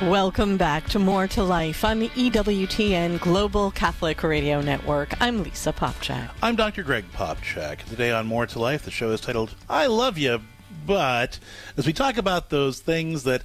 Welcome 0.00 0.56
back 0.56 0.88
to 0.90 0.98
More 0.98 1.28
to 1.28 1.42
Life 1.42 1.84
on 1.84 2.00
the 2.00 2.08
EWTN 2.08 3.20
Global 3.20 3.70
Catholic 3.70 4.22
Radio 4.22 4.60
Network. 4.60 5.14
I'm 5.20 5.42
Lisa 5.42 5.72
Popcak. 5.72 6.30
I'm 6.42 6.56
Dr. 6.56 6.82
Greg 6.82 7.04
Popcak. 7.12 7.84
Today 7.84 8.10
on 8.10 8.26
More 8.26 8.46
to 8.46 8.58
Life, 8.58 8.84
the 8.84 8.90
show 8.90 9.10
is 9.10 9.20
titled 9.20 9.54
I 9.68 9.86
Love 9.86 10.18
You, 10.18 10.40
but 10.86 11.38
as 11.76 11.86
we 11.86 11.92
talk 11.92 12.16
about 12.16 12.50
those 12.50 12.80
things 12.80 13.24
that 13.24 13.42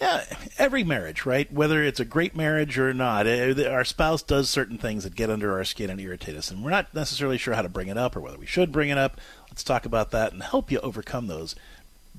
yeah, 0.00 0.24
every 0.56 0.82
marriage, 0.82 1.26
right? 1.26 1.52
Whether 1.52 1.82
it's 1.84 2.00
a 2.00 2.06
great 2.06 2.34
marriage 2.34 2.78
or 2.78 2.94
not, 2.94 3.26
eh, 3.26 3.68
our 3.68 3.84
spouse 3.84 4.22
does 4.22 4.48
certain 4.48 4.78
things 4.78 5.04
that 5.04 5.14
get 5.14 5.28
under 5.28 5.52
our 5.52 5.64
skin 5.64 5.90
and 5.90 6.00
irritate 6.00 6.36
us, 6.36 6.50
and 6.50 6.64
we're 6.64 6.70
not 6.70 6.94
necessarily 6.94 7.36
sure 7.36 7.54
how 7.54 7.62
to 7.62 7.68
bring 7.68 7.88
it 7.88 7.98
up 7.98 8.16
or 8.16 8.20
whether 8.20 8.38
we 8.38 8.46
should 8.46 8.72
bring 8.72 8.88
it 8.88 8.96
up. 8.96 9.20
Let's 9.50 9.62
talk 9.62 9.84
about 9.84 10.10
that 10.12 10.32
and 10.32 10.42
help 10.42 10.70
you 10.70 10.80
overcome 10.80 11.26
those 11.26 11.54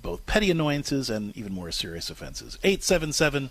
both 0.02 0.26
petty 0.26 0.52
annoyances 0.52 1.10
and 1.10 1.36
even 1.38 1.54
more 1.54 1.72
serious 1.72 2.10
offenses. 2.10 2.58
877 2.64 3.50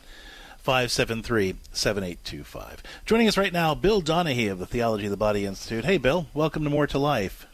573 0.58 1.56
7825. 1.72 2.82
Joining 3.06 3.28
us 3.28 3.38
right 3.38 3.52
now, 3.52 3.74
Bill 3.74 4.02
Donaghy 4.02 4.50
of 4.50 4.58
the 4.58 4.66
Theology 4.66 5.06
of 5.06 5.10
the 5.10 5.16
Body 5.16 5.46
Institute. 5.46 5.84
Hey, 5.84 5.98
Bill, 5.98 6.26
welcome 6.34 6.64
to 6.64 6.70
More 6.70 6.86
to 6.86 6.98
Life. 6.98 7.46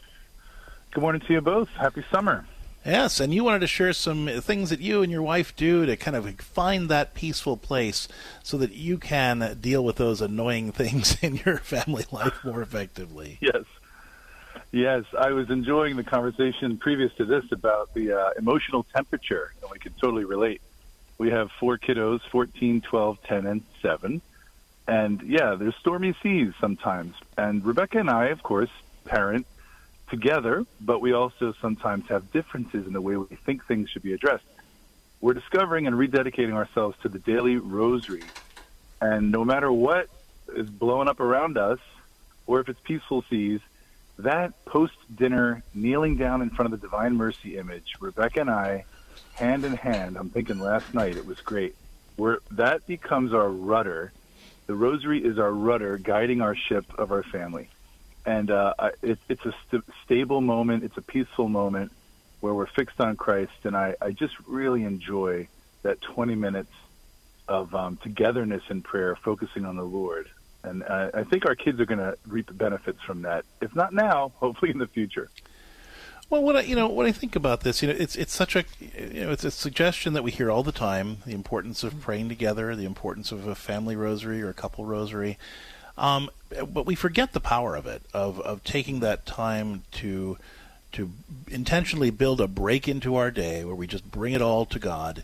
Good 0.91 1.01
morning 1.01 1.21
to 1.27 1.33
you 1.33 1.41
both. 1.41 1.69
Happy 1.69 2.03
summer. 2.11 2.45
Yes, 2.85 3.19
and 3.19 3.33
you 3.33 3.43
wanted 3.43 3.59
to 3.59 3.67
share 3.67 3.91
some 3.91 4.27
things 4.39 4.69
that 4.69 4.79
you 4.79 5.01
and 5.01 5.11
your 5.11 5.21
wife 5.21 5.53
do 5.55 5.85
to 5.85 5.97
kind 5.97 6.15
of 6.15 6.39
find 6.39 6.87
that 6.87 7.13
peaceful 7.13 7.57
place 7.57 8.07
so 8.43 8.57
that 8.57 8.71
you 8.71 8.97
can 8.97 9.57
deal 9.59 9.83
with 9.83 9.97
those 9.97 10.21
annoying 10.21 10.71
things 10.73 11.17
in 11.21 11.35
your 11.45 11.57
family 11.57 12.05
life 12.11 12.43
more 12.45 12.61
effectively. 12.61 13.39
Yes. 13.41 13.65
Yes, 14.71 15.05
I 15.17 15.31
was 15.31 15.49
enjoying 15.49 15.95
the 15.95 16.03
conversation 16.03 16.77
previous 16.77 17.13
to 17.15 17.25
this 17.25 17.45
about 17.51 17.93
the 17.93 18.11
uh, 18.11 18.29
emotional 18.37 18.83
temperature, 18.83 19.53
and 19.61 19.71
we 19.71 19.79
can 19.79 19.93
totally 19.93 20.25
relate. 20.25 20.61
We 21.17 21.29
have 21.31 21.51
four 21.51 21.77
kiddos 21.77 22.21
14, 22.29 22.81
12, 22.81 23.23
10, 23.23 23.47
and 23.47 23.63
7. 23.81 24.21
And 24.87 25.21
yeah, 25.21 25.55
there's 25.55 25.75
stormy 25.75 26.15
seas 26.21 26.53
sometimes. 26.59 27.15
And 27.37 27.65
Rebecca 27.65 27.99
and 27.99 28.09
I, 28.09 28.25
of 28.25 28.43
course, 28.43 28.69
parent 29.05 29.47
together, 30.09 30.65
but 30.81 30.99
we 30.99 31.13
also 31.13 31.53
sometimes 31.61 32.07
have 32.09 32.31
differences 32.31 32.85
in 32.85 32.93
the 32.93 33.01
way 33.01 33.15
we 33.15 33.35
think 33.45 33.65
things 33.65 33.89
should 33.89 34.03
be 34.03 34.13
addressed. 34.13 34.45
We're 35.21 35.33
discovering 35.33 35.87
and 35.87 35.95
rededicating 35.95 36.53
ourselves 36.53 36.97
to 37.01 37.09
the 37.09 37.19
daily 37.19 37.57
rosary. 37.57 38.23
And 39.01 39.31
no 39.31 39.43
matter 39.43 39.71
what 39.71 40.09
is 40.55 40.69
blowing 40.69 41.07
up 41.07 41.19
around 41.19 41.57
us, 41.57 41.79
or 42.45 42.59
if 42.59 42.69
it's 42.69 42.79
peaceful 42.81 43.23
seas, 43.29 43.59
that 44.19 44.53
post 44.65 44.93
dinner 45.13 45.63
kneeling 45.73 46.17
down 46.17 46.41
in 46.41 46.49
front 46.49 46.73
of 46.73 46.79
the 46.79 46.85
Divine 46.85 47.15
Mercy 47.15 47.57
image, 47.57 47.85
Rebecca 47.99 48.41
and 48.41 48.49
I 48.49 48.85
hand 49.33 49.65
in 49.65 49.73
hand. 49.73 50.17
I'm 50.17 50.29
thinking 50.31 50.59
last 50.59 50.93
night 50.93 51.17
it 51.17 51.25
was 51.25 51.37
great. 51.41 51.75
Where 52.15 52.39
that 52.51 52.85
becomes 52.87 53.33
our 53.33 53.49
rudder. 53.49 54.13
The 54.67 54.75
rosary 54.75 55.23
is 55.23 55.37
our 55.37 55.51
rudder 55.51 55.97
guiding 55.97 56.41
our 56.41 56.55
ship 56.55 56.85
of 56.97 57.11
our 57.11 57.23
family, 57.23 57.69
and 58.25 58.51
uh, 58.51 58.73
it, 59.01 59.19
it's 59.29 59.45
a 59.45 59.53
st- 59.67 59.85
stable 60.03 60.41
moment. 60.41 60.83
It's 60.83 60.97
a 60.97 61.01
peaceful 61.01 61.47
moment 61.47 61.91
where 62.41 62.53
we're 62.53 62.67
fixed 62.67 62.99
on 62.99 63.15
Christ, 63.15 63.53
and 63.63 63.77
I, 63.77 63.95
I 64.01 64.11
just 64.11 64.33
really 64.45 64.83
enjoy 64.83 65.47
that 65.83 66.01
20 66.01 66.35
minutes 66.35 66.71
of 67.47 67.73
um, 67.73 67.97
togetherness 68.03 68.63
in 68.69 68.81
prayer, 68.81 69.15
focusing 69.23 69.65
on 69.65 69.77
the 69.77 69.83
Lord. 69.83 70.27
And 70.67 70.83
uh, 70.83 71.11
I 71.13 71.23
think 71.23 71.45
our 71.45 71.55
kids 71.55 71.79
are 71.79 71.85
going 71.85 71.99
to 71.99 72.17
reap 72.27 72.47
the 72.47 72.53
benefits 72.53 73.01
from 73.01 73.23
that. 73.23 73.45
If 73.61 73.75
not 73.75 73.93
now, 73.93 74.31
hopefully 74.35 74.71
in 74.71 74.77
the 74.77 74.87
future. 74.87 75.29
Well, 76.29 76.43
what 76.43 76.57
I, 76.57 76.61
you 76.61 76.75
know, 76.75 76.89
when 76.89 77.07
I 77.07 77.13
think 77.13 77.35
about 77.35 77.61
this, 77.61 77.81
you 77.81 77.87
know, 77.87 77.95
it's 77.97 78.17
it's 78.17 78.33
such 78.33 78.55
a 78.55 78.65
you 78.81 79.21
know, 79.21 79.31
it's 79.31 79.45
a 79.45 79.51
suggestion 79.51 80.11
that 80.13 80.23
we 80.23 80.31
hear 80.31 80.51
all 80.51 80.61
the 80.61 80.73
time: 80.73 81.17
the 81.25 81.33
importance 81.33 81.83
of 81.83 82.01
praying 82.01 82.27
together, 82.27 82.75
the 82.75 82.85
importance 82.85 83.31
of 83.31 83.47
a 83.47 83.55
family 83.55 83.95
rosary 83.95 84.41
or 84.41 84.49
a 84.49 84.53
couple 84.53 84.83
rosary. 84.83 85.37
Um, 85.97 86.29
but 86.49 86.85
we 86.85 86.95
forget 86.95 87.31
the 87.31 87.39
power 87.39 87.75
of 87.75 87.87
it, 87.87 88.01
of 88.13 88.41
of 88.41 88.63
taking 88.65 88.99
that 88.99 89.25
time 89.25 89.83
to 89.93 90.37
to 90.93 91.11
intentionally 91.47 92.09
build 92.09 92.41
a 92.41 92.47
break 92.47 92.89
into 92.89 93.15
our 93.15 93.31
day 93.31 93.63
where 93.63 93.75
we 93.75 93.87
just 93.87 94.11
bring 94.11 94.33
it 94.33 94.41
all 94.41 94.65
to 94.65 94.79
God 94.79 95.23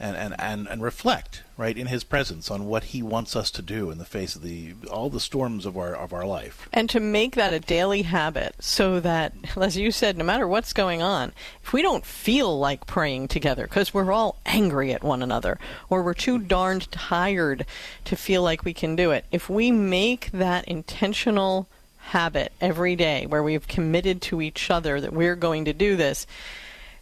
and, 0.00 0.16
and, 0.16 0.34
and, 0.38 0.66
and 0.66 0.82
reflect 0.82 1.42
right 1.56 1.78
in 1.78 1.86
his 1.86 2.02
presence 2.02 2.50
on 2.50 2.66
what 2.66 2.84
he 2.84 3.02
wants 3.02 3.36
us 3.36 3.50
to 3.52 3.62
do 3.62 3.90
in 3.90 3.98
the 3.98 4.04
face 4.04 4.34
of 4.34 4.42
the 4.42 4.74
all 4.90 5.08
the 5.08 5.20
storms 5.20 5.64
of 5.64 5.76
our 5.76 5.94
of 5.94 6.12
our 6.12 6.26
life. 6.26 6.68
And 6.72 6.90
to 6.90 7.00
make 7.00 7.36
that 7.36 7.52
a 7.52 7.60
daily 7.60 8.02
habit 8.02 8.56
so 8.58 8.98
that 9.00 9.32
as 9.56 9.76
you 9.76 9.92
said 9.92 10.18
no 10.18 10.24
matter 10.24 10.48
what's 10.48 10.72
going 10.72 11.00
on 11.00 11.32
if 11.62 11.72
we 11.72 11.82
don't 11.82 12.04
feel 12.04 12.58
like 12.58 12.86
praying 12.86 13.28
together 13.28 13.64
because 13.64 13.94
we're 13.94 14.12
all 14.12 14.38
angry 14.44 14.92
at 14.92 15.04
one 15.04 15.22
another 15.22 15.58
or 15.88 16.02
we're 16.02 16.14
too 16.14 16.38
darned 16.38 16.90
tired 16.90 17.64
to 18.04 18.16
feel 18.16 18.42
like 18.42 18.64
we 18.64 18.74
can 18.74 18.96
do 18.96 19.12
it 19.12 19.24
if 19.30 19.48
we 19.48 19.70
make 19.70 20.30
that 20.32 20.64
intentional 20.66 21.68
habit 21.98 22.52
every 22.60 22.96
day 22.96 23.26
where 23.26 23.42
we've 23.42 23.66
committed 23.66 24.20
to 24.20 24.42
each 24.42 24.70
other 24.70 25.00
that 25.00 25.12
we're 25.12 25.36
going 25.36 25.64
to 25.64 25.72
do 25.72 25.96
this 25.96 26.26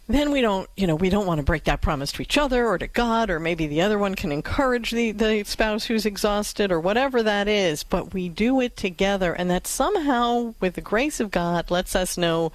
then 0.07 0.31
we 0.31 0.41
don't, 0.41 0.69
you 0.75 0.85
know, 0.85 0.95
we 0.95 1.09
don't 1.09 1.25
want 1.25 1.39
to 1.39 1.45
break 1.45 1.63
that 1.63 1.81
promise 1.81 2.11
to 2.11 2.21
each 2.21 2.37
other 2.37 2.67
or 2.67 2.77
to 2.77 2.87
God, 2.87 3.29
or 3.29 3.39
maybe 3.39 3.67
the 3.67 3.81
other 3.81 3.97
one 3.97 4.15
can 4.15 4.31
encourage 4.31 4.91
the, 4.91 5.11
the 5.11 5.43
spouse 5.45 5.85
who's 5.85 6.05
exhausted 6.05 6.71
or 6.71 6.79
whatever 6.79 7.23
that 7.23 7.47
is, 7.47 7.83
but 7.83 8.13
we 8.13 8.27
do 8.27 8.59
it 8.59 8.75
together, 8.75 9.33
and 9.33 9.49
that 9.49 9.65
somehow, 9.65 10.55
with 10.59 10.73
the 10.73 10.81
grace 10.81 11.19
of 11.19 11.31
God, 11.31 11.71
lets 11.71 11.95
us 11.95 12.17
know 12.17 12.51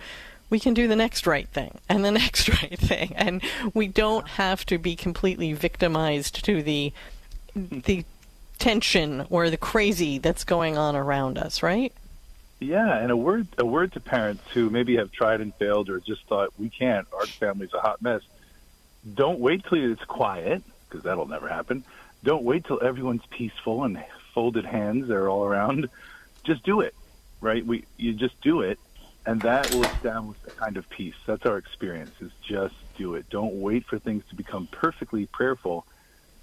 we 0.50 0.60
can 0.60 0.74
do 0.74 0.86
the 0.88 0.96
next 0.96 1.26
right 1.26 1.48
thing 1.48 1.78
and 1.88 2.04
the 2.04 2.10
next 2.24 2.48
right 2.48 2.78
thing, 2.78 3.12
and 3.16 3.42
we 3.72 3.86
don't 3.86 4.28
have 4.28 4.66
to 4.66 4.76
be 4.76 4.94
completely 4.94 5.52
victimized 5.54 6.44
to 6.44 6.62
the 6.62 6.92
the 7.54 8.04
tension 8.58 9.26
or 9.30 9.50
the 9.50 9.56
crazy 9.56 10.18
that's 10.18 10.44
going 10.44 10.76
on 10.76 10.94
around 10.94 11.38
us, 11.38 11.62
right? 11.62 11.92
Yeah, 12.60 12.98
and 12.98 13.10
a 13.12 13.16
word 13.16 13.46
a 13.56 13.64
word 13.64 13.92
to 13.92 14.00
parents 14.00 14.42
who 14.52 14.68
maybe 14.68 14.96
have 14.96 15.12
tried 15.12 15.40
and 15.40 15.54
failed 15.54 15.88
or 15.88 16.00
just 16.00 16.26
thought 16.26 16.52
we 16.58 16.68
can't. 16.68 17.06
Our 17.12 17.26
family's 17.26 17.72
a 17.72 17.80
hot 17.80 18.02
mess. 18.02 18.22
Don't 19.14 19.38
wait 19.38 19.64
till 19.64 19.92
it's 19.92 20.04
quiet 20.04 20.62
because 20.88 21.04
that'll 21.04 21.28
never 21.28 21.48
happen. 21.48 21.84
Don't 22.24 22.42
wait 22.42 22.64
till 22.64 22.82
everyone's 22.82 23.24
peaceful 23.30 23.84
and 23.84 24.02
folded 24.34 24.64
hands 24.64 25.06
they're 25.06 25.28
all 25.28 25.44
around. 25.44 25.88
Just 26.44 26.64
do 26.64 26.80
it, 26.80 26.94
right? 27.40 27.64
We 27.64 27.84
you 27.96 28.12
just 28.14 28.40
do 28.40 28.62
it, 28.62 28.80
and 29.24 29.40
that 29.42 29.72
will 29.72 29.84
establish 29.84 30.38
a 30.46 30.50
kind 30.50 30.76
of 30.76 30.88
peace. 30.90 31.14
That's 31.26 31.46
our 31.46 31.58
experience. 31.58 32.10
Is 32.20 32.32
just 32.42 32.74
do 32.96 33.14
it. 33.14 33.30
Don't 33.30 33.60
wait 33.60 33.84
for 33.86 34.00
things 34.00 34.24
to 34.30 34.34
become 34.34 34.66
perfectly 34.66 35.26
prayerful. 35.26 35.86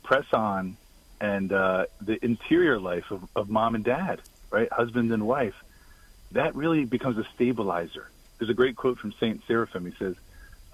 Press 0.04 0.32
on, 0.32 0.78
and 1.19 1.51
uh, 1.51 1.88
the 1.99 2.23
interior 2.23 2.80
life 2.80 3.12
of, 3.12 3.28
of 3.36 3.49
mom 3.49 3.75
and 3.75 3.84
dad, 3.84 4.21
right, 4.49 4.71
husband 4.71 5.12
and 5.12 5.28
wife 5.28 5.56
that 6.36 6.56
really 6.56 6.86
becomes 6.86 7.17
a 7.17 7.26
stabilizer. 7.34 8.10
There's 8.38 8.50
a 8.50 8.54
great 8.54 8.76
quote 8.76 9.00
from 9.00 9.13
Saint 9.19 9.41
Seraphim. 9.48 9.86
He 9.86 9.93
says, 9.98 10.15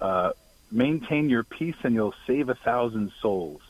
uh, 0.00 0.32
"Maintain 0.70 1.30
your 1.30 1.44
peace, 1.44 1.76
and 1.82 1.94
you'll 1.94 2.14
save 2.26 2.48
a 2.48 2.54
thousand 2.54 3.12
souls." 3.20 3.62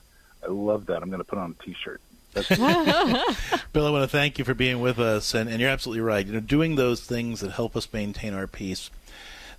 I 0.42 0.50
love 0.50 0.86
that. 0.86 1.02
I'm 1.02 1.10
going 1.10 1.20
to 1.20 1.24
put 1.24 1.38
on 1.38 1.54
a 1.58 1.64
T-shirt. 1.64 2.00
Bill, 3.72 3.86
I 3.86 3.90
want 3.90 4.02
to 4.02 4.08
thank 4.08 4.38
you 4.38 4.44
for 4.44 4.54
being 4.54 4.80
with 4.80 4.98
us, 4.98 5.34
and, 5.34 5.48
and 5.48 5.60
you're 5.60 5.70
absolutely 5.70 6.00
right. 6.00 6.26
You 6.26 6.32
know, 6.32 6.40
doing 6.40 6.74
those 6.74 7.02
things 7.02 7.40
that 7.40 7.52
help 7.52 7.76
us 7.76 7.86
maintain 7.92 8.34
our 8.34 8.46
peace 8.46 8.90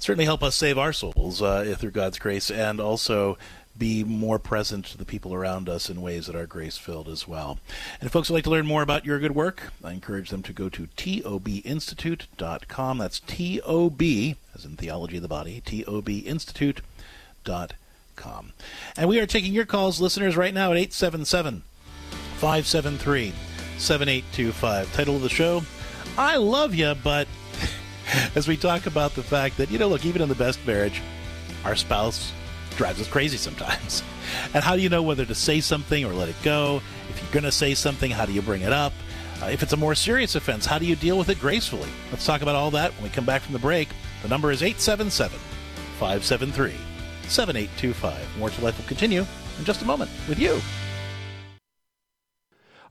certainly 0.03 0.25
help 0.25 0.43
us 0.43 0.55
save 0.55 0.77
our 0.77 0.91
souls 0.91 1.41
uh, 1.41 1.75
through 1.77 1.91
God's 1.91 2.19
grace, 2.19 2.51
and 2.51 2.79
also 2.79 3.37
be 3.77 4.03
more 4.03 4.39
present 4.39 4.85
to 4.85 4.97
the 4.97 5.05
people 5.05 5.33
around 5.33 5.67
us 5.67 5.89
in 5.89 6.01
ways 6.01 6.27
that 6.27 6.35
are 6.35 6.45
grace 6.45 6.77
filled 6.77 7.07
as 7.07 7.27
well. 7.27 7.57
And 7.99 8.05
if 8.07 8.11
folks 8.11 8.29
would 8.29 8.35
like 8.35 8.43
to 8.43 8.51
learn 8.51 8.67
more 8.67 8.83
about 8.83 9.05
your 9.05 9.19
good 9.19 9.35
work, 9.35 9.73
I 9.83 9.93
encourage 9.93 10.29
them 10.29 10.43
to 10.43 10.53
go 10.53 10.69
to 10.69 10.87
tobinstitute.com. 10.95 12.97
That's 12.97 13.19
T 13.19 13.61
O 13.61 13.89
B, 13.89 14.35
as 14.53 14.65
in 14.65 14.77
theology 14.77 15.15
of 15.17 15.23
the 15.23 15.27
body, 15.27 15.61
tobinstitute.com. 15.65 18.53
And 18.95 19.09
we 19.09 19.19
are 19.19 19.25
taking 19.25 19.53
your 19.53 19.65
calls, 19.65 19.99
listeners, 19.99 20.37
right 20.37 20.53
now 20.53 20.71
at 20.71 20.77
877 20.77 21.63
573 22.35 23.33
7825. 23.77 24.93
Title 24.93 25.15
of 25.15 25.23
the 25.23 25.29
show 25.29 25.63
I 26.15 26.37
Love 26.37 26.75
You, 26.75 26.93
but 27.03 27.27
as 28.35 28.47
we 28.47 28.55
talk 28.55 28.85
about 28.85 29.15
the 29.15 29.23
fact 29.23 29.57
that, 29.57 29.71
you 29.71 29.79
know, 29.79 29.87
look, 29.87 30.05
even 30.05 30.21
in 30.21 30.29
the 30.29 30.35
best 30.35 30.59
marriage, 30.67 31.01
our 31.65 31.75
spouse 31.75 32.31
drives 32.75 32.99
us 33.01 33.07
crazy 33.07 33.37
sometimes. 33.37 34.03
And 34.53 34.63
how 34.63 34.75
do 34.75 34.81
you 34.81 34.89
know 34.89 35.03
whether 35.03 35.25
to 35.25 35.35
say 35.35 35.59
something 35.59 36.05
or 36.05 36.13
let 36.13 36.27
it 36.27 36.35
go? 36.43 36.81
If 37.09 37.21
you're 37.21 37.31
going 37.31 37.43
to 37.43 37.51
say 37.51 37.75
something, 37.75 38.09
how 38.09 38.25
do 38.25 38.33
you 38.33 38.41
bring 38.41 38.61
it 38.61 38.73
up? 38.73 38.93
Uh, 39.41 39.47
if 39.47 39.61
it's 39.61 39.73
a 39.73 39.77
more 39.77 39.93
serious 39.93 40.35
offense, 40.35 40.65
how 40.65 40.79
do 40.79 40.85
you 40.85 40.95
deal 40.95 41.17
with 41.17 41.29
it 41.29 41.39
gracefully? 41.39 41.89
Let's 42.09 42.25
talk 42.25 42.41
about 42.41 42.55
all 42.55 42.71
that 42.71 42.93
when 42.93 43.03
we 43.03 43.09
come 43.09 43.25
back 43.25 43.41
from 43.41 43.53
the 43.53 43.59
break. 43.59 43.89
The 44.23 44.29
number 44.29 44.49
is 44.51 44.63
877 44.63 45.37
573 45.99 46.71
7825. 47.27 48.37
More 48.39 48.49
to 48.49 48.63
Life 48.63 48.77
will 48.77 48.87
continue 48.87 49.25
in 49.59 49.65
just 49.65 49.81
a 49.81 49.85
moment 49.85 50.09
with 50.27 50.39
you. 50.39 50.59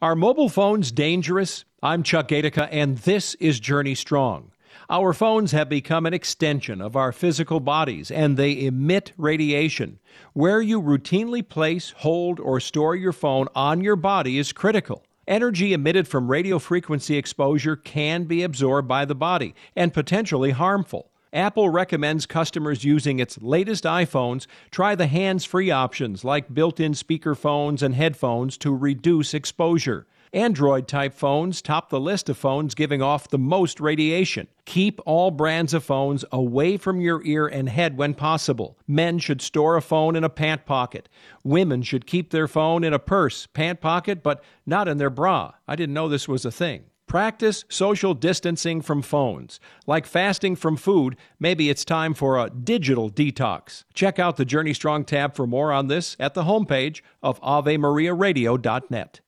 Are 0.01 0.15
mobile 0.15 0.49
phones 0.49 0.93
dangerous? 0.93 1.65
I'm 1.83 2.03
Chuck 2.03 2.29
Gatica, 2.29 2.69
and 2.71 2.99
this 2.99 3.35
is 3.37 3.59
Journey 3.59 3.95
Strong. 3.95 4.52
Our 4.93 5.15
phones 5.15 5.53
have 5.53 5.71
become 5.71 6.05
an 6.05 6.13
extension 6.13 6.83
of 6.83 6.97
our 6.97 7.13
physical 7.13 7.61
bodies 7.61 8.11
and 8.11 8.37
they 8.37 8.67
emit 8.67 9.13
radiation. 9.17 9.99
Where 10.35 10.61
you 10.61 10.83
routinely 10.83 11.49
place, 11.49 11.95
hold, 11.97 12.39
or 12.39 12.61
store 12.61 12.95
your 12.95 13.15
phone 13.15 13.49
on 13.55 13.81
your 13.81 13.97
body 13.97 14.37
is 14.37 14.53
critical. 14.53 15.03
Energy 15.27 15.73
emitted 15.73 16.07
from 16.07 16.31
radio 16.31 16.59
frequency 16.59 17.17
exposure 17.17 17.75
can 17.75 18.25
be 18.25 18.43
absorbed 18.43 18.87
by 18.87 19.07
the 19.07 19.15
body 19.15 19.55
and 19.75 19.95
potentially 19.95 20.51
harmful. 20.51 21.11
Apple 21.33 21.71
recommends 21.71 22.27
customers 22.27 22.85
using 22.85 23.19
its 23.19 23.41
latest 23.41 23.85
iPhones 23.85 24.47
try 24.71 24.95
the 24.95 25.07
hands 25.07 25.47
free 25.47 25.71
options 25.71 26.23
like 26.23 26.53
built 26.53 26.79
in 26.79 26.93
speakerphones 26.93 27.81
and 27.81 27.95
headphones 27.95 28.59
to 28.59 28.77
reduce 28.77 29.33
exposure. 29.33 30.07
Android 30.35 30.89
type 30.89 31.13
phones 31.13 31.61
top 31.61 31.91
the 31.91 32.01
list 32.01 32.31
of 32.31 32.39
phones 32.39 32.75
giving 32.75 33.03
off 33.03 33.29
the 33.29 33.39
most 33.39 33.81
radiation. 33.81 34.49
Keep 34.65 34.99
all 35.05 35.31
brands 35.31 35.75
of 35.75 35.85
phones 35.85 36.25
away 36.33 36.79
from 36.79 37.03
your 37.03 37.23
ear 37.27 37.47
and 37.47 37.69
head 37.69 37.99
when 37.99 38.15
possible. 38.15 38.79
Men 38.87 39.19
should 39.19 39.43
store 39.43 39.77
a 39.77 39.83
phone 39.83 40.17
in 40.17 40.25
a 40.25 40.31
pant 40.31 40.65
pocket. 40.65 41.11
Women 41.45 41.83
should 41.83 42.07
keep 42.07 42.31
their 42.31 42.49
phone 42.49 42.83
in 42.83 42.95
a 42.95 42.99
purse, 42.99 43.47
pant 43.47 43.83
pocket, 43.83 44.23
but 44.23 44.43
not 44.65 44.89
in 44.89 44.97
their 44.97 45.11
bra. 45.11 45.53
I 45.69 45.77
didn't 45.77 45.95
know 45.95 46.09
this 46.09 46.29
was 46.29 46.47
a 46.47 46.51
thing. 46.51 46.85
Practice 47.07 47.67
social 47.69 48.15
distancing 48.15 48.81
from 48.81 49.03
phones. 49.03 49.61
Like 49.87 50.07
fasting 50.07 50.57
from 50.57 50.79
food, 50.79 51.19
maybe 51.39 51.69
it's 51.69 51.85
time 51.85 52.15
for 52.15 52.39
a 52.39 52.49
digital 52.49 53.11
detox. 53.11 53.85
Check 53.93 54.19
out 54.19 54.39
the 54.39 54.47
Journey 54.47 54.73
Strong 54.73 55.05
tab 55.05 55.37
for 55.37 55.47
more 55.47 55.73
on 55.73 55.89
this 55.89 56.17
at 56.19 56.33
the 56.33 56.45
homepage 56.45 57.03
of 57.23 57.39
AveMariaRadio.net. 57.43 59.21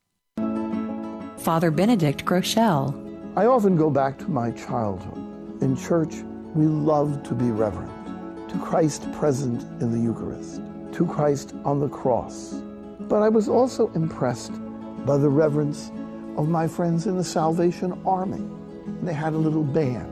Father 1.45 1.71
Benedict 1.71 2.25
Groeschel. 2.25 2.95
I 3.37 3.45
often 3.45 3.77
go 3.77 3.91
back 3.91 4.19
to 4.21 4.31
my 4.31 4.51
childhood. 4.53 5.19
In 5.63 5.77
church, 5.77 6.23
we 6.55 6.65
love 6.65 7.23
to 7.25 7.35
be 7.35 7.51
reverent 7.51 8.49
to 8.49 8.59
Christ 8.61 9.13
present 9.13 9.61
in 9.83 9.93
the 9.93 9.99
Eucharist, 9.99 10.63
to 10.93 11.07
Christ 11.07 11.55
on 11.67 11.81
the 11.81 11.89
cross. 11.91 12.55
But 12.99 13.21
I 13.21 13.29
was 13.29 13.47
also 13.47 13.93
impressed 13.93 14.53
by 15.05 15.19
the 15.19 15.29
reverence 15.29 15.93
of 16.39 16.49
my 16.49 16.67
friends 16.67 17.07
in 17.07 17.19
the 17.19 17.25
Salvation 17.25 17.93
Army. 18.07 18.49
They 19.03 19.13
had 19.13 19.35
a 19.35 19.37
little 19.37 19.65
band. 19.65 20.11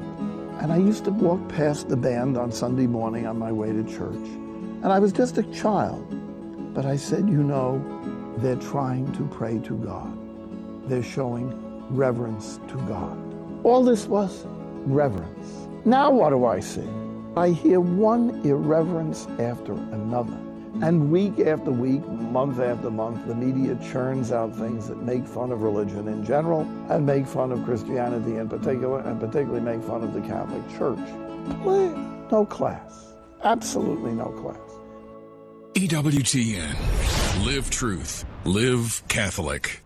And 0.61 0.71
I 0.71 0.77
used 0.77 1.07
to 1.07 1.13
walk 1.13 1.49
past 1.49 1.89
the 1.89 1.97
band 1.97 2.37
on 2.37 2.53
Sunday 2.53 2.87
morning 2.87 3.27
on 3.27 3.39
my 3.39 3.51
way 3.51 3.73
to 3.73 3.83
church. 3.85 4.29
And 4.83 4.93
I 4.93 4.99
was 4.99 5.13
just 5.13 5.39
a 5.39 5.45
child. 5.45 6.05
But 6.75 6.85
I 6.85 6.97
said, 6.97 7.27
you 7.27 7.43
know, 7.43 7.81
they're 8.37 8.57
trying 8.57 9.11
to 9.15 9.25
pray 9.29 9.61
to 9.61 9.79
God 9.79 10.22
they're 10.89 11.03
showing 11.03 11.53
reverence 11.91 12.59
to 12.69 12.77
God. 12.89 13.19
All 13.65 13.85
this 13.85 14.07
was 14.07 14.45
reverence. 14.87 15.69
Now, 15.85 16.11
what 16.11 16.31
do 16.31 16.45
I 16.45 16.61
see? 16.61 16.89
I 17.37 17.51
hear 17.51 17.81
one 17.81 18.41
irreverence 18.45 19.27
after 19.39 19.73
another. 19.73 20.39
And 20.81 21.13
week 21.13 21.39
after 21.41 21.71
week, 21.71 22.07
month 22.09 22.59
after 22.59 22.91
month, 22.91 23.27
the 23.27 23.35
media 23.35 23.79
churns 23.91 24.33
out 24.33 24.57
things 24.57 24.89
that 24.89 25.03
make 25.03 25.27
fun 25.27 25.53
of 25.53 25.63
religion 25.63 26.09
in 26.09 26.25
general 26.25 26.63
and 26.89 27.05
make 27.05 27.27
fun 27.27 27.53
of 27.53 27.63
Christianity 27.65 28.37
in 28.37 28.49
particular, 28.49 29.01
and 29.01 29.21
particularly 29.21 29.61
make 29.61 29.83
fun 29.87 30.03
of 30.03 30.15
the 30.15 30.21
Catholic 30.23 30.67
Church. 30.79 30.99
No 32.31 32.47
class. 32.49 33.13
Absolutely 33.45 34.13
no 34.13 34.27
class. 34.27 34.57
EWTN. 35.75 37.45
Live 37.45 37.71
truth. 37.71 38.25
Live 38.45 39.03
Catholic. 39.09 39.83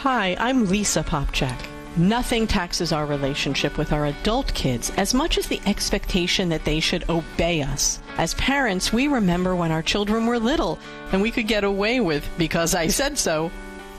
Hi, 0.00 0.34
I'm 0.40 0.64
Lisa 0.64 1.02
Popcak. 1.02 1.60
Nothing 1.98 2.46
taxes 2.46 2.90
our 2.90 3.04
relationship 3.04 3.76
with 3.76 3.92
our 3.92 4.06
adult 4.06 4.54
kids 4.54 4.90
as 4.96 5.12
much 5.12 5.36
as 5.36 5.46
the 5.46 5.60
expectation 5.66 6.48
that 6.48 6.64
they 6.64 6.80
should 6.80 7.06
obey 7.10 7.60
us. 7.60 8.00
As 8.16 8.32
parents, 8.32 8.94
we 8.94 9.08
remember 9.08 9.54
when 9.54 9.70
our 9.70 9.82
children 9.82 10.24
were 10.24 10.38
little 10.38 10.78
and 11.12 11.20
we 11.20 11.30
could 11.30 11.46
get 11.46 11.64
away 11.64 12.00
with, 12.00 12.26
because 12.38 12.74
I 12.74 12.86
said 12.86 13.18
so. 13.18 13.50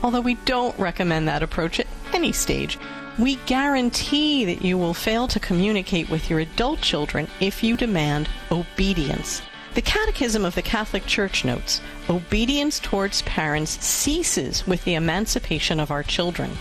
Although 0.02 0.22
we 0.22 0.34
don't 0.44 0.76
recommend 0.76 1.28
that 1.28 1.44
approach 1.44 1.78
at 1.78 1.86
any 2.12 2.32
stage, 2.32 2.80
We 3.18 3.36
guarantee 3.44 4.46
that 4.46 4.64
you 4.64 4.78
will 4.78 4.94
fail 4.94 5.28
to 5.28 5.38
communicate 5.38 6.08
with 6.08 6.30
your 6.30 6.38
adult 6.40 6.80
children 6.80 7.28
if 7.40 7.62
you 7.62 7.76
demand 7.76 8.28
obedience. 8.50 9.42
The 9.74 9.80
Catechism 9.80 10.44
of 10.44 10.54
the 10.54 10.60
Catholic 10.60 11.06
Church 11.06 11.46
notes 11.46 11.80
obedience 12.10 12.78
towards 12.78 13.22
parents 13.22 13.82
ceases 13.82 14.66
with 14.66 14.84
the 14.84 14.94
emancipation 14.94 15.80
of 15.80 15.90
our 15.90 16.02
children. 16.02 16.58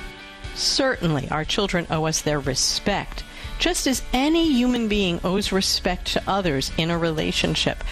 Certainly, 0.56 1.30
our 1.30 1.43
children 1.43 1.86
owe 1.89 2.06
us 2.06 2.21
their 2.21 2.39
respect, 2.39 3.26
just 3.60 3.86
as 3.86 4.02
any 4.13 4.50
human 4.54 4.88
being 4.88 5.19
owes 5.26 5.52
respect 5.52 6.08
to 6.13 6.24
others 6.26 6.71
in 6.78 6.89
a 6.89 6.97
relationship. 6.97 7.84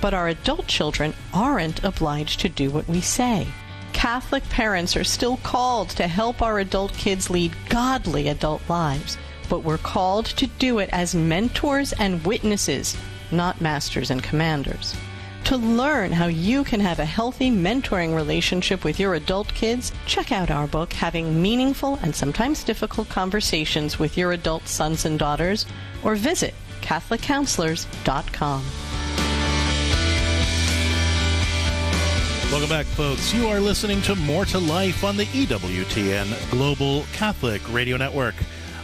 But 0.00 0.14
our 0.14 0.28
adult 0.28 0.68
children 0.68 1.14
aren't 1.34 1.82
obliged 1.82 2.38
to 2.40 2.48
do 2.48 2.70
what 2.70 2.86
we 2.86 3.00
say. 3.00 3.48
Catholic 3.92 4.48
parents 4.48 4.96
are 4.96 5.02
still 5.02 5.38
called 5.38 5.90
to 5.90 6.06
help 6.06 6.40
our 6.40 6.60
adult 6.60 6.92
kids 6.92 7.28
lead 7.28 7.52
godly 7.68 8.28
adult 8.28 8.62
lives, 8.68 9.18
but 9.48 9.64
we're 9.64 9.76
called 9.76 10.26
to 10.26 10.46
do 10.46 10.78
it 10.78 10.88
as 10.92 11.16
mentors 11.16 11.92
and 11.94 12.24
witnesses, 12.24 12.96
not 13.32 13.60
masters 13.60 14.10
and 14.10 14.22
commanders. 14.22 14.94
To 15.44 15.56
learn 15.56 16.12
how 16.12 16.26
you 16.26 16.62
can 16.62 16.80
have 16.80 16.98
a 16.98 17.04
healthy 17.04 17.50
mentoring 17.50 18.14
relationship 18.14 18.84
with 18.84 19.00
your 19.00 19.14
adult 19.14 19.52
kids, 19.54 19.92
check 20.06 20.30
out 20.30 20.50
our 20.50 20.66
book, 20.66 20.92
Having 20.92 21.42
Meaningful 21.42 21.98
and 22.02 22.14
Sometimes 22.14 22.62
Difficult 22.62 23.08
Conversations 23.08 23.98
with 23.98 24.16
Your 24.16 24.32
Adult 24.32 24.68
Sons 24.68 25.04
and 25.04 25.18
Daughters, 25.18 25.66
or 26.04 26.14
visit 26.14 26.54
CatholicCounselors.com. 26.82 28.64
Welcome 32.52 32.68
back, 32.68 32.84
folks. 32.84 33.32
You 33.32 33.48
are 33.48 33.60
listening 33.60 34.02
to 34.02 34.14
More 34.14 34.44
to 34.44 34.58
Life 34.58 35.04
on 35.04 35.16
the 35.16 35.24
EWTN 35.24 36.50
Global 36.50 37.04
Catholic 37.14 37.62
Radio 37.72 37.96
Network. 37.96 38.34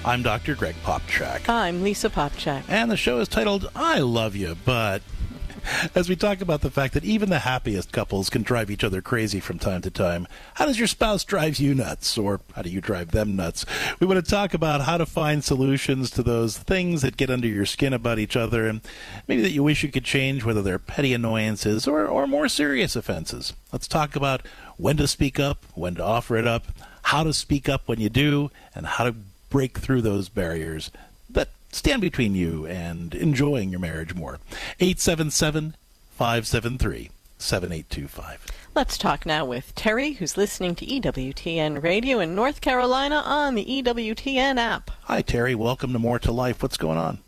I'm 0.05 0.23
Dr. 0.23 0.55
Greg 0.55 0.77
Popcak. 0.85 1.49
I'm 1.49 1.83
Lisa 1.83 2.09
Popcak. 2.09 2.63
And 2.69 2.91
the 2.91 2.97
show 2.97 3.19
is 3.19 3.29
titled 3.29 3.71
I 3.75 3.99
Love 3.99 4.37
You, 4.37 4.57
but 4.65 5.03
as 5.95 6.09
we 6.09 6.17
talk 6.17 6.41
about 6.41 6.61
the 6.61 6.71
fact 6.71 6.95
that 6.95 7.05
even 7.05 7.31
the 7.31 7.41
happiest 7.41 7.93
couples 7.93 8.31
can 8.31 8.43
drive 8.43 8.71
each 8.71 8.85
other 8.85 9.03
crazy 9.03 9.41
from 9.41 9.59
time 9.59 9.83
to 9.83 9.91
time, 9.91 10.27
how 10.55 10.67
does 10.67 10.79
your 10.79 10.87
spouse 10.87 11.25
drive 11.25 11.59
you 11.59 11.75
nuts? 11.75 12.17
Or 12.17 12.41
how 12.55 12.63
do 12.63 12.71
you 12.71 12.81
drive 12.81 13.11
them 13.11 13.37
nuts? 13.37 13.67
We 14.01 14.07
want 14.07 14.25
to 14.25 14.31
talk 14.31 14.55
about 14.55 14.83
how 14.83 14.99
to 14.99 15.05
find 15.05 15.45
solutions 15.45 16.11
to 16.13 16.23
those 16.23 16.57
things 16.57 17.03
that 17.03 17.17
get 17.17 17.29
under 17.29 17.49
your 17.49 17.67
skin 17.67 17.93
about 17.93 18.19
each 18.19 18.37
other 18.37 18.67
and 18.67 18.81
maybe 19.27 19.43
that 19.43 19.51
you 19.51 19.63
wish 19.63 19.83
you 19.83 19.91
could 19.91 20.05
change, 20.05 20.45
whether 20.45 20.63
they're 20.63 20.79
petty 20.79 21.13
annoyances 21.13 21.87
or, 21.87 22.07
or 22.07 22.27
more 22.27 22.49
serious 22.49 22.97
offenses. 22.97 23.53
Let's 23.73 23.89
talk 23.89 24.17
about 24.17 24.43
when 24.77 24.97
to 24.99 25.09
speak 25.09 25.39
up, 25.39 25.67
when 25.75 25.97
to 25.97 26.05
offer 26.05 26.37
it 26.37 26.47
up, 26.47 26.67
how 27.03 27.25
to 27.25 27.33
speak 27.33 27.69
up 27.69 27.89
when 27.89 28.01
you 28.01 28.09
do, 28.09 28.51
and 28.75 28.87
how 28.87 29.05
to 29.05 29.15
break 29.51 29.79
through 29.79 30.03
those 30.03 30.29
barriers 30.29 30.91
that 31.31 31.49
stand 31.73 32.01
between 32.01 32.35
you 32.35 32.67
and 32.67 33.15
enjoying 33.15 33.71
your 33.71 33.81
marriage 33.81 34.15
more. 34.15 34.39
877 34.81 35.77
573 36.11 37.11
7825. 37.39 38.47
Let's 38.75 38.99
talk 38.99 39.27
now 39.27 39.45
with 39.45 39.75
Terry, 39.75 40.13
who's 40.13 40.37
listening 40.37 40.75
to 40.77 40.87
EWTN 40.87 41.83
Radio 41.83 42.21
in 42.21 42.35
North 42.35 42.61
Carolina 42.61 43.23
on 43.25 43.55
the 43.55 43.65
EWTN 43.65 44.59
app. 44.59 44.91
Hi, 45.05 45.23
Terry. 45.23 45.55
Welcome 45.55 45.93
to 45.93 45.99
More 45.99 46.19
to 46.21 46.33
Life. 46.33 46.63
What's 46.63 46.77
going 46.77 46.99
on? 46.99 47.19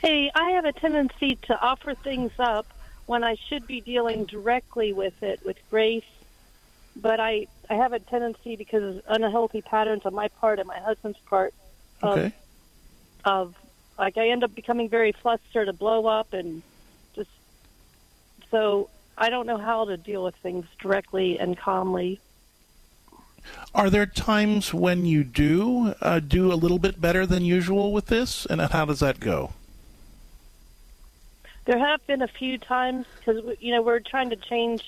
Hey, 0.00 0.30
I 0.34 0.50
have 0.50 0.64
a 0.64 0.72
tendency 0.72 1.36
to 1.42 1.60
offer 1.60 1.94
things 1.94 2.32
up 2.38 2.66
when 3.06 3.22
I 3.22 3.36
should 3.48 3.66
be 3.66 3.80
dealing 3.80 4.24
directly 4.24 4.92
with 4.92 5.22
it 5.22 5.40
with 5.44 5.56
grace, 5.70 6.04
but 6.96 7.20
I 7.20 7.46
I 7.70 7.74
have 7.74 7.92
a 7.92 7.98
tendency 7.98 8.56
because 8.56 8.96
of 8.96 9.02
unhealthy 9.08 9.62
patterns 9.62 10.02
on 10.04 10.14
my 10.14 10.28
part 10.28 10.58
and 10.58 10.68
my 10.68 10.78
husband's 10.78 11.18
part 11.28 11.54
of, 12.02 12.18
Okay. 12.18 12.34
of 13.24 13.54
like 13.98 14.16
I 14.18 14.28
end 14.28 14.44
up 14.44 14.54
becoming 14.54 14.88
very 14.88 15.12
flustered, 15.22 15.66
to 15.66 15.72
blow 15.72 16.06
up, 16.06 16.32
and 16.32 16.62
just 17.14 17.30
so 18.50 18.90
I 19.16 19.30
don't 19.30 19.46
know 19.46 19.58
how 19.58 19.84
to 19.86 19.96
deal 19.96 20.24
with 20.24 20.34
things 20.42 20.66
directly 20.80 21.38
and 21.38 21.56
calmly. 21.58 22.20
Are 23.74 23.90
there 23.90 24.06
times 24.06 24.72
when 24.72 25.04
you 25.04 25.22
do 25.24 25.94
uh, 26.00 26.20
do 26.20 26.52
a 26.52 26.54
little 26.54 26.78
bit 26.78 27.00
better 27.00 27.26
than 27.26 27.44
usual 27.44 27.92
with 27.92 28.06
this? 28.06 28.46
And 28.46 28.60
how 28.60 28.84
does 28.84 29.00
that 29.00 29.20
go? 29.20 29.52
There 31.66 31.78
have 31.78 32.06
been 32.06 32.22
a 32.22 32.28
few 32.28 32.58
times 32.58 33.06
because 33.18 33.42
you 33.58 33.74
know 33.74 33.82
we're 33.82 34.00
trying 34.00 34.30
to 34.30 34.36
change. 34.36 34.82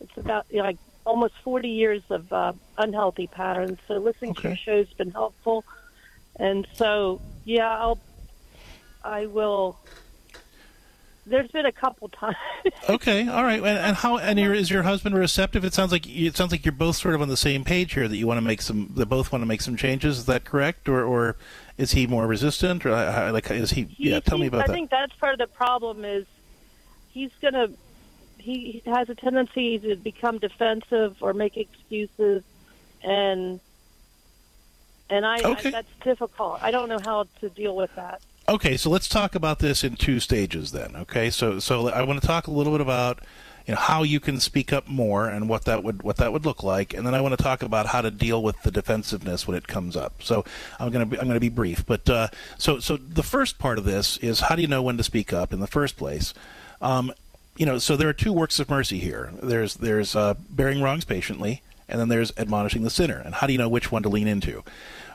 It's 0.00 0.16
about 0.16 0.46
you 0.50 0.58
know, 0.58 0.64
like 0.64 0.78
almost 1.04 1.34
40 1.42 1.68
years 1.68 2.02
of 2.10 2.32
uh, 2.32 2.52
unhealthy 2.78 3.26
patterns. 3.26 3.78
So 3.86 3.98
listening 3.98 4.34
to 4.34 4.48
your 4.48 4.56
show's 4.56 4.92
been 4.94 5.10
helpful, 5.10 5.64
and 6.36 6.66
so 6.74 7.20
yeah, 7.44 7.78
I'll 7.78 7.98
I 9.04 9.26
will. 9.26 9.78
There's 11.26 11.50
been 11.50 11.66
a 11.66 11.72
couple 11.72 12.08
times. 12.08 12.36
Okay, 12.88 13.26
all 13.28 13.42
right. 13.42 13.58
And, 13.58 13.78
and 13.78 13.96
how? 13.96 14.18
And 14.18 14.38
your, 14.38 14.52
is 14.52 14.70
your 14.70 14.82
husband 14.82 15.16
receptive? 15.16 15.64
It 15.64 15.72
sounds 15.72 15.90
like 15.90 16.06
it 16.06 16.36
sounds 16.36 16.50
like 16.50 16.66
you're 16.66 16.72
both 16.72 16.96
sort 16.96 17.14
of 17.14 17.22
on 17.22 17.28
the 17.28 17.36
same 17.36 17.64
page 17.64 17.94
here. 17.94 18.08
That 18.08 18.16
you 18.16 18.26
want 18.26 18.36
to 18.38 18.42
make 18.42 18.60
some. 18.60 18.92
That 18.94 19.06
both 19.06 19.32
want 19.32 19.40
to 19.40 19.46
make 19.46 19.62
some 19.62 19.76
changes. 19.76 20.18
Is 20.18 20.26
that 20.26 20.44
correct? 20.44 20.86
Or, 20.86 21.02
or 21.02 21.36
is 21.78 21.92
he 21.92 22.06
more 22.06 22.26
resistant? 22.26 22.84
Or 22.84 22.90
like 23.32 23.50
is 23.50 23.70
he? 23.70 23.94
Yeah, 23.96 24.20
tell 24.20 24.36
me 24.36 24.48
about 24.48 24.62
I 24.62 24.66
that. 24.66 24.72
I 24.72 24.74
think 24.74 24.90
that's 24.90 25.14
part 25.14 25.32
of 25.32 25.38
the 25.38 25.46
problem 25.46 26.04
is 26.04 26.26
he's 27.10 27.30
gonna 27.40 27.68
he 28.44 28.82
has 28.84 29.08
a 29.08 29.14
tendency 29.14 29.78
to 29.78 29.96
become 29.96 30.38
defensive 30.38 31.16
or 31.22 31.32
make 31.32 31.56
excuses 31.56 32.42
and 33.02 33.58
and 35.10 35.26
I, 35.26 35.42
Okay. 35.42 35.68
I 35.68 35.72
that's 35.72 35.88
difficult. 36.02 36.62
I 36.62 36.70
don't 36.70 36.88
know 36.88 36.98
how 36.98 37.26
to 37.40 37.48
deal 37.48 37.74
with 37.74 37.94
that. 37.96 38.20
Okay, 38.48 38.76
so 38.76 38.90
let's 38.90 39.08
talk 39.08 39.34
about 39.34 39.58
this 39.58 39.82
in 39.82 39.96
two 39.96 40.20
stages 40.20 40.72
then. 40.72 40.94
Okay, 40.94 41.30
so 41.30 41.58
so 41.58 41.88
I 41.88 42.02
want 42.02 42.20
to 42.20 42.26
talk 42.26 42.46
a 42.46 42.50
little 42.50 42.72
bit 42.72 42.82
about 42.82 43.20
you 43.66 43.72
know 43.74 43.80
how 43.80 44.02
you 44.02 44.20
can 44.20 44.38
speak 44.40 44.72
up 44.74 44.86
more 44.86 45.26
and 45.26 45.48
what 45.48 45.64
that 45.64 45.82
would 45.82 46.02
what 46.02 46.16
that 46.18 46.32
would 46.32 46.44
look 46.44 46.62
like, 46.62 46.92
and 46.92 47.06
then 47.06 47.14
I 47.14 47.22
want 47.22 47.36
to 47.36 47.42
talk 47.42 47.62
about 47.62 47.86
how 47.86 48.02
to 48.02 48.10
deal 48.10 48.42
with 48.42 48.62
the 48.62 48.70
defensiveness 48.70 49.46
when 49.46 49.56
it 49.56 49.66
comes 49.66 49.96
up. 49.96 50.22
So 50.22 50.44
I'm 50.78 50.90
going 50.90 51.08
to 51.08 51.10
be 51.10 51.18
I'm 51.18 51.24
going 51.24 51.34
to 51.34 51.40
be 51.40 51.48
brief, 51.48 51.86
but 51.86 52.08
uh, 52.10 52.28
so 52.58 52.78
so 52.80 52.98
the 52.98 53.22
first 53.22 53.58
part 53.58 53.78
of 53.78 53.84
this 53.84 54.18
is 54.18 54.40
how 54.40 54.54
do 54.56 54.60
you 54.60 54.68
know 54.68 54.82
when 54.82 54.98
to 54.98 55.04
speak 55.04 55.32
up 55.32 55.52
in 55.54 55.60
the 55.60 55.66
first 55.66 55.96
place? 55.96 56.34
Um, 56.82 57.12
you 57.56 57.66
know, 57.66 57.78
so 57.78 57.96
there 57.96 58.08
are 58.08 58.14
two 58.14 58.32
works 58.32 58.58
of 58.58 58.68
mercy 58.68 58.98
here. 58.98 59.32
There's 59.42 59.74
there's 59.74 60.16
uh, 60.16 60.34
bearing 60.50 60.82
wrongs 60.82 61.04
patiently, 61.04 61.62
and 61.88 62.00
then 62.00 62.08
there's 62.08 62.32
admonishing 62.36 62.82
the 62.82 62.90
sinner. 62.90 63.18
And 63.18 63.36
how 63.36 63.46
do 63.46 63.52
you 63.52 63.58
know 63.58 63.68
which 63.68 63.92
one 63.92 64.02
to 64.02 64.08
lean 64.08 64.26
into? 64.26 64.62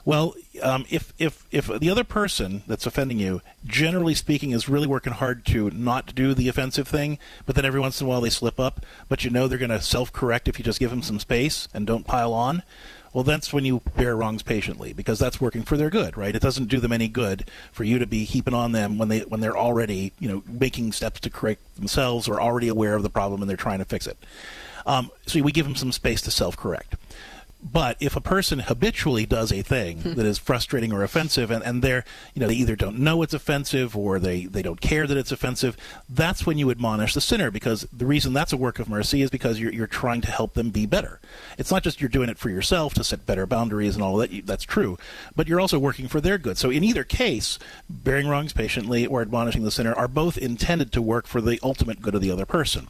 Well, 0.05 0.33
um, 0.63 0.85
if 0.89 1.13
if 1.17 1.45
if 1.51 1.67
the 1.67 1.89
other 1.89 2.03
person 2.03 2.63
that's 2.67 2.85
offending 2.85 3.19
you, 3.19 3.41
generally 3.65 4.15
speaking, 4.15 4.51
is 4.51 4.69
really 4.69 4.87
working 4.87 5.13
hard 5.13 5.45
to 5.47 5.69
not 5.71 6.15
do 6.15 6.33
the 6.33 6.47
offensive 6.47 6.87
thing, 6.87 7.19
but 7.45 7.55
then 7.55 7.65
every 7.65 7.79
once 7.79 7.99
in 7.99 8.07
a 8.07 8.09
while 8.09 8.21
they 8.21 8.29
slip 8.29 8.59
up, 8.59 8.85
but 9.07 9.23
you 9.23 9.29
know 9.29 9.47
they're 9.47 9.57
going 9.57 9.69
to 9.69 9.81
self-correct 9.81 10.47
if 10.47 10.57
you 10.57 10.65
just 10.65 10.79
give 10.79 10.89
them 10.89 11.01
some 11.01 11.19
space 11.19 11.67
and 11.73 11.85
don't 11.85 12.07
pile 12.07 12.33
on. 12.33 12.63
Well, 13.13 13.23
that's 13.23 13.51
when 13.51 13.65
you 13.65 13.81
bear 13.95 14.15
wrongs 14.15 14.43
patiently 14.43 14.93
because 14.93 15.17
that's 15.17 15.41
working 15.41 15.63
for 15.63 15.77
their 15.77 15.89
good, 15.89 16.15
right? 16.15 16.35
It 16.35 16.41
doesn't 16.41 16.67
do 16.67 16.79
them 16.79 16.91
any 16.91 17.07
good 17.07 17.49
for 17.71 17.83
you 17.83 17.97
to 17.99 18.05
be 18.05 18.23
heaping 18.23 18.53
on 18.53 18.71
them 18.71 18.97
when 18.97 19.09
they 19.09 19.21
when 19.21 19.39
they're 19.41 19.57
already, 19.57 20.13
you 20.19 20.29
know, 20.29 20.43
making 20.47 20.91
steps 20.91 21.19
to 21.21 21.29
correct 21.29 21.75
themselves 21.75 22.27
or 22.27 22.39
already 22.39 22.67
aware 22.67 22.95
of 22.95 23.03
the 23.03 23.09
problem 23.09 23.41
and 23.41 23.49
they're 23.49 23.57
trying 23.57 23.79
to 23.79 23.85
fix 23.85 24.05
it. 24.05 24.17
Um, 24.85 25.11
so 25.25 25.41
we 25.41 25.51
give 25.51 25.65
them 25.65 25.75
some 25.75 25.91
space 25.91 26.21
to 26.23 26.31
self-correct. 26.31 26.95
But 27.61 27.97
if 27.99 28.15
a 28.15 28.21
person 28.21 28.59
habitually 28.59 29.25
does 29.25 29.51
a 29.51 29.61
thing 29.61 29.99
hmm. 30.01 30.13
that 30.13 30.25
is 30.25 30.37
frustrating 30.37 30.93
or 30.93 31.03
offensive, 31.03 31.51
and, 31.51 31.63
and 31.63 31.81
they're, 31.81 32.05
you 32.33 32.39
know, 32.39 32.47
they 32.47 32.53
either 32.53 32.75
don't 32.75 32.99
know 32.99 33.21
it's 33.21 33.33
offensive 33.33 33.97
or 33.97 34.17
they, 34.17 34.45
they 34.45 34.61
don't 34.61 34.79
care 34.79 35.05
that 35.05 35.17
it's 35.17 35.31
offensive, 35.31 35.75
that's 36.07 36.45
when 36.45 36.57
you 36.57 36.71
admonish 36.71 37.13
the 37.13 37.21
sinner 37.21 37.51
because 37.51 37.81
the 37.91 38.05
reason 38.05 38.31
that's 38.31 38.53
a 38.53 38.57
work 38.57 38.79
of 38.79 38.87
mercy 38.87 39.21
is 39.21 39.29
because 39.29 39.59
you're, 39.59 39.73
you're 39.73 39.87
trying 39.87 40.21
to 40.21 40.31
help 40.31 40.53
them 40.53 40.69
be 40.69 40.85
better. 40.85 41.19
It's 41.57 41.71
not 41.71 41.83
just 41.83 41.99
you're 41.99 42.09
doing 42.09 42.29
it 42.29 42.37
for 42.37 42.49
yourself 42.49 42.93
to 42.93 43.03
set 43.03 43.25
better 43.25 43.45
boundaries 43.45 43.95
and 43.95 44.03
all 44.03 44.15
that, 44.17 44.45
that's 44.45 44.63
true, 44.63 44.97
but 45.35 45.49
you're 45.49 45.59
also 45.59 45.79
working 45.79 46.07
for 46.07 46.21
their 46.21 46.37
good. 46.37 46.57
So 46.57 46.69
in 46.69 46.83
either 46.83 47.03
case, 47.03 47.59
bearing 47.89 48.27
wrongs 48.27 48.53
patiently 48.53 49.05
or 49.05 49.21
admonishing 49.21 49.63
the 49.63 49.71
sinner 49.71 49.93
are 49.93 50.07
both 50.07 50.37
intended 50.37 50.93
to 50.93 51.01
work 51.01 51.27
for 51.27 51.41
the 51.41 51.59
ultimate 51.61 52.01
good 52.01 52.15
of 52.15 52.21
the 52.21 52.31
other 52.31 52.45
person. 52.45 52.87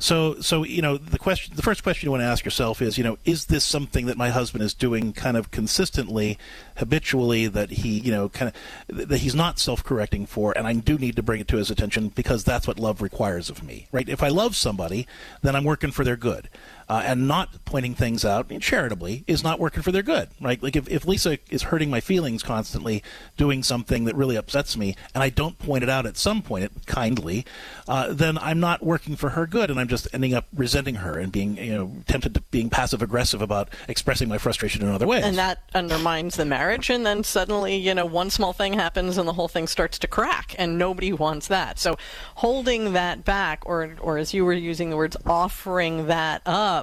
So, 0.00 0.40
so 0.40 0.64
you 0.64 0.80
know, 0.80 0.96
the 0.96 1.18
question, 1.18 1.54
the 1.54 1.62
first 1.62 1.82
question 1.82 2.06
you 2.06 2.10
want 2.10 2.22
to 2.22 2.26
ask 2.26 2.44
yourself 2.44 2.80
is, 2.80 2.96
you 2.96 3.04
know, 3.04 3.18
is 3.26 3.46
this 3.46 3.64
something 3.64 4.05
that 4.06 4.16
my 4.16 4.30
husband 4.30 4.62
is 4.64 4.74
doing 4.74 5.12
kind 5.12 5.36
of 5.36 5.50
consistently, 5.50 6.38
habitually, 6.76 7.46
that 7.46 7.70
he, 7.70 7.98
you 7.98 8.10
know, 8.10 8.28
kind 8.28 8.52
of 8.88 9.08
that 9.08 9.18
he's 9.18 9.34
not 9.34 9.58
self-correcting 9.58 10.26
for, 10.26 10.56
and 10.56 10.66
I 10.66 10.72
do 10.74 10.98
need 10.98 11.16
to 11.16 11.22
bring 11.22 11.40
it 11.40 11.48
to 11.48 11.56
his 11.56 11.70
attention 11.70 12.08
because 12.08 12.44
that's 12.44 12.66
what 12.66 12.78
love 12.78 13.02
requires 13.02 13.50
of 13.50 13.62
me, 13.62 13.88
right? 13.92 14.08
If 14.08 14.22
I 14.22 14.28
love 14.28 14.56
somebody, 14.56 15.06
then 15.42 15.54
I'm 15.56 15.64
working 15.64 15.90
for 15.90 16.04
their 16.04 16.16
good. 16.16 16.48
Uh, 16.88 17.02
and 17.04 17.26
not 17.26 17.64
pointing 17.64 17.94
things 17.94 18.24
out 18.24 18.50
charitably 18.60 19.24
is 19.26 19.42
not 19.42 19.58
working 19.58 19.82
for 19.82 19.92
their 19.92 20.02
good, 20.02 20.28
right? 20.40 20.62
Like 20.62 20.76
if, 20.76 20.88
if 20.88 21.06
Lisa 21.06 21.38
is 21.50 21.64
hurting 21.64 21.90
my 21.90 22.00
feelings 22.00 22.42
constantly, 22.42 23.02
doing 23.36 23.62
something 23.62 24.04
that 24.04 24.14
really 24.14 24.36
upsets 24.36 24.76
me, 24.76 24.96
and 25.14 25.22
I 25.22 25.30
don't 25.30 25.58
point 25.58 25.82
it 25.82 25.90
out 25.90 26.06
at 26.06 26.16
some 26.16 26.42
point 26.42 26.72
kindly, 26.86 27.44
uh, 27.88 28.12
then 28.12 28.38
I'm 28.38 28.60
not 28.60 28.84
working 28.84 29.16
for 29.16 29.30
her 29.30 29.46
good, 29.46 29.70
and 29.70 29.80
I'm 29.80 29.88
just 29.88 30.08
ending 30.12 30.34
up 30.34 30.46
resenting 30.54 30.96
her 30.96 31.18
and 31.18 31.32
being, 31.32 31.56
you 31.56 31.74
know, 31.74 31.92
tempted 32.06 32.34
to 32.34 32.40
being 32.50 32.70
passive 32.70 33.02
aggressive 33.02 33.42
about 33.42 33.68
expressing 33.88 34.28
my 34.28 34.38
frustration 34.38 34.82
in 34.82 34.88
other 34.88 35.06
ways. 35.06 35.24
And 35.24 35.36
that 35.38 35.62
undermines 35.74 36.36
the 36.36 36.44
marriage, 36.44 36.90
and 36.90 37.04
then 37.04 37.24
suddenly, 37.24 37.76
you 37.76 37.94
know, 37.94 38.06
one 38.06 38.30
small 38.30 38.52
thing 38.52 38.72
happens 38.74 39.18
and 39.18 39.26
the 39.26 39.32
whole 39.32 39.48
thing 39.48 39.66
starts 39.66 39.98
to 40.00 40.06
crack, 40.06 40.54
and 40.58 40.78
nobody 40.78 41.12
wants 41.12 41.48
that. 41.48 41.78
So 41.78 41.96
holding 42.36 42.92
that 42.92 43.24
back, 43.24 43.62
or 43.66 43.96
or 44.00 44.18
as 44.18 44.32
you 44.32 44.44
were 44.44 44.52
using 44.52 44.90
the 44.90 44.96
words, 44.96 45.16
offering 45.26 46.06
that 46.06 46.42
up, 46.46 46.75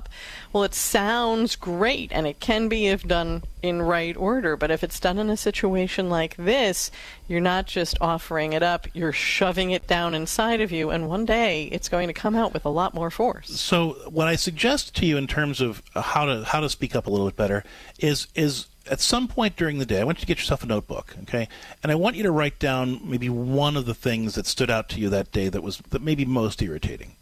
well, 0.51 0.63
it 0.63 0.73
sounds 0.73 1.55
great, 1.55 2.11
and 2.11 2.25
it 2.27 2.39
can 2.39 2.67
be 2.67 2.87
if 2.87 3.03
done 3.03 3.43
in 3.61 3.81
right 3.81 4.15
order. 4.17 4.55
But 4.55 4.71
if 4.71 4.83
it's 4.83 4.99
done 4.99 5.17
in 5.17 5.29
a 5.29 5.37
situation 5.37 6.09
like 6.09 6.35
this, 6.35 6.91
you're 7.27 7.41
not 7.41 7.65
just 7.65 7.97
offering 8.01 8.53
it 8.53 8.63
up, 8.63 8.87
you're 8.93 9.13
shoving 9.13 9.71
it 9.71 9.87
down 9.87 10.13
inside 10.13 10.61
of 10.61 10.71
you, 10.71 10.89
and 10.89 11.07
one 11.07 11.25
day 11.25 11.65
it's 11.65 11.89
going 11.89 12.07
to 12.07 12.13
come 12.13 12.35
out 12.35 12.53
with 12.53 12.65
a 12.65 12.69
lot 12.69 12.93
more 12.93 13.09
force. 13.09 13.49
So, 13.59 13.93
what 14.09 14.27
I 14.27 14.35
suggest 14.35 14.95
to 14.95 15.05
you 15.05 15.17
in 15.17 15.27
terms 15.27 15.61
of 15.61 15.81
how 15.95 16.25
to 16.25 16.43
how 16.43 16.59
to 16.59 16.69
speak 16.69 16.95
up 16.95 17.07
a 17.07 17.09
little 17.09 17.27
bit 17.27 17.35
better 17.35 17.63
is 17.99 18.27
is 18.35 18.67
at 18.89 18.99
some 18.99 19.27
point 19.27 19.55
during 19.55 19.77
the 19.77 19.85
day, 19.85 20.01
I 20.01 20.03
want 20.03 20.17
you 20.17 20.21
to 20.21 20.27
get 20.27 20.39
yourself 20.39 20.63
a 20.63 20.67
notebook, 20.67 21.15
okay? 21.23 21.47
And 21.81 21.91
I 21.91 21.95
want 21.95 22.15
you 22.15 22.23
to 22.23 22.31
write 22.31 22.59
down 22.59 22.99
maybe 23.03 23.29
one 23.29 23.77
of 23.77 23.85
the 23.85 23.93
things 23.93 24.35
that 24.35 24.45
stood 24.45 24.69
out 24.69 24.89
to 24.89 24.99
you 24.99 25.09
that 25.09 25.31
day 25.31 25.49
that 25.49 25.63
was 25.63 25.77
that 25.89 26.01
maybe 26.01 26.25
most 26.25 26.61
irritating. 26.61 27.15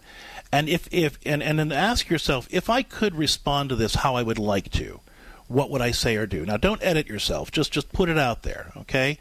And 0.51 0.67
if 0.67 0.87
if 0.91 1.17
and 1.25 1.41
and 1.41 1.59
then 1.59 1.71
ask 1.71 2.09
yourself 2.09 2.47
if 2.51 2.69
I 2.69 2.83
could 2.83 3.15
respond 3.15 3.69
to 3.69 3.75
this 3.75 3.95
how 3.95 4.15
I 4.15 4.23
would 4.23 4.39
like 4.39 4.69
to 4.71 4.99
what 5.51 5.69
would 5.69 5.81
I 5.81 5.91
say 5.91 6.15
or 6.15 6.25
do? 6.25 6.45
Now, 6.45 6.57
don't 6.57 6.81
edit 6.81 7.07
yourself. 7.07 7.51
Just 7.51 7.71
just 7.71 7.91
put 7.91 8.09
it 8.09 8.17
out 8.17 8.43
there, 8.43 8.71
okay? 8.77 9.17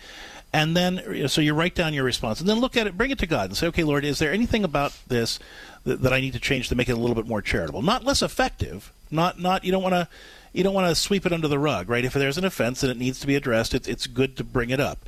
And 0.52 0.76
then, 0.76 1.28
so 1.28 1.40
you 1.40 1.54
write 1.54 1.76
down 1.76 1.94
your 1.94 2.02
response, 2.02 2.40
and 2.40 2.48
then 2.48 2.58
look 2.58 2.76
at 2.76 2.88
it, 2.88 2.96
bring 2.96 3.12
it 3.12 3.20
to 3.20 3.26
God, 3.26 3.50
and 3.50 3.56
say, 3.56 3.68
okay, 3.68 3.84
Lord, 3.84 4.04
is 4.04 4.18
there 4.18 4.32
anything 4.32 4.64
about 4.64 4.98
this 5.06 5.38
that, 5.84 6.02
that 6.02 6.12
I 6.12 6.20
need 6.20 6.32
to 6.32 6.40
change 6.40 6.68
to 6.68 6.74
make 6.74 6.88
it 6.88 6.92
a 6.92 7.00
little 7.00 7.14
bit 7.14 7.26
more 7.26 7.40
charitable? 7.40 7.82
Not 7.82 8.04
less 8.04 8.22
effective. 8.22 8.92
Not 9.10 9.40
not 9.40 9.64
you 9.64 9.72
don't 9.72 9.82
want 9.82 9.94
to 9.94 10.08
you 10.52 10.64
don't 10.64 10.74
want 10.74 10.88
to 10.88 10.94
sweep 10.94 11.26
it 11.26 11.32
under 11.32 11.48
the 11.48 11.58
rug, 11.58 11.88
right? 11.88 12.04
If 12.04 12.14
there's 12.14 12.38
an 12.38 12.44
offense 12.44 12.82
and 12.82 12.90
it 12.90 12.98
needs 12.98 13.20
to 13.20 13.26
be 13.26 13.36
addressed, 13.36 13.74
it's 13.74 13.88
it's 13.88 14.06
good 14.06 14.36
to 14.36 14.44
bring 14.44 14.70
it 14.70 14.80
up, 14.80 14.98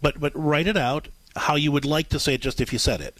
but 0.00 0.20
but 0.20 0.32
write 0.34 0.66
it 0.66 0.76
out 0.76 1.08
how 1.36 1.56
you 1.56 1.72
would 1.72 1.84
like 1.84 2.08
to 2.10 2.18
say 2.18 2.34
it, 2.34 2.40
just 2.40 2.60
if 2.60 2.72
you 2.72 2.78
said 2.78 3.00
it, 3.00 3.16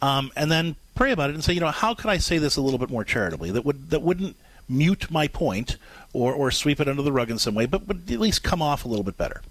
um, 0.00 0.32
and 0.34 0.50
then 0.50 0.76
pray 0.94 1.12
about 1.12 1.30
it 1.30 1.34
and 1.34 1.44
say, 1.44 1.52
you 1.52 1.60
know, 1.60 1.68
how 1.68 1.94
could 1.94 2.10
I 2.10 2.18
say 2.18 2.38
this 2.38 2.56
a 2.56 2.62
little 2.62 2.78
bit 2.78 2.90
more 2.90 3.04
charitably 3.04 3.50
that 3.50 3.64
would 3.64 3.90
that 3.90 4.02
wouldn't 4.02 4.36
mute 4.68 5.10
my 5.10 5.28
point 5.28 5.76
or, 6.12 6.32
or 6.32 6.50
sweep 6.50 6.80
it 6.80 6.88
under 6.88 7.02
the 7.02 7.12
rug 7.12 7.30
in 7.30 7.38
some 7.38 7.54
way, 7.54 7.66
but 7.66 7.86
would 7.86 8.10
at 8.10 8.20
least 8.20 8.42
come 8.42 8.62
off 8.62 8.84
a 8.84 8.88
little 8.88 9.04
bit 9.04 9.16
better. 9.16 9.42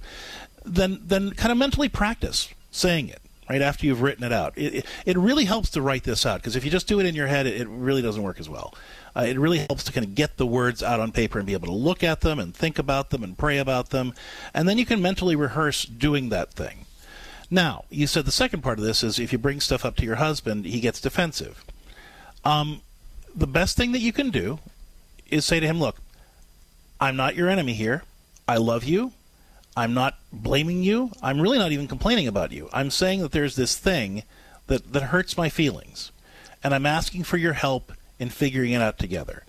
Then, 0.65 1.01
then 1.03 1.31
kind 1.31 1.51
of 1.51 1.57
mentally 1.57 1.89
practice 1.89 2.49
saying 2.71 3.09
it 3.09 3.21
right 3.49 3.61
after 3.61 3.85
you've 3.85 4.01
written 4.01 4.23
it 4.23 4.31
out. 4.31 4.53
It, 4.57 4.75
it, 4.75 4.85
it 5.05 5.17
really 5.17 5.45
helps 5.45 5.69
to 5.71 5.81
write 5.81 6.03
this 6.03 6.25
out 6.25 6.39
because 6.39 6.55
if 6.55 6.63
you 6.63 6.71
just 6.71 6.87
do 6.87 6.99
it 6.99 7.05
in 7.05 7.15
your 7.15 7.27
head, 7.27 7.47
it, 7.47 7.61
it 7.61 7.67
really 7.67 8.01
doesn't 8.01 8.21
work 8.21 8.39
as 8.39 8.49
well. 8.49 8.73
Uh, 9.15 9.25
it 9.27 9.37
really 9.37 9.57
helps 9.57 9.83
to 9.83 9.91
kind 9.91 10.05
of 10.05 10.15
get 10.15 10.37
the 10.37 10.45
words 10.45 10.81
out 10.81 10.99
on 10.99 11.11
paper 11.11 11.37
and 11.37 11.45
be 11.45 11.53
able 11.53 11.67
to 11.67 11.73
look 11.73 12.03
at 12.03 12.21
them 12.21 12.39
and 12.39 12.55
think 12.55 12.79
about 12.79 13.09
them 13.09 13.23
and 13.23 13.37
pray 13.37 13.57
about 13.57 13.89
them, 13.89 14.13
and 14.53 14.69
then 14.69 14.77
you 14.77 14.85
can 14.85 15.01
mentally 15.01 15.35
rehearse 15.35 15.83
doing 15.83 16.29
that 16.29 16.51
thing. 16.51 16.85
Now, 17.53 17.83
you 17.89 18.07
said 18.07 18.23
the 18.23 18.31
second 18.31 18.61
part 18.61 18.79
of 18.79 18.85
this 18.85 19.03
is 19.03 19.19
if 19.19 19.33
you 19.33 19.37
bring 19.37 19.59
stuff 19.59 19.83
up 19.83 19.97
to 19.97 20.05
your 20.05 20.15
husband, 20.15 20.65
he 20.65 20.79
gets 20.79 21.01
defensive. 21.01 21.65
Um, 22.45 22.81
the 23.35 23.45
best 23.45 23.75
thing 23.75 23.91
that 23.91 23.99
you 23.99 24.13
can 24.13 24.29
do 24.29 24.59
is 25.29 25.45
say 25.45 25.59
to 25.59 25.67
him, 25.67 25.77
Look, 25.77 25.97
I'm 26.99 27.17
not 27.17 27.35
your 27.35 27.49
enemy 27.49 27.73
here. 27.73 28.03
I 28.47 28.55
love 28.55 28.85
you. 28.85 29.11
I'm 29.75 29.93
not 29.93 30.17
blaming 30.31 30.81
you. 30.81 31.11
I'm 31.21 31.41
really 31.41 31.57
not 31.57 31.73
even 31.73 31.87
complaining 31.87 32.27
about 32.27 32.53
you. 32.53 32.69
I'm 32.71 32.89
saying 32.89 33.21
that 33.21 33.31
there's 33.31 33.57
this 33.57 33.77
thing 33.77 34.23
that, 34.67 34.93
that 34.93 35.03
hurts 35.03 35.37
my 35.37 35.49
feelings. 35.49 36.11
And 36.63 36.73
I'm 36.73 36.85
asking 36.85 37.23
for 37.23 37.37
your 37.37 37.53
help 37.53 37.91
in 38.19 38.29
figuring 38.29 38.71
it 38.71 38.81
out 38.81 38.97
together. 38.97 39.43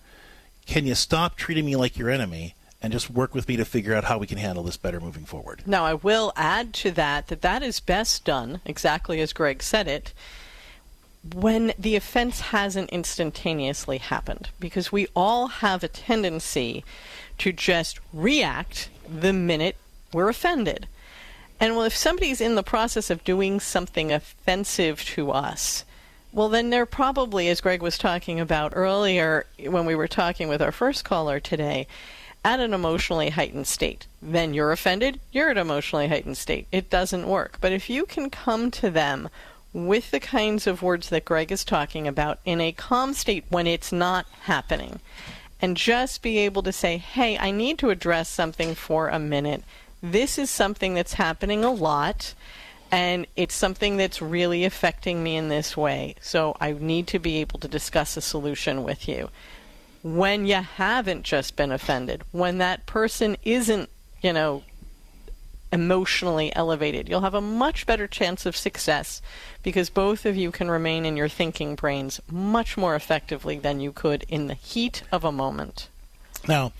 Can 0.65 0.85
you 0.85 0.95
stop 0.95 1.35
treating 1.35 1.65
me 1.65 1.75
like 1.75 1.97
your 1.97 2.09
enemy 2.09 2.55
and 2.83 2.91
just 2.91 3.09
work 3.09 3.33
with 3.33 3.47
me 3.47 3.55
to 3.55 3.65
figure 3.65 3.95
out 3.95 4.03
how 4.03 4.17
we 4.17 4.27
can 4.27 4.37
handle 4.37 4.63
this 4.63 4.77
better 4.77 4.99
moving 4.99 5.23
forward? 5.23 5.63
Now, 5.65 5.85
I 5.85 5.93
will 5.93 6.33
add 6.35 6.73
to 6.75 6.91
that 6.91 7.27
that 7.27 7.41
that 7.41 7.63
is 7.63 7.79
best 7.79 8.25
done, 8.25 8.59
exactly 8.65 9.21
as 9.21 9.31
Greg 9.31 9.63
said 9.63 9.87
it, 9.87 10.13
when 11.33 11.73
the 11.79 11.95
offense 11.95 12.41
hasn't 12.41 12.89
instantaneously 12.89 13.99
happened, 13.99 14.49
because 14.59 14.91
we 14.91 15.07
all 15.15 15.47
have 15.47 15.81
a 15.81 15.87
tendency 15.87 16.83
to 17.37 17.53
just 17.53 18.01
react 18.11 18.89
the 19.07 19.31
minute 19.31 19.77
we're 20.11 20.29
offended. 20.29 20.87
And 21.61 21.77
well, 21.77 21.85
if 21.85 21.95
somebody's 21.95 22.41
in 22.41 22.55
the 22.55 22.63
process 22.63 23.09
of 23.09 23.23
doing 23.23 23.61
something 23.61 24.11
offensive 24.11 25.01
to 25.05 25.31
us, 25.31 25.85
well, 26.33 26.49
then 26.49 26.71
they're 26.71 26.85
probably, 26.85 27.47
as 27.47 27.61
Greg 27.61 27.81
was 27.81 27.97
talking 27.97 28.39
about 28.39 28.73
earlier 28.75 29.45
when 29.57 29.85
we 29.85 29.95
were 29.95 30.07
talking 30.07 30.49
with 30.49 30.61
our 30.61 30.71
first 30.73 31.05
caller 31.05 31.39
today, 31.39 31.87
at 32.43 32.59
an 32.59 32.73
emotionally 32.73 33.29
heightened 33.29 33.67
state. 33.67 34.07
Then 34.21 34.53
you're 34.53 34.71
offended, 34.71 35.19
you're 35.31 35.49
at 35.49 35.57
an 35.57 35.61
emotionally 35.61 36.07
heightened 36.07 36.37
state. 36.37 36.67
It 36.71 36.89
doesn't 36.89 37.27
work. 37.27 37.57
But 37.61 37.71
if 37.71 37.89
you 37.89 38.05
can 38.05 38.29
come 38.29 38.71
to 38.71 38.89
them 38.89 39.29
with 39.73 40.11
the 40.11 40.19
kinds 40.19 40.67
of 40.67 40.83
words 40.83 41.09
that 41.09 41.25
Greg 41.25 41.51
is 41.51 41.65
talking 41.65 42.07
about 42.07 42.39
in 42.45 42.61
a 42.61 42.71
calm 42.71 43.13
state 43.13 43.43
when 43.49 43.65
it's 43.65 43.91
not 43.91 44.27
happening. 44.41 44.99
And 45.59 45.75
just 45.75 46.21
be 46.21 46.37
able 46.39 46.61
to 46.63 46.71
say, 46.71 46.97
hey, 46.97 47.37
I 47.37 47.51
need 47.51 47.79
to 47.79 47.89
address 47.89 48.29
something 48.29 48.75
for 48.75 49.07
a 49.07 49.17
minute. 49.17 49.63
This 50.01 50.37
is 50.37 50.49
something 50.49 50.93
that's 50.93 51.13
happening 51.13 51.63
a 51.63 51.71
lot, 51.71 52.33
and 52.91 53.25
it's 53.35 53.55
something 53.55 53.97
that's 53.97 54.21
really 54.21 54.65
affecting 54.65 55.23
me 55.23 55.37
in 55.37 55.47
this 55.47 55.75
way. 55.75 56.15
So 56.21 56.55
I 56.59 56.73
need 56.73 57.07
to 57.07 57.19
be 57.19 57.37
able 57.37 57.59
to 57.59 57.67
discuss 57.67 58.17
a 58.17 58.21
solution 58.21 58.83
with 58.83 59.07
you. 59.07 59.29
When 60.03 60.45
you 60.45 60.55
haven't 60.55 61.23
just 61.23 61.55
been 61.55 61.71
offended, 61.71 62.23
when 62.31 62.59
that 62.59 62.85
person 62.85 63.37
isn't, 63.43 63.89
you 64.21 64.33
know, 64.33 64.63
emotionally 65.73 66.55
elevated. 66.55 67.09
You'll 67.09 67.21
have 67.21 67.33
a 67.33 67.41
much 67.41 67.87
better 67.87 68.07
chance 68.07 68.45
of 68.45 68.55
success 68.55 69.23
because 69.63 69.89
both 69.89 70.23
of 70.23 70.37
you 70.37 70.51
can 70.51 70.69
remain 70.69 71.03
in 71.03 71.17
your 71.17 71.27
thinking 71.27 71.73
brains 71.73 72.21
much 72.29 72.77
more 72.77 72.95
effectively 72.95 73.57
than 73.57 73.79
you 73.79 73.91
could 73.91 74.23
in 74.29 74.45
the 74.45 74.53
heat 74.53 75.01
of 75.11 75.23
a 75.23 75.31
moment. 75.31 75.89
Now, 76.47 76.73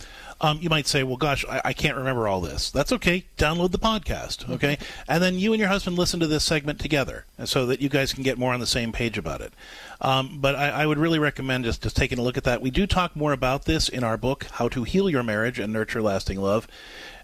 um, 0.43 0.59
you 0.61 0.69
might 0.69 0.87
say, 0.87 1.03
well, 1.03 1.15
gosh, 1.15 1.45
I, 1.49 1.61
I, 1.65 1.73
can't 1.73 1.95
remember 1.95 2.27
all 2.27 2.41
this. 2.41 2.69
That's 2.69 2.91
okay. 2.91 3.23
Download 3.37 3.71
the 3.71 3.79
podcast, 3.79 4.49
okay? 4.49 4.77
And 5.07 5.23
then 5.23 5.39
you 5.39 5.53
and 5.53 5.59
your 5.59 5.69
husband 5.69 5.97
listen 5.97 6.19
to 6.19 6.27
this 6.27 6.43
segment 6.43 6.79
together 6.79 7.25
so 7.45 7.65
that 7.65 7.81
you 7.81 7.87
guys 7.87 8.11
can 8.11 8.23
get 8.23 8.37
more 8.37 8.53
on 8.53 8.59
the 8.59 8.67
same 8.67 8.91
page 8.91 9.17
about 9.17 9.39
it. 9.39 9.53
Um, 10.01 10.39
but 10.41 10.55
I, 10.55 10.69
I, 10.69 10.85
would 10.85 10.97
really 10.97 11.17
recommend 11.17 11.63
just, 11.63 11.81
just 11.81 11.95
taking 11.95 12.19
a 12.19 12.21
look 12.21 12.35
at 12.35 12.43
that. 12.43 12.61
We 12.61 12.71
do 12.71 12.85
talk 12.85 13.15
more 13.15 13.31
about 13.31 13.63
this 13.63 13.87
in 13.87 14.03
our 14.03 14.17
book, 14.17 14.43
How 14.51 14.67
to 14.67 14.83
Heal 14.83 15.09
Your 15.09 15.23
Marriage 15.23 15.59
and 15.59 15.71
Nurture 15.71 16.01
Lasting 16.01 16.41
Love. 16.41 16.67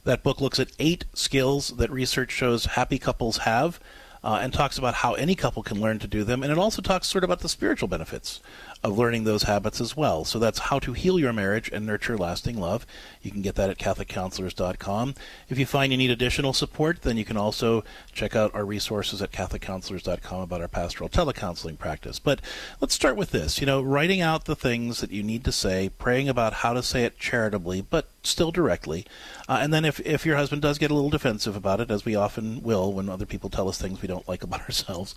That 0.06 0.24
book 0.24 0.40
looks 0.40 0.58
at 0.58 0.72
eight 0.80 1.04
skills 1.14 1.70
that 1.76 1.92
research 1.92 2.32
shows 2.32 2.66
happy 2.68 3.00
couples 3.00 3.40
have. 3.40 3.82
Uh, 4.22 4.38
and 4.42 4.52
talks 4.52 4.78
about 4.78 4.96
how 4.96 5.14
any 5.14 5.34
couple 5.34 5.64
can 5.64 5.80
learn 5.80 5.98
to 5.98 6.06
do 6.06 6.26
them. 6.26 6.44
And 6.44 6.52
it 6.52 6.58
also 6.58 6.82
talks 6.82 7.08
sort 7.08 7.24
of 7.24 7.30
about 7.30 7.40
the 7.40 7.48
spiritual 7.48 7.88
benefits 7.88 8.42
of 8.84 8.98
learning 8.98 9.24
those 9.24 9.44
habits 9.44 9.82
as 9.82 9.96
well. 9.98 10.24
So 10.24 10.40
that's 10.40 10.60
how 10.60 10.80
to 10.80 10.94
heal 10.94 11.20
your 11.20 11.34
marriage 11.34 11.70
and 11.72 11.86
nurture 11.86 12.18
lasting 12.18 12.58
love. 12.60 12.86
You 13.22 13.32
can 13.32 13.42
get 13.42 13.56
that 13.56 13.70
at 13.70 13.78
CatholicCounselors.com. 13.78 15.16
If 15.50 15.60
you 15.60 15.66
find 15.66 15.92
you 15.92 15.98
need 15.98 16.12
additional 16.12 16.54
support, 16.54 17.02
then 17.02 17.18
you 17.18 17.26
can 17.26 17.38
also 17.38 17.84
check 18.14 18.36
out 18.36 18.54
our 18.56 18.66
resources 18.66 19.22
at 19.22 19.32
CatholicCounselors.com 19.32 20.42
about 20.42 20.62
our 20.62 20.68
pastoral 20.68 21.10
telecounseling 21.10 21.78
practice. 21.78 22.20
But 22.20 22.40
let's 22.80 22.94
start 22.94 23.18
with 23.18 23.32
this. 23.32 23.60
You 23.60 23.66
know, 23.66 23.82
writing 23.82 24.22
out 24.22 24.46
the 24.46 24.56
things 24.56 25.02
that 25.02 25.12
you 25.12 25.24
need 25.24 25.44
to 25.46 25.52
say, 25.52 25.90
praying 25.98 26.30
about 26.30 26.54
how 26.54 26.74
to 26.74 26.84
say 26.84 27.04
it 27.04 27.20
charitably, 27.20 27.82
but 27.82 28.08
still 28.24 28.52
directly. 28.52 29.06
Uh, 29.48 29.60
and 29.62 29.74
then 29.74 29.86
if, 29.86 30.00
if 30.02 30.26
your 30.26 30.36
husband 30.36 30.62
does 30.62 30.78
get 30.78 30.92
a 30.92 30.94
little 30.94 31.10
defensive 31.10 31.56
about 31.56 31.80
it, 31.80 31.90
as 31.90 32.06
we 32.06 32.16
often 32.16 32.62
will 32.62 32.94
when 32.94 33.10
other 33.10 33.26
people 33.26 33.50
tell 33.50 33.70
us 33.70 33.80
things 33.80 34.02
we 34.02 34.08
don't 34.08 34.28
like 34.28 34.44
about 34.44 34.62
ourselves, 34.70 35.16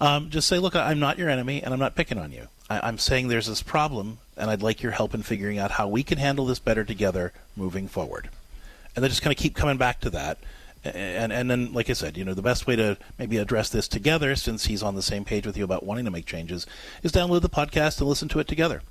um, 0.00 0.30
just 0.30 0.48
say, 0.48 0.58
look, 0.58 0.74
I'm 0.74 1.00
not 1.00 1.18
your 1.18 1.28
enemy 1.28 1.62
and 1.62 1.72
I'm 1.72 1.80
not 1.80 1.94
picking 1.94 2.18
on 2.18 2.32
you. 2.32 2.48
I, 2.68 2.88
am 2.88 2.98
saying 2.98 3.28
there's 3.28 3.46
this 3.46 3.62
problem, 3.62 4.18
and 4.36 4.50
I'd 4.50 4.62
like 4.62 4.82
your 4.82 4.92
help 4.92 5.14
in 5.14 5.22
figuring 5.22 5.58
out 5.58 5.72
how 5.72 5.86
we 5.86 6.02
can 6.02 6.18
handle 6.18 6.46
this 6.46 6.58
better 6.58 6.84
together 6.84 7.32
moving 7.56 7.86
forward. 7.86 8.28
And 8.94 9.02
then 9.02 9.10
just 9.10 9.22
kind 9.22 9.32
of 9.32 9.40
keep 9.40 9.54
coming 9.54 9.76
back 9.76 10.00
to 10.00 10.10
that. 10.10 10.38
And 10.84 11.32
and 11.32 11.50
then, 11.50 11.72
like 11.72 11.90
I 11.90 11.94
said, 11.94 12.16
you 12.16 12.24
know, 12.24 12.34
the 12.34 12.42
best 12.42 12.66
way 12.66 12.76
to 12.76 12.96
maybe 13.18 13.38
address 13.38 13.70
this 13.70 13.88
together, 13.88 14.36
since 14.36 14.66
he's 14.66 14.84
on 14.84 14.94
the 14.94 15.02
same 15.02 15.24
page 15.24 15.44
with 15.44 15.56
you 15.56 15.64
about 15.64 15.84
wanting 15.84 16.04
to 16.04 16.10
make 16.12 16.26
changes, 16.26 16.64
is 17.02 17.10
download 17.10 17.42
the 17.42 17.48
podcast 17.48 17.98
and 17.98 18.08
listen 18.08 18.28
to 18.28 18.38
it 18.38 18.46
together. 18.46 18.82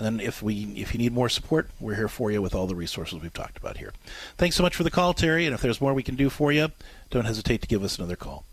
And 0.00 0.18
then, 0.18 0.26
if 0.26 0.42
we 0.42 0.72
if 0.76 0.94
you 0.94 0.98
need 0.98 1.12
more 1.12 1.28
support, 1.28 1.68
we're 1.78 1.94
here 1.94 2.08
for 2.08 2.30
you 2.30 2.40
with 2.40 2.54
all 2.54 2.66
the 2.66 2.74
resources 2.74 3.20
we've 3.20 3.34
talked 3.34 3.58
about 3.58 3.76
here. 3.76 3.92
Thanks 4.38 4.56
so 4.56 4.62
much 4.62 4.74
for 4.74 4.82
the 4.82 4.90
call, 4.90 5.12
Terry. 5.12 5.44
And 5.44 5.54
if 5.54 5.60
there's 5.60 5.78
more 5.78 5.92
we 5.92 6.02
can 6.02 6.16
do 6.16 6.30
for 6.30 6.50
you, 6.50 6.68
don't 7.10 7.26
hesitate 7.26 7.60
to 7.60 7.68
give 7.68 7.84
us 7.84 7.98
another 7.98 8.16
call. 8.16 8.46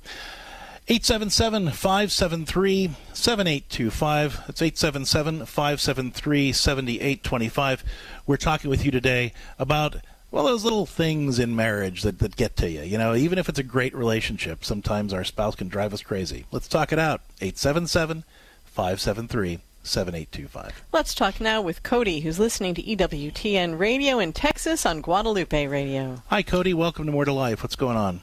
877 0.89 1.71
573 1.71 2.91
7825. 3.13 4.43
That's 4.45 4.61
877 4.61 5.45
573 5.45 6.51
7825. 6.51 7.83
We're 8.25 8.35
talking 8.35 8.69
with 8.69 8.83
you 8.83 8.91
today 8.91 9.31
about, 9.57 9.95
well, 10.31 10.43
those 10.43 10.65
little 10.65 10.85
things 10.85 11.39
in 11.39 11.55
marriage 11.55 12.01
that, 12.01 12.19
that 12.19 12.35
get 12.35 12.57
to 12.57 12.69
you. 12.69 12.81
You 12.81 12.97
know, 12.97 13.15
even 13.15 13.39
if 13.39 13.47
it's 13.47 13.59
a 13.59 13.63
great 13.63 13.95
relationship, 13.95 14.65
sometimes 14.65 15.13
our 15.13 15.23
spouse 15.23 15.55
can 15.55 15.69
drive 15.69 15.93
us 15.93 16.01
crazy. 16.01 16.45
Let's 16.51 16.67
talk 16.67 16.91
it 16.91 16.99
out. 16.99 17.21
877 17.39 18.25
573 18.65 19.59
7825. 19.87 20.83
Let's 20.91 21.15
talk 21.15 21.39
now 21.41 21.61
with 21.61 21.83
Cody, 21.83 22.19
who's 22.19 22.39
listening 22.39 22.75
to 22.75 22.83
EWTN 22.83 23.79
Radio 23.79 24.19
in 24.19 24.33
Texas 24.33 24.85
on 24.85 25.01
Guadalupe 25.01 25.65
Radio. 25.67 26.21
Hi, 26.27 26.43
Cody. 26.43 26.73
Welcome 26.73 27.05
to 27.05 27.11
More 27.11 27.25
to 27.25 27.33
Life. 27.33 27.63
What's 27.63 27.75
going 27.75 27.97
on? 27.97 28.21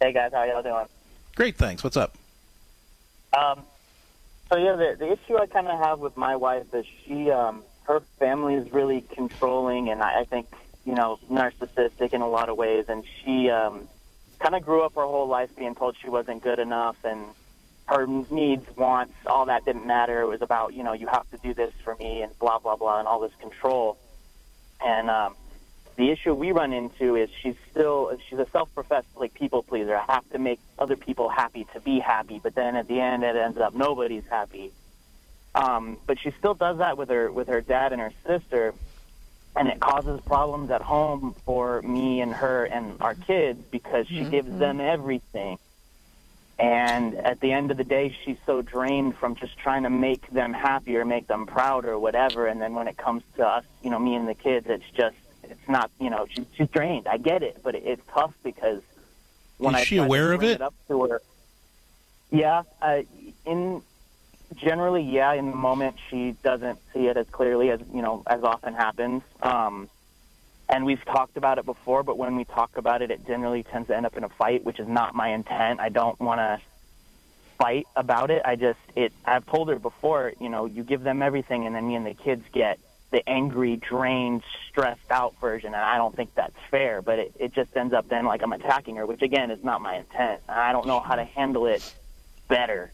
Hey, 0.00 0.12
guys. 0.12 0.32
How 0.32 0.44
y'all 0.44 0.62
doing? 0.62 0.86
Great, 1.36 1.56
thanks. 1.56 1.84
What's 1.84 1.96
up? 1.96 2.16
Um, 3.36 3.62
so 4.50 4.56
yeah, 4.58 4.76
the, 4.76 4.96
the 4.98 5.12
issue 5.12 5.38
I 5.38 5.46
kind 5.46 5.68
of 5.68 5.78
have 5.78 6.00
with 6.00 6.16
my 6.16 6.36
wife 6.36 6.74
is 6.74 6.84
she, 7.04 7.30
um, 7.30 7.62
her 7.84 8.00
family 8.18 8.54
is 8.54 8.72
really 8.72 9.02
controlling, 9.02 9.90
and 9.90 10.02
I, 10.02 10.20
I 10.20 10.24
think 10.24 10.46
you 10.84 10.94
know 10.94 11.18
narcissistic 11.30 12.12
in 12.12 12.20
a 12.20 12.28
lot 12.28 12.48
of 12.48 12.56
ways. 12.56 12.86
And 12.88 13.04
she 13.22 13.48
um, 13.50 13.88
kind 14.38 14.54
of 14.54 14.64
grew 14.64 14.82
up 14.82 14.94
her 14.96 15.02
whole 15.02 15.28
life 15.28 15.54
being 15.56 15.74
told 15.74 15.96
she 16.00 16.08
wasn't 16.08 16.42
good 16.42 16.58
enough, 16.58 16.96
and 17.04 17.24
her 17.90 18.06
needs, 18.06 18.64
wants, 18.76 19.14
all 19.26 19.46
that 19.46 19.64
didn't 19.64 19.84
matter. 19.86 20.20
It 20.22 20.26
was 20.26 20.42
about 20.42 20.74
you 20.74 20.84
know 20.84 20.92
you 20.92 21.08
have 21.08 21.28
to 21.30 21.38
do 21.38 21.54
this 21.54 21.72
for 21.84 21.96
me, 21.96 22.22
and 22.22 22.36
blah 22.38 22.58
blah 22.60 22.76
blah, 22.76 23.00
and 23.00 23.08
all 23.08 23.20
this 23.20 23.32
control. 23.40 23.98
And 24.80 25.10
um, 25.10 25.34
the 25.96 26.10
issue 26.10 26.32
we 26.32 26.52
run 26.52 26.72
into 26.72 27.16
is 27.16 27.28
she's 27.42 27.56
still 27.70 28.16
she's 28.28 28.38
a 28.38 28.46
self-professed 28.52 29.08
like 29.16 29.34
people 29.34 29.62
pleaser. 29.64 29.96
I 29.96 30.04
have 30.12 30.28
to 30.30 30.38
make 30.38 30.60
other 30.78 30.96
people 30.96 31.28
happy 31.28 31.66
to 31.74 31.80
be 31.80 31.98
happy, 31.98 32.40
but 32.42 32.54
then 32.54 32.76
at 32.76 32.86
the 32.86 33.00
end 33.00 33.24
it 33.24 33.34
ends 33.36 33.58
up 33.58 33.74
nobody's 33.74 34.24
happy. 34.30 34.72
Um, 35.54 35.98
but 36.06 36.18
she 36.20 36.30
still 36.38 36.54
does 36.54 36.78
that 36.78 36.96
with 36.96 37.08
her 37.08 37.30
with 37.32 37.48
her 37.48 37.60
dad 37.60 37.92
and 37.92 38.00
her 38.00 38.12
sister, 38.24 38.72
and 39.56 39.68
it 39.68 39.80
causes 39.80 40.20
problems 40.20 40.70
at 40.70 40.80
home 40.80 41.34
for 41.44 41.82
me 41.82 42.20
and 42.20 42.32
her 42.32 42.64
and 42.66 42.96
our 43.00 43.16
kids 43.16 43.60
because 43.72 44.06
she 44.06 44.24
Mm-hmm. 44.24 44.30
gives 44.30 44.58
them 44.58 44.80
everything. 44.80 45.58
And 46.60 47.14
at 47.14 47.40
the 47.40 47.52
end 47.52 47.70
of 47.70 47.78
the 47.78 47.84
day, 47.84 48.14
she's 48.24 48.36
so 48.44 48.60
drained 48.60 49.16
from 49.16 49.34
just 49.34 49.56
trying 49.56 49.84
to 49.84 49.90
make 49.90 50.30
them 50.30 50.52
happy 50.52 50.94
or 50.98 51.06
make 51.06 51.26
them 51.26 51.46
proud 51.46 51.86
or 51.86 51.98
whatever. 51.98 52.46
And 52.46 52.60
then 52.60 52.74
when 52.74 52.86
it 52.86 52.98
comes 52.98 53.22
to 53.36 53.46
us, 53.46 53.64
you 53.82 53.88
know, 53.88 53.98
me 53.98 54.14
and 54.14 54.28
the 54.28 54.34
kids, 54.34 54.66
it's 54.68 54.84
just 54.94 55.16
it's 55.42 55.68
not, 55.68 55.90
you 55.98 56.10
know, 56.10 56.26
she's 56.28 56.44
she's 56.54 56.68
drained. 56.68 57.08
I 57.08 57.16
get 57.16 57.42
it, 57.42 57.60
but 57.62 57.74
it, 57.74 57.84
it's 57.86 58.02
tough 58.12 58.34
because 58.44 58.82
when 59.56 59.74
Is 59.74 59.80
I 59.80 59.84
she 59.84 59.96
try 59.96 60.04
to 60.04 60.06
aware 60.06 60.32
of 60.32 60.40
bring 60.40 60.50
it? 60.50 60.60
up 60.60 60.74
to 60.88 61.06
her, 61.06 61.22
yeah, 62.30 62.62
uh, 62.82 63.02
in 63.46 63.80
generally, 64.54 65.02
yeah, 65.02 65.32
in 65.32 65.50
the 65.50 65.56
moment 65.56 65.96
she 66.10 66.32
doesn't 66.42 66.78
see 66.92 67.06
it 67.06 67.16
as 67.16 67.26
clearly 67.30 67.70
as 67.70 67.80
you 67.92 68.02
know 68.02 68.22
as 68.26 68.42
often 68.44 68.74
happens. 68.74 69.22
Um, 69.42 69.88
and 70.70 70.86
we've 70.86 71.04
talked 71.04 71.36
about 71.36 71.58
it 71.58 71.66
before, 71.66 72.02
but 72.04 72.16
when 72.16 72.36
we 72.36 72.44
talk 72.44 72.76
about 72.76 73.02
it, 73.02 73.10
it 73.10 73.26
generally 73.26 73.64
tends 73.64 73.88
to 73.88 73.96
end 73.96 74.06
up 74.06 74.16
in 74.16 74.22
a 74.22 74.28
fight, 74.28 74.64
which 74.64 74.78
is 74.78 74.86
not 74.86 75.14
my 75.14 75.28
intent. 75.28 75.80
I 75.80 75.88
don't 75.88 76.18
want 76.20 76.38
to 76.38 76.60
fight 77.58 77.88
about 77.96 78.30
it. 78.30 78.42
I 78.44 78.54
just 78.54 78.78
it. 78.94 79.12
I've 79.24 79.44
told 79.46 79.68
her 79.68 79.78
before, 79.78 80.32
you 80.40 80.48
know, 80.48 80.66
you 80.66 80.84
give 80.84 81.02
them 81.02 81.22
everything, 81.22 81.66
and 81.66 81.74
then 81.74 81.88
me 81.88 81.96
and 81.96 82.06
the 82.06 82.14
kids 82.14 82.44
get 82.52 82.78
the 83.10 83.28
angry, 83.28 83.76
drained, 83.76 84.44
stressed 84.68 85.10
out 85.10 85.34
version, 85.40 85.74
and 85.74 85.82
I 85.82 85.96
don't 85.96 86.14
think 86.14 86.32
that's 86.36 86.54
fair. 86.70 87.02
But 87.02 87.18
it, 87.18 87.32
it 87.40 87.52
just 87.52 87.76
ends 87.76 87.92
up 87.92 88.08
then 88.08 88.24
like 88.24 88.40
I'm 88.42 88.52
attacking 88.52 88.96
her, 88.96 89.06
which 89.06 89.22
again 89.22 89.50
is 89.50 89.64
not 89.64 89.80
my 89.80 89.96
intent. 89.96 90.40
I 90.48 90.70
don't 90.70 90.86
know 90.86 91.00
how 91.00 91.16
to 91.16 91.24
handle 91.24 91.66
it 91.66 91.94
better. 92.46 92.92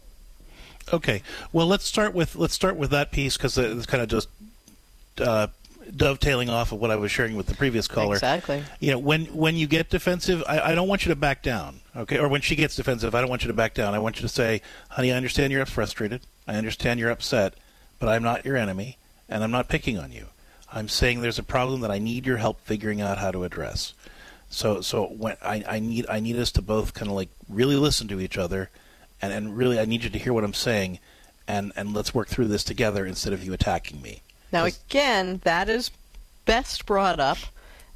Okay. 0.91 1.21
Well, 1.53 1.67
let's 1.67 1.85
start 1.85 2.15
with 2.15 2.35
let's 2.35 2.55
start 2.55 2.75
with 2.75 2.89
that 2.89 3.11
piece 3.11 3.37
because 3.37 3.55
it's 3.57 3.85
kind 3.85 4.01
of 4.01 4.09
just 4.09 4.29
uh, 5.19 5.47
dovetailing 5.95 6.49
off 6.49 6.71
of 6.71 6.79
what 6.79 6.91
I 6.91 6.95
was 6.95 7.11
sharing 7.11 7.35
with 7.35 7.47
the 7.47 7.55
previous 7.55 7.87
caller. 7.87 8.15
Exactly. 8.15 8.63
You 8.79 8.91
know, 8.91 8.99
when 8.99 9.25
when 9.25 9.55
you 9.55 9.67
get 9.67 9.89
defensive, 9.89 10.43
I, 10.47 10.71
I 10.71 10.75
don't 10.75 10.87
want 10.87 11.05
you 11.05 11.09
to 11.09 11.15
back 11.15 11.41
down. 11.43 11.81
Okay, 11.95 12.17
or 12.17 12.27
when 12.27 12.41
she 12.41 12.55
gets 12.55 12.75
defensive, 12.75 13.15
I 13.15 13.21
don't 13.21 13.29
want 13.29 13.43
you 13.43 13.47
to 13.47 13.53
back 13.53 13.73
down. 13.73 13.93
I 13.93 13.99
want 13.99 14.17
you 14.17 14.21
to 14.21 14.29
say, 14.29 14.61
"Honey, 14.89 15.11
I 15.11 15.15
understand 15.15 15.51
you're 15.51 15.65
frustrated. 15.65 16.21
I 16.47 16.55
understand 16.55 16.99
you're 16.99 17.11
upset, 17.11 17.53
but 17.99 18.09
I'm 18.09 18.23
not 18.23 18.45
your 18.45 18.57
enemy, 18.57 18.97
and 19.27 19.43
I'm 19.43 19.51
not 19.51 19.69
picking 19.69 19.97
on 19.97 20.11
you. 20.11 20.27
I'm 20.71 20.89
saying 20.89 21.21
there's 21.21 21.39
a 21.39 21.43
problem 21.43 21.81
that 21.81 21.91
I 21.91 21.99
need 21.99 22.25
your 22.25 22.37
help 22.37 22.61
figuring 22.61 23.01
out 23.01 23.17
how 23.17 23.31
to 23.31 23.43
address." 23.43 23.93
So, 24.49 24.81
so 24.81 25.05
when 25.05 25.35
I, 25.41 25.63
I 25.67 25.79
need 25.79 26.05
I 26.09 26.19
need 26.19 26.37
us 26.37 26.51
to 26.53 26.61
both 26.61 26.93
kind 26.93 27.09
of 27.09 27.15
like 27.15 27.29
really 27.49 27.75
listen 27.75 28.07
to 28.09 28.19
each 28.19 28.37
other, 28.37 28.69
and, 29.21 29.33
and 29.33 29.57
really 29.57 29.79
I 29.79 29.85
need 29.85 30.03
you 30.03 30.09
to 30.09 30.19
hear 30.19 30.33
what 30.33 30.43
I'm 30.43 30.53
saying, 30.53 30.99
and 31.47 31.71
and 31.75 31.93
let's 31.93 32.13
work 32.13 32.27
through 32.27 32.47
this 32.47 32.63
together 32.63 33.05
instead 33.05 33.33
of 33.33 33.43
you 33.43 33.53
attacking 33.53 34.01
me. 34.01 34.21
Now, 34.51 34.65
again, 34.65 35.41
that 35.43 35.69
is 35.69 35.91
best 36.45 36.85
brought 36.85 37.19
up 37.19 37.37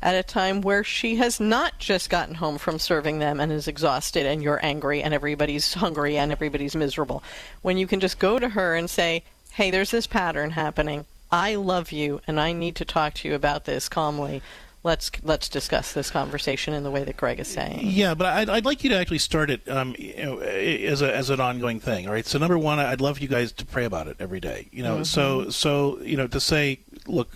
at 0.01 0.15
a 0.15 0.23
time 0.23 0.61
where 0.61 0.83
she 0.83 1.17
has 1.17 1.39
not 1.39 1.77
just 1.77 2.09
gotten 2.09 2.35
home 2.35 2.57
from 2.57 2.79
serving 2.79 3.19
them 3.19 3.39
and 3.39 3.51
is 3.51 3.67
exhausted, 3.67 4.25
and 4.25 4.41
you're 4.41 4.63
angry, 4.65 5.01
and 5.03 5.13
everybody's 5.13 5.73
hungry, 5.75 6.17
and 6.17 6.31
everybody's 6.31 6.75
miserable. 6.75 7.23
When 7.61 7.77
you 7.77 7.87
can 7.87 7.99
just 7.99 8.19
go 8.19 8.39
to 8.39 8.49
her 8.49 8.75
and 8.75 8.89
say, 8.89 9.23
Hey, 9.53 9.69
there's 9.69 9.91
this 9.91 10.07
pattern 10.07 10.51
happening. 10.51 11.05
I 11.31 11.55
love 11.55 11.91
you, 11.91 12.21
and 12.25 12.39
I 12.39 12.51
need 12.51 12.75
to 12.77 12.85
talk 12.85 13.13
to 13.15 13.27
you 13.27 13.35
about 13.35 13.65
this 13.65 13.87
calmly. 13.87 14.41
Let's 14.83 15.11
let's 15.21 15.47
discuss 15.47 15.93
this 15.93 16.09
conversation 16.09 16.73
in 16.73 16.83
the 16.83 16.89
way 16.89 17.03
that 17.03 17.15
Greg 17.15 17.39
is 17.39 17.47
saying. 17.47 17.81
Yeah, 17.83 18.15
but 18.15 18.25
I'd, 18.27 18.49
I'd 18.49 18.65
like 18.65 18.83
you 18.83 18.89
to 18.89 18.97
actually 18.97 19.19
start 19.19 19.51
it 19.51 19.67
um, 19.69 19.95
you 19.99 20.15
know, 20.23 20.39
as 20.39 21.03
a 21.03 21.15
as 21.15 21.29
an 21.29 21.39
ongoing 21.39 21.79
thing. 21.79 22.07
All 22.07 22.13
right. 22.13 22.25
So 22.25 22.39
number 22.39 22.57
one, 22.57 22.79
I'd 22.79 22.99
love 22.99 23.19
you 23.19 23.27
guys 23.27 23.51
to 23.53 23.65
pray 23.65 23.85
about 23.85 24.07
it 24.07 24.17
every 24.19 24.39
day. 24.39 24.69
You 24.71 24.81
know, 24.81 25.03
so 25.03 25.51
so 25.51 25.99
you 26.01 26.17
know 26.17 26.25
to 26.27 26.39
say, 26.39 26.79
look, 27.05 27.29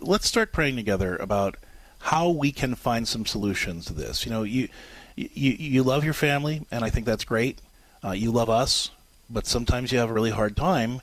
let's 0.00 0.26
start 0.26 0.52
praying 0.52 0.76
together 0.76 1.16
about 1.16 1.56
how 1.98 2.30
we 2.30 2.50
can 2.50 2.74
find 2.74 3.06
some 3.06 3.26
solutions 3.26 3.84
to 3.86 3.92
this. 3.92 4.24
You 4.24 4.32
know, 4.32 4.42
you 4.42 4.68
you 5.16 5.52
you 5.52 5.82
love 5.82 6.02
your 6.02 6.14
family, 6.14 6.66
and 6.70 6.82
I 6.82 6.88
think 6.88 7.04
that's 7.04 7.24
great. 7.24 7.60
Uh, 8.02 8.12
you 8.12 8.30
love 8.30 8.48
us, 8.48 8.90
but 9.28 9.46
sometimes 9.46 9.92
you 9.92 9.98
have 9.98 10.08
a 10.08 10.14
really 10.14 10.30
hard 10.30 10.56
time 10.56 11.02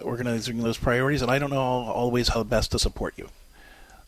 organizing 0.00 0.58
those 0.58 0.78
priorities, 0.78 1.22
and 1.22 1.30
I 1.30 1.40
don't 1.40 1.50
know 1.50 1.58
always 1.58 2.28
how 2.28 2.44
best 2.44 2.70
to 2.70 2.78
support 2.78 3.14
you. 3.16 3.30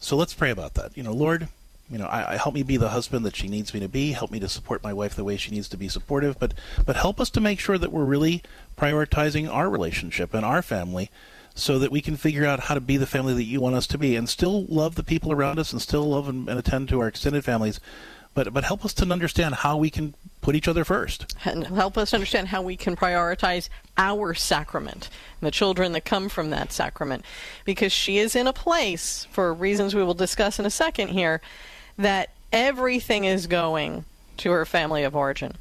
So 0.01 0.17
let's 0.17 0.35
pray 0.35 0.51
about 0.51 0.75
that. 0.75 0.97
You 0.97 1.03
know, 1.03 1.13
Lord, 1.13 1.49
you 1.91 1.99
know, 1.99 2.07
I, 2.07 2.35
I 2.35 2.37
help 2.37 2.55
me 2.55 2.63
be 2.63 2.79
the 2.79 2.89
husband 2.89 3.25
that 3.27 3.37
she 3.37 3.49
needs 3.49 3.75
me 3.75 3.81
to 3.81 3.89
be. 3.89 4.13
Help 4.13 4.31
me 4.31 4.41
to 4.41 4.49
support 4.49 4.83
my 4.83 4.93
wife 4.93 5.15
the 5.15 5.25
way 5.25 5.37
she 5.37 5.51
needs 5.51 5.69
to 5.69 5.77
be 5.77 5.89
supportive. 5.89 6.39
But 6.39 6.55
but 6.87 6.97
help 6.97 7.21
us 7.21 7.31
to 7.31 7.41
make 7.41 7.61
sure 7.61 7.79
that 7.79 7.93
we're 7.93 8.05
really 8.05 8.43
prioritizing 8.79 9.53
our 9.53 9.69
relationship 9.69 10.33
and 10.33 10.45
our 10.45 10.63
family, 10.63 11.11
so 11.55 11.79
that 11.79 11.93
we 11.93 12.01
can 12.01 12.17
figure 12.17 12.47
out 12.47 12.61
how 12.61 12.75
to 12.75 12.81
be 12.81 12.97
the 12.97 13.07
family 13.07 13.35
that 13.35 13.45
you 13.45 13.61
want 13.61 13.75
us 13.75 13.87
to 13.89 13.99
be, 13.99 14.17
and 14.17 14.29
still 14.29 14.65
love 14.67 14.95
the 14.95 15.05
people 15.05 15.33
around 15.33 15.59
us, 15.59 15.73
and 15.73 15.83
still 15.83 16.09
love 16.09 16.29
and, 16.29 16.49
and 16.49 16.59
attend 16.59 16.89
to 16.89 17.01
our 17.01 17.09
extended 17.09 17.45
families. 17.45 17.79
But 18.35 18.53
but 18.53 18.64
help 18.64 18.85
us 18.85 18.95
to 18.95 19.11
understand 19.11 19.57
how 19.57 19.76
we 19.76 19.91
can 19.91 20.14
put 20.41 20.55
each 20.55 20.68
other 20.68 20.85
first. 20.85 21.35
and 21.45 21.66
help 21.66 21.99
us 21.99 22.14
understand 22.14 22.49
how 22.49 22.62
we 22.62 22.76
can 22.76 22.97
prioritize 22.97 23.68
our 23.99 24.35
sacrament 24.35 25.09
and 25.41 25.47
the 25.47 25.51
children 25.51 25.93
that 25.93 26.05
come 26.05 26.28
from 26.28 26.51
that 26.51 26.72
sacrament. 26.72 27.24
Because 27.64 27.93
she 27.93 28.18
is 28.18 28.37
in 28.37 28.47
a 28.47 28.53
place, 28.53 29.26
for 29.33 29.53
reasons 29.53 29.95
we 29.95 30.03
will 30.03 30.14
discuss 30.14 30.59
in 30.59 30.66
a 30.66 30.70
second 30.70 31.09
here, 31.09 31.41
that 31.99 32.31
everything 32.53 33.24
is 33.24 33.47
going 33.47 34.05
to 34.39 34.51
her 34.51 34.64
family 34.64 35.05
of 35.05 35.14
origin 35.14 35.57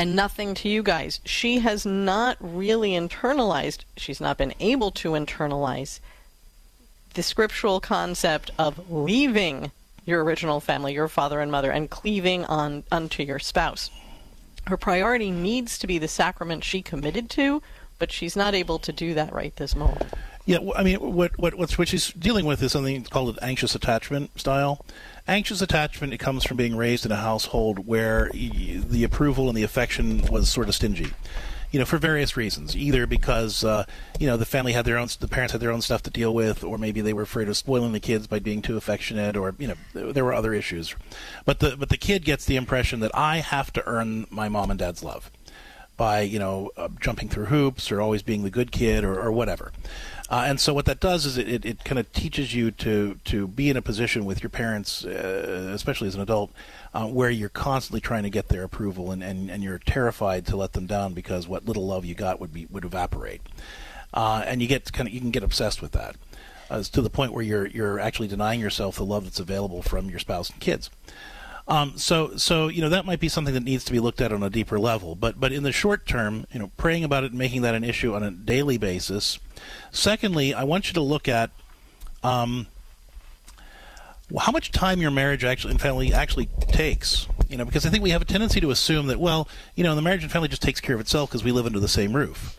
and 0.00 0.16
nothing 0.16 0.54
to 0.54 0.68
you 0.68 0.82
guys. 0.82 1.20
She 1.26 1.58
has 1.58 1.84
not 1.84 2.36
really 2.40 2.92
internalized, 2.92 3.80
she's 3.98 4.20
not 4.20 4.38
been 4.38 4.54
able 4.58 4.90
to 4.92 5.10
internalize 5.10 6.00
the 7.14 7.22
scriptural 7.22 7.80
concept 7.80 8.50
of 8.58 8.90
leaving 8.90 9.72
your 10.10 10.22
original 10.22 10.60
family, 10.60 10.92
your 10.92 11.08
father 11.08 11.40
and 11.40 11.50
mother, 11.50 11.70
and 11.70 11.88
cleaving 11.88 12.44
on 12.44 12.84
unto 12.92 13.22
your 13.22 13.38
spouse. 13.38 13.90
Her 14.66 14.76
priority 14.76 15.30
needs 15.30 15.78
to 15.78 15.86
be 15.86 15.98
the 15.98 16.08
sacrament 16.08 16.64
she 16.64 16.82
committed 16.82 17.30
to, 17.30 17.62
but 17.98 18.12
she's 18.12 18.36
not 18.36 18.54
able 18.54 18.78
to 18.80 18.92
do 18.92 19.14
that 19.14 19.32
right 19.32 19.54
this 19.56 19.74
moment. 19.74 20.02
Yeah, 20.46 20.58
I 20.74 20.82
mean, 20.82 20.96
what 20.96 21.38
what 21.38 21.54
what's, 21.54 21.78
what 21.78 21.88
she's 21.88 22.12
dealing 22.12 22.44
with 22.44 22.62
is 22.62 22.72
something 22.72 23.04
called 23.04 23.36
an 23.36 23.38
anxious 23.42 23.74
attachment 23.74 24.38
style. 24.38 24.84
Anxious 25.28 25.62
attachment 25.62 26.12
it 26.12 26.18
comes 26.18 26.44
from 26.44 26.56
being 26.56 26.76
raised 26.76 27.06
in 27.06 27.12
a 27.12 27.16
household 27.16 27.86
where 27.86 28.30
the 28.32 29.04
approval 29.04 29.48
and 29.48 29.56
the 29.56 29.62
affection 29.62 30.22
was 30.26 30.48
sort 30.48 30.68
of 30.68 30.74
stingy. 30.74 31.12
You 31.70 31.78
know, 31.78 31.84
for 31.84 31.98
various 31.98 32.36
reasons. 32.36 32.76
Either 32.76 33.06
because 33.06 33.64
uh, 33.64 33.84
you 34.18 34.26
know 34.26 34.36
the 34.36 34.44
family 34.44 34.72
had 34.72 34.84
their 34.84 34.98
own, 34.98 35.08
the 35.20 35.28
parents 35.28 35.52
had 35.52 35.60
their 35.60 35.70
own 35.70 35.82
stuff 35.82 36.02
to 36.04 36.10
deal 36.10 36.34
with, 36.34 36.64
or 36.64 36.78
maybe 36.78 37.00
they 37.00 37.12
were 37.12 37.22
afraid 37.22 37.48
of 37.48 37.56
spoiling 37.56 37.92
the 37.92 38.00
kids 38.00 38.26
by 38.26 38.38
being 38.38 38.62
too 38.62 38.76
affectionate, 38.76 39.36
or 39.36 39.54
you 39.58 39.68
know 39.68 40.12
there 40.12 40.24
were 40.24 40.34
other 40.34 40.52
issues. 40.52 40.94
But 41.44 41.60
the 41.60 41.76
but 41.76 41.88
the 41.88 41.96
kid 41.96 42.24
gets 42.24 42.44
the 42.44 42.56
impression 42.56 43.00
that 43.00 43.12
I 43.14 43.38
have 43.38 43.72
to 43.74 43.86
earn 43.86 44.26
my 44.30 44.48
mom 44.48 44.70
and 44.70 44.78
dad's 44.78 45.04
love. 45.04 45.30
By 46.00 46.22
you 46.22 46.38
know 46.38 46.70
uh, 46.78 46.88
jumping 46.98 47.28
through 47.28 47.44
hoops 47.44 47.92
or 47.92 48.00
always 48.00 48.22
being 48.22 48.42
the 48.42 48.48
good 48.48 48.72
kid 48.72 49.04
or, 49.04 49.20
or 49.20 49.30
whatever. 49.30 49.70
Uh, 50.30 50.44
and 50.46 50.58
so 50.58 50.72
what 50.72 50.86
that 50.86 50.98
does 50.98 51.26
is 51.26 51.36
it, 51.36 51.46
it, 51.46 51.66
it 51.66 51.84
kind 51.84 51.98
of 51.98 52.10
teaches 52.14 52.54
you 52.54 52.70
to 52.70 53.18
to 53.26 53.46
be 53.46 53.68
in 53.68 53.76
a 53.76 53.82
position 53.82 54.24
with 54.24 54.42
your 54.42 54.48
parents, 54.48 55.04
uh, 55.04 55.70
especially 55.74 56.08
as 56.08 56.14
an 56.14 56.22
adult, 56.22 56.52
uh, 56.94 57.06
where 57.06 57.28
you're 57.28 57.50
constantly 57.50 58.00
trying 58.00 58.22
to 58.22 58.30
get 58.30 58.48
their 58.48 58.62
approval 58.62 59.10
and, 59.10 59.22
and, 59.22 59.50
and 59.50 59.62
you're 59.62 59.78
terrified 59.78 60.46
to 60.46 60.56
let 60.56 60.72
them 60.72 60.86
down 60.86 61.12
because 61.12 61.46
what 61.46 61.66
little 61.66 61.86
love 61.86 62.06
you 62.06 62.14
got 62.14 62.40
would 62.40 62.54
be 62.54 62.64
would 62.70 62.86
evaporate, 62.86 63.42
uh, 64.14 64.42
and 64.46 64.62
you 64.62 64.68
get 64.68 64.90
kind 64.94 65.06
of 65.06 65.12
you 65.12 65.20
can 65.20 65.30
get 65.30 65.42
obsessed 65.42 65.82
with 65.82 65.92
that, 65.92 66.16
uh, 66.70 66.82
to 66.82 67.02
the 67.02 67.10
point 67.10 67.34
where 67.34 67.44
you're 67.44 67.66
you're 67.66 68.00
actually 68.00 68.28
denying 68.28 68.60
yourself 68.60 68.96
the 68.96 69.04
love 69.04 69.24
that's 69.24 69.40
available 69.40 69.82
from 69.82 70.08
your 70.08 70.18
spouse 70.18 70.48
and 70.48 70.60
kids. 70.60 70.88
Um, 71.70 71.96
so, 71.96 72.36
so 72.36 72.66
you 72.66 72.82
know 72.82 72.88
that 72.88 73.06
might 73.06 73.20
be 73.20 73.28
something 73.28 73.54
that 73.54 73.62
needs 73.62 73.84
to 73.84 73.92
be 73.92 74.00
looked 74.00 74.20
at 74.20 74.32
on 74.32 74.42
a 74.42 74.50
deeper 74.50 74.78
level. 74.78 75.14
But, 75.14 75.38
but 75.38 75.52
in 75.52 75.62
the 75.62 75.70
short 75.70 76.04
term, 76.04 76.44
you 76.52 76.58
know, 76.58 76.72
praying 76.76 77.04
about 77.04 77.22
it 77.22 77.30
and 77.30 77.38
making 77.38 77.62
that 77.62 77.76
an 77.76 77.84
issue 77.84 78.12
on 78.12 78.24
a 78.24 78.32
daily 78.32 78.76
basis. 78.76 79.38
Secondly, 79.92 80.52
I 80.52 80.64
want 80.64 80.88
you 80.88 80.94
to 80.94 81.00
look 81.00 81.28
at 81.28 81.50
um, 82.24 82.66
how 84.36 84.50
much 84.50 84.72
time 84.72 85.00
your 85.00 85.12
marriage 85.12 85.44
actually 85.44 85.70
and 85.70 85.80
family 85.80 86.12
actually 86.12 86.46
takes. 86.72 87.28
You 87.48 87.56
know, 87.56 87.64
because 87.64 87.86
I 87.86 87.90
think 87.90 88.02
we 88.02 88.10
have 88.10 88.22
a 88.22 88.26
tendency 88.26 88.60
to 88.60 88.72
assume 88.72 89.06
that 89.06 89.20
well, 89.20 89.48
you 89.76 89.84
know, 89.84 89.94
the 89.94 90.02
marriage 90.02 90.24
and 90.24 90.32
family 90.32 90.48
just 90.48 90.62
takes 90.62 90.80
care 90.80 90.96
of 90.96 91.00
itself 91.00 91.30
because 91.30 91.44
we 91.44 91.52
live 91.52 91.66
under 91.66 91.80
the 91.80 91.88
same 91.88 92.14
roof, 92.14 92.58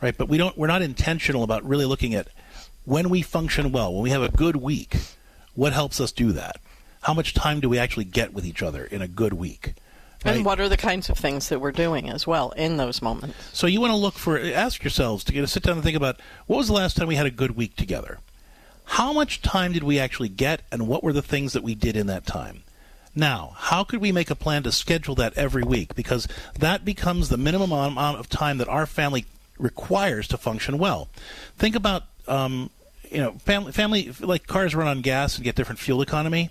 right? 0.00 0.16
But 0.16 0.30
we 0.30 0.38
don't. 0.38 0.56
We're 0.56 0.66
not 0.66 0.80
intentional 0.80 1.42
about 1.42 1.62
really 1.68 1.84
looking 1.84 2.14
at 2.14 2.28
when 2.86 3.10
we 3.10 3.20
function 3.20 3.70
well, 3.70 3.92
when 3.92 4.02
we 4.02 4.10
have 4.10 4.22
a 4.22 4.30
good 4.30 4.56
week. 4.56 4.96
What 5.54 5.74
helps 5.74 6.00
us 6.00 6.10
do 6.10 6.32
that? 6.32 6.58
How 7.02 7.14
much 7.14 7.34
time 7.34 7.60
do 7.60 7.68
we 7.68 7.78
actually 7.78 8.04
get 8.04 8.32
with 8.32 8.44
each 8.44 8.62
other 8.62 8.84
in 8.84 9.02
a 9.02 9.08
good 9.08 9.32
week? 9.32 9.74
Right? 10.24 10.36
And 10.36 10.44
what 10.44 10.60
are 10.60 10.68
the 10.68 10.76
kinds 10.76 11.08
of 11.08 11.16
things 11.16 11.48
that 11.48 11.60
we're 11.60 11.72
doing 11.72 12.10
as 12.10 12.26
well 12.26 12.50
in 12.50 12.76
those 12.76 13.00
moments? 13.00 13.36
So 13.54 13.66
you 13.66 13.80
want 13.80 13.92
to 13.92 13.96
look 13.96 14.14
for, 14.14 14.38
ask 14.38 14.82
yourselves 14.84 15.24
to 15.24 15.32
get 15.32 15.40
to 15.40 15.46
sit 15.46 15.62
down 15.62 15.76
and 15.76 15.82
think 15.82 15.96
about 15.96 16.20
what 16.46 16.58
was 16.58 16.66
the 16.66 16.74
last 16.74 16.96
time 16.96 17.08
we 17.08 17.14
had 17.14 17.26
a 17.26 17.30
good 17.30 17.56
week 17.56 17.74
together? 17.76 18.18
How 18.84 19.12
much 19.12 19.40
time 19.40 19.72
did 19.72 19.82
we 19.82 19.98
actually 19.98 20.28
get, 20.28 20.62
and 20.70 20.86
what 20.88 21.02
were 21.02 21.12
the 21.12 21.22
things 21.22 21.54
that 21.54 21.62
we 21.62 21.74
did 21.74 21.96
in 21.96 22.06
that 22.08 22.26
time? 22.26 22.64
Now, 23.14 23.54
how 23.56 23.82
could 23.82 24.00
we 24.00 24.12
make 24.12 24.30
a 24.30 24.34
plan 24.34 24.62
to 24.64 24.72
schedule 24.72 25.14
that 25.14 25.36
every 25.38 25.62
week? 25.62 25.94
Because 25.94 26.28
that 26.58 26.84
becomes 26.84 27.28
the 27.28 27.36
minimum 27.36 27.72
amount 27.72 28.18
of 28.18 28.28
time 28.28 28.58
that 28.58 28.68
our 28.68 28.86
family 28.86 29.24
requires 29.58 30.28
to 30.28 30.36
function 30.36 30.76
well. 30.76 31.08
Think 31.56 31.74
about, 31.74 32.04
um, 32.28 32.70
you 33.10 33.18
know, 33.18 33.32
family, 33.32 33.72
family 33.72 34.12
like 34.20 34.46
cars 34.46 34.74
run 34.74 34.86
on 34.86 35.00
gas 35.00 35.36
and 35.36 35.44
get 35.44 35.54
different 35.54 35.78
fuel 35.78 36.02
economy 36.02 36.50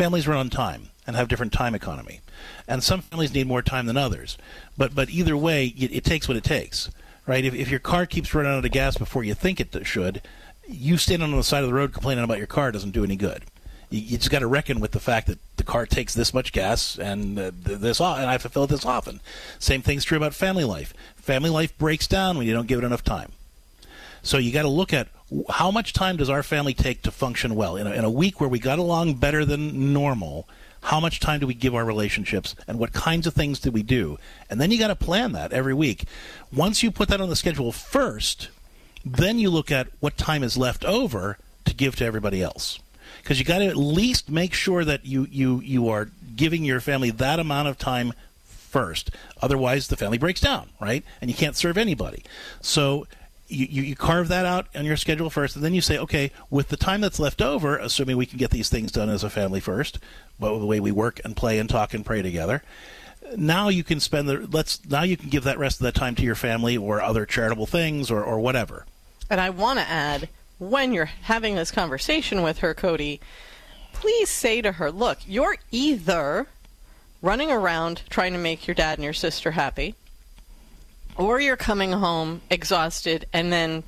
families 0.00 0.26
run 0.26 0.38
on 0.38 0.48
time 0.48 0.88
and 1.06 1.14
have 1.14 1.28
different 1.28 1.52
time 1.52 1.74
economy, 1.74 2.20
and 2.66 2.82
some 2.82 3.02
families 3.02 3.34
need 3.34 3.46
more 3.46 3.60
time 3.60 3.84
than 3.84 3.98
others. 3.98 4.38
But 4.78 4.94
but 4.94 5.10
either 5.10 5.36
way, 5.36 5.66
it, 5.76 5.92
it 5.92 6.04
takes 6.04 6.26
what 6.26 6.38
it 6.38 6.44
takes, 6.44 6.90
right? 7.26 7.44
If, 7.44 7.52
if 7.52 7.68
your 7.68 7.80
car 7.80 8.06
keeps 8.06 8.34
running 8.34 8.50
out 8.50 8.64
of 8.64 8.70
gas 8.72 8.96
before 8.96 9.24
you 9.24 9.34
think 9.34 9.60
it 9.60 9.86
should, 9.86 10.22
you 10.66 10.96
standing 10.96 11.30
on 11.30 11.36
the 11.36 11.44
side 11.44 11.64
of 11.64 11.68
the 11.68 11.74
road 11.74 11.92
complaining 11.92 12.24
about 12.24 12.38
your 12.38 12.46
car 12.46 12.72
doesn't 12.72 12.92
do 12.92 13.04
any 13.04 13.14
good. 13.14 13.42
You, 13.90 14.00
you 14.00 14.16
just 14.16 14.30
got 14.30 14.38
to 14.38 14.46
reckon 14.46 14.80
with 14.80 14.92
the 14.92 15.00
fact 15.00 15.26
that 15.26 15.38
the 15.58 15.64
car 15.64 15.84
takes 15.84 16.14
this 16.14 16.32
much 16.32 16.52
gas 16.52 16.98
and 16.98 17.38
uh, 17.38 17.50
this 17.62 18.00
and 18.00 18.24
I 18.24 18.32
have 18.32 18.42
to 18.42 18.48
fill 18.48 18.64
it 18.64 18.70
this 18.70 18.86
often. 18.86 19.20
Same 19.58 19.82
thing's 19.82 20.04
true 20.04 20.16
about 20.16 20.32
family 20.32 20.64
life. 20.64 20.94
Family 21.16 21.50
life 21.50 21.76
breaks 21.76 22.06
down 22.06 22.38
when 22.38 22.46
you 22.46 22.54
don't 22.54 22.68
give 22.68 22.78
it 22.78 22.86
enough 22.86 23.04
time. 23.04 23.32
So 24.22 24.38
you 24.38 24.52
got 24.52 24.62
to 24.62 24.68
look 24.68 24.92
at 24.92 25.08
how 25.48 25.70
much 25.70 25.92
time 25.92 26.16
does 26.16 26.28
our 26.28 26.42
family 26.42 26.74
take 26.74 27.02
to 27.02 27.10
function 27.10 27.54
well 27.54 27.76
in 27.76 27.86
a, 27.86 27.92
in 27.92 28.04
a 28.04 28.10
week 28.10 28.40
where 28.40 28.48
we 28.48 28.58
got 28.58 28.78
along 28.78 29.14
better 29.14 29.44
than 29.44 29.92
normal. 29.92 30.48
How 30.82 30.98
much 30.98 31.20
time 31.20 31.40
do 31.40 31.46
we 31.46 31.54
give 31.54 31.74
our 31.74 31.84
relationships, 31.84 32.56
and 32.66 32.78
what 32.78 32.94
kinds 32.94 33.26
of 33.26 33.34
things 33.34 33.60
do 33.60 33.70
we 33.70 33.82
do? 33.82 34.18
And 34.48 34.60
then 34.60 34.70
you 34.70 34.78
got 34.78 34.88
to 34.88 34.96
plan 34.96 35.32
that 35.32 35.52
every 35.52 35.74
week. 35.74 36.04
Once 36.52 36.82
you 36.82 36.90
put 36.90 37.08
that 37.10 37.20
on 37.20 37.28
the 37.28 37.36
schedule 37.36 37.70
first, 37.70 38.48
then 39.04 39.38
you 39.38 39.50
look 39.50 39.70
at 39.70 39.88
what 40.00 40.16
time 40.16 40.42
is 40.42 40.56
left 40.56 40.84
over 40.84 41.36
to 41.66 41.74
give 41.74 41.96
to 41.96 42.04
everybody 42.04 42.42
else 42.42 42.78
because 43.22 43.38
you 43.38 43.44
got 43.44 43.58
to 43.58 43.66
at 43.66 43.76
least 43.76 44.28
make 44.28 44.54
sure 44.54 44.84
that 44.84 45.04
you 45.04 45.26
you 45.30 45.60
you 45.60 45.88
are 45.88 46.10
giving 46.36 46.64
your 46.64 46.80
family 46.80 47.10
that 47.10 47.38
amount 47.38 47.68
of 47.68 47.78
time 47.78 48.12
first 48.44 49.10
otherwise 49.42 49.88
the 49.88 49.96
family 49.96 50.18
breaks 50.18 50.40
down 50.40 50.68
right 50.80 51.04
and 51.20 51.30
you 51.30 51.36
can't 51.36 51.56
serve 51.56 51.76
anybody 51.76 52.22
so 52.60 53.06
you, 53.50 53.82
you, 53.82 53.96
carve 53.96 54.28
that 54.28 54.46
out 54.46 54.68
on 54.74 54.84
your 54.84 54.96
schedule 54.96 55.30
first, 55.30 55.56
and 55.56 55.64
then 55.64 55.74
you 55.74 55.80
say, 55.80 55.98
okay, 55.98 56.30
with 56.48 56.68
the 56.68 56.76
time 56.76 57.00
that's 57.00 57.18
left 57.18 57.42
over, 57.42 57.76
assuming 57.76 58.16
we 58.16 58.26
can 58.26 58.38
get 58.38 58.50
these 58.50 58.68
things 58.68 58.92
done 58.92 59.08
as 59.08 59.24
a 59.24 59.30
family 59.30 59.60
first, 59.60 59.98
but 60.38 60.58
the 60.58 60.66
way 60.66 60.80
we 60.80 60.92
work 60.92 61.20
and 61.24 61.36
play 61.36 61.58
and 61.58 61.68
talk 61.68 61.92
and 61.92 62.06
pray 62.06 62.22
together, 62.22 62.62
now 63.36 63.68
you 63.68 63.84
can 63.84 64.00
spend 64.00 64.28
the 64.28 64.48
let's 64.50 64.84
now 64.88 65.02
you 65.02 65.16
can 65.16 65.28
give 65.28 65.44
that 65.44 65.58
rest 65.58 65.80
of 65.80 65.84
that 65.84 65.94
time 65.94 66.14
to 66.16 66.22
your 66.22 66.34
family 66.34 66.76
or 66.76 67.00
other 67.00 67.26
charitable 67.26 67.66
things 67.66 68.10
or, 68.10 68.22
or 68.24 68.40
whatever. 68.40 68.86
And 69.28 69.40
I 69.40 69.50
want 69.50 69.78
to 69.78 69.88
add, 69.88 70.28
when 70.58 70.92
you're 70.92 71.04
having 71.04 71.54
this 71.54 71.70
conversation 71.70 72.42
with 72.42 72.58
her, 72.58 72.74
Cody, 72.74 73.20
please 73.92 74.28
say 74.28 74.60
to 74.62 74.72
her, 74.72 74.90
look, 74.90 75.18
you're 75.26 75.56
either 75.70 76.46
running 77.22 77.52
around 77.52 78.02
trying 78.10 78.32
to 78.32 78.38
make 78.38 78.66
your 78.66 78.74
dad 78.74 78.98
and 78.98 79.04
your 79.04 79.12
sister 79.12 79.52
happy 79.52 79.94
or 81.20 81.38
you're 81.38 81.56
coming 81.56 81.92
home 81.92 82.40
exhausted 82.48 83.26
and 83.30 83.52
then 83.52 83.82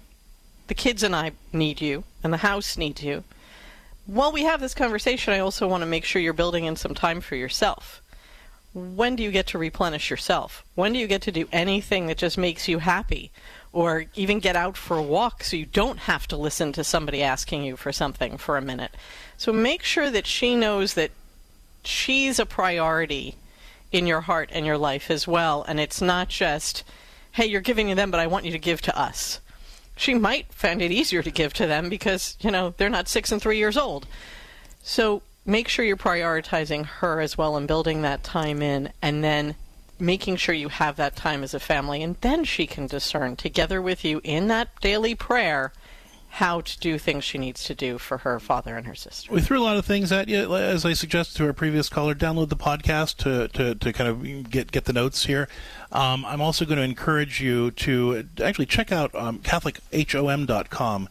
the 0.66 0.74
kids 0.74 1.03
and 1.03 1.16
I 1.16 1.33
need 1.51 1.80
you 1.80 2.05
and 2.22 2.30
the 2.30 2.39
house 2.39 2.76
needs 2.76 3.03
you. 3.03 3.24
While 4.05 4.33
we 4.33 4.43
have 4.43 4.61
this 4.61 4.74
conversation, 4.74 5.33
I 5.33 5.39
also 5.39 5.66
want 5.66 5.80
to 5.80 5.87
make 5.87 6.05
sure 6.05 6.20
you're 6.20 6.35
building 6.35 6.66
in 6.66 6.76
some 6.76 6.95
time 6.95 7.22
for 7.22 7.35
yourself. 7.35 8.03
When 8.74 9.16
do 9.16 9.22
you 9.22 9.30
get 9.30 9.47
to 9.49 9.59
replenish 9.59 10.11
yourself? 10.11 10.64
When 10.74 10.93
do 10.93 10.99
you 10.99 11.07
get 11.07 11.22
to 11.22 11.33
do 11.33 11.49
anything 11.53 12.07
that 12.07 12.18
just 12.18 12.37
makes 12.37 12.68
you 12.68 12.80
happy? 12.80 13.30
Or 13.72 14.05
even 14.14 14.39
get 14.39 14.57
out 14.57 14.76
for 14.76 14.99
a 14.99 15.03
walk 15.03 15.43
so 15.43 15.57
you 15.57 15.64
don't 15.64 16.01
have 16.01 16.26
to 16.28 16.37
listen 16.37 16.72
to 16.72 16.85
somebody 16.85 17.22
asking 17.22 17.64
you 17.64 17.76
for 17.76 17.93
something 17.93 18.37
for 18.37 18.59
a 18.59 18.62
minute. 18.62 18.95
So 19.39 19.53
make 19.53 19.83
sure 19.83 20.11
that 20.11 20.26
she 20.26 20.55
knows 20.55 20.95
that 20.95 21.12
she's 21.83 22.39
a 22.39 22.45
priority 22.45 23.37
in 23.91 24.07
your 24.07 24.22
heart 24.22 24.51
and 24.53 24.66
your 24.66 24.78
life 24.78 25.11
as 25.11 25.26
well. 25.26 25.64
And 25.66 25.80
it's 25.80 26.03
not 26.03 26.28
just 26.28 26.85
hey, 27.33 27.47
you're 27.47 27.61
giving 27.61 27.89
to 27.89 27.95
them, 27.95 28.11
but 28.11 28.20
I 28.20 28.26
want 28.26 28.45
you 28.45 28.53
to 28.53 28.59
give 28.59 28.83
to 28.83 28.99
us. 28.99 29.41
She 29.97 30.14
might 30.14 30.53
find 30.53 30.80
it 30.80 30.93
easier 30.93 31.22
to 31.22 31.30
give 31.30 31.53
to 31.55 31.66
them 31.66 31.89
because, 31.89 32.37
you 32.41 32.51
know, 32.51 32.74
they're 32.76 32.89
not 32.89 33.09
six 33.09 33.33
and 33.33 33.41
three 33.41 33.59
years 33.59 33.76
old. 33.76 34.07
So 34.83 35.22
make 35.45 35.68
sure 35.68 35.85
you're 35.85 35.97
prioritizing 35.97 36.87
her 36.87 37.20
as 37.20 37.37
well 37.37 37.57
and 37.57 37.66
building 37.66 38.03
that 38.03 38.22
time 38.22 38.62
in 38.62 38.93
and 39.01 39.22
then 39.22 39.55
making 39.99 40.37
sure 40.37 40.55
you 40.55 40.68
have 40.68 40.97
that 40.97 41.16
time 41.16 41.43
as 41.43 41.55
a 41.55 41.61
family 41.61 42.03
and 42.03 42.16
then 42.20 42.45
she 42.45 42.66
can 42.66 42.87
discern 42.87 43.37
together 43.37 43.80
with 43.80 44.05
you 44.05 44.20
in 44.24 44.49
that 44.49 44.68
daily 44.80 45.14
prayer 45.14 45.72
how 46.37 46.62
to 46.62 46.78
do 46.80 46.97
things 46.97 47.22
she 47.22 47.37
needs 47.37 47.62
to 47.62 47.74
do 47.74 47.99
for 47.99 48.18
her 48.18 48.41
father 48.41 48.74
and 48.78 48.87
her 48.87 48.95
sister. 48.95 49.30
We 49.30 49.43
threw 49.43 49.61
a 49.61 49.64
lot 49.64 49.76
of 49.76 49.85
things 49.85 50.11
at 50.11 50.28
you, 50.28 50.57
as 50.57 50.83
I 50.87 50.95
suggested 50.95 51.37
to 51.37 51.45
our 51.45 51.53
previous 51.53 51.91
caller. 51.91 52.14
Download 52.14 52.49
the 52.49 52.57
podcast 52.57 53.18
to, 53.18 53.49
to, 53.49 53.74
to 53.74 53.93
kind 53.93 54.09
of 54.09 54.51
get 54.51 54.72
get 54.72 54.87
the 54.87 54.95
notes 54.95 55.26
here. 55.26 55.47
Um, 55.93 56.24
I'm 56.24 56.41
also 56.41 56.64
going 56.64 56.78
to 56.78 56.85
encourage 56.85 57.43
you 57.43 57.70
to 57.72 58.26
actually 58.43 58.64
check 58.64 58.91
out 58.91 59.14
um, 59.14 59.41
CatholicHOM.com. 59.41 61.11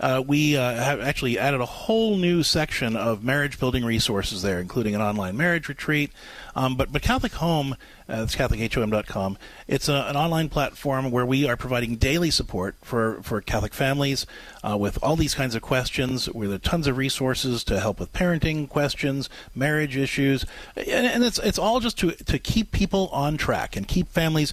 Uh, 0.00 0.22
we 0.26 0.56
uh, 0.56 0.74
have 0.74 1.00
actually 1.00 1.38
added 1.38 1.60
a 1.60 1.66
whole 1.66 2.16
new 2.16 2.42
section 2.42 2.96
of 2.96 3.22
marriage 3.22 3.60
building 3.60 3.84
resources 3.84 4.40
there, 4.40 4.58
including 4.58 4.94
an 4.94 5.02
online 5.02 5.36
marriage 5.36 5.68
retreat. 5.68 6.10
Um, 6.56 6.76
but, 6.76 6.90
but 6.90 7.02
Catholic 7.02 7.34
Home 7.34 7.76
uh, 8.12 8.22
it's 8.22 8.36
CatholicHOM.com. 8.36 9.38
It's 9.66 9.88
a, 9.88 10.06
an 10.08 10.16
online 10.16 10.50
platform 10.50 11.10
where 11.10 11.24
we 11.24 11.48
are 11.48 11.56
providing 11.56 11.96
daily 11.96 12.30
support 12.30 12.76
for, 12.82 13.22
for 13.22 13.40
Catholic 13.40 13.72
families 13.72 14.26
uh, 14.62 14.76
with 14.76 15.02
all 15.02 15.16
these 15.16 15.34
kinds 15.34 15.54
of 15.54 15.62
questions. 15.62 16.26
Where 16.26 16.46
there 16.46 16.56
are 16.56 16.58
tons 16.58 16.86
of 16.86 16.98
resources 16.98 17.64
to 17.64 17.80
help 17.80 17.98
with 17.98 18.12
parenting 18.12 18.68
questions, 18.68 19.30
marriage 19.54 19.96
issues, 19.96 20.44
and, 20.76 21.06
and 21.06 21.24
it's 21.24 21.38
it's 21.38 21.58
all 21.58 21.80
just 21.80 21.98
to 21.98 22.10
to 22.12 22.38
keep 22.38 22.70
people 22.70 23.08
on 23.12 23.36
track 23.38 23.76
and 23.76 23.88
keep 23.88 24.08
families 24.08 24.52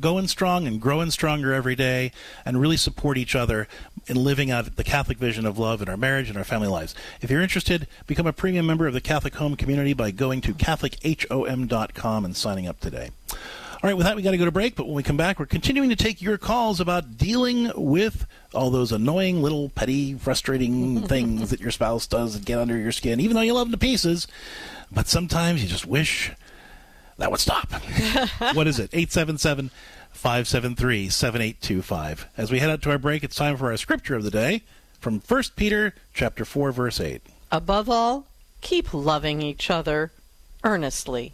going 0.00 0.28
strong 0.28 0.66
and 0.66 0.80
growing 0.80 1.10
stronger 1.10 1.54
every 1.54 1.74
day, 1.74 2.12
and 2.44 2.60
really 2.60 2.76
support 2.76 3.16
each 3.16 3.34
other 3.34 3.66
in 4.06 4.16
living 4.16 4.50
out 4.50 4.76
the 4.76 4.84
Catholic 4.84 5.18
vision 5.18 5.46
of 5.46 5.58
love 5.58 5.80
in 5.80 5.88
our 5.88 5.96
marriage 5.96 6.28
and 6.28 6.36
our 6.36 6.44
family 6.44 6.68
lives. 6.68 6.94
If 7.20 7.30
you're 7.30 7.42
interested, 7.42 7.86
become 8.06 8.26
a 8.26 8.32
premium 8.32 8.66
member 8.66 8.86
of 8.86 8.92
the 8.92 9.00
Catholic 9.00 9.36
Home 9.36 9.56
community 9.56 9.92
by 9.92 10.10
going 10.10 10.40
to 10.42 10.54
CatholicHOM.com 10.54 12.24
and 12.24 12.36
signing 12.36 12.66
up 12.66 12.80
today. 12.80 12.89
All 13.82 13.88
right, 13.88 13.96
with 13.96 14.04
that, 14.04 14.14
we 14.14 14.20
got 14.20 14.32
to 14.32 14.36
go 14.36 14.44
to 14.44 14.50
break. 14.50 14.76
But 14.76 14.86
when 14.86 14.94
we 14.94 15.02
come 15.02 15.16
back, 15.16 15.38
we're 15.38 15.46
continuing 15.46 15.88
to 15.88 15.96
take 15.96 16.20
your 16.20 16.36
calls 16.36 16.80
about 16.80 17.16
dealing 17.16 17.72
with 17.74 18.26
all 18.52 18.70
those 18.70 18.92
annoying 18.92 19.40
little 19.40 19.70
petty, 19.70 20.14
frustrating 20.14 21.00
things 21.08 21.48
that 21.48 21.60
your 21.60 21.70
spouse 21.70 22.06
does 22.06 22.34
that 22.34 22.44
get 22.44 22.58
under 22.58 22.76
your 22.76 22.92
skin, 22.92 23.20
even 23.20 23.34
though 23.34 23.42
you 23.42 23.54
love 23.54 23.68
them 23.68 23.72
to 23.72 23.78
pieces. 23.78 24.28
But 24.92 25.08
sometimes 25.08 25.62
you 25.62 25.68
just 25.68 25.86
wish 25.86 26.30
that 27.16 27.30
would 27.30 27.40
stop. 27.40 27.72
what 28.54 28.66
is 28.66 28.78
it? 28.78 28.90
877 28.92 29.70
573 30.10 31.08
7825. 31.08 32.26
As 32.36 32.50
we 32.50 32.58
head 32.58 32.68
out 32.68 32.82
to 32.82 32.90
our 32.90 32.98
break, 32.98 33.24
it's 33.24 33.36
time 33.36 33.56
for 33.56 33.70
our 33.70 33.76
scripture 33.78 34.16
of 34.16 34.24
the 34.24 34.30
day 34.30 34.62
from 35.00 35.20
1 35.20 35.42
Peter 35.56 35.94
chapter 36.12 36.44
4 36.44 36.72
verse 36.72 37.00
8. 37.00 37.22
Above 37.50 37.88
all, 37.88 38.26
keep 38.60 38.92
loving 38.92 39.40
each 39.40 39.70
other 39.70 40.12
earnestly 40.62 41.32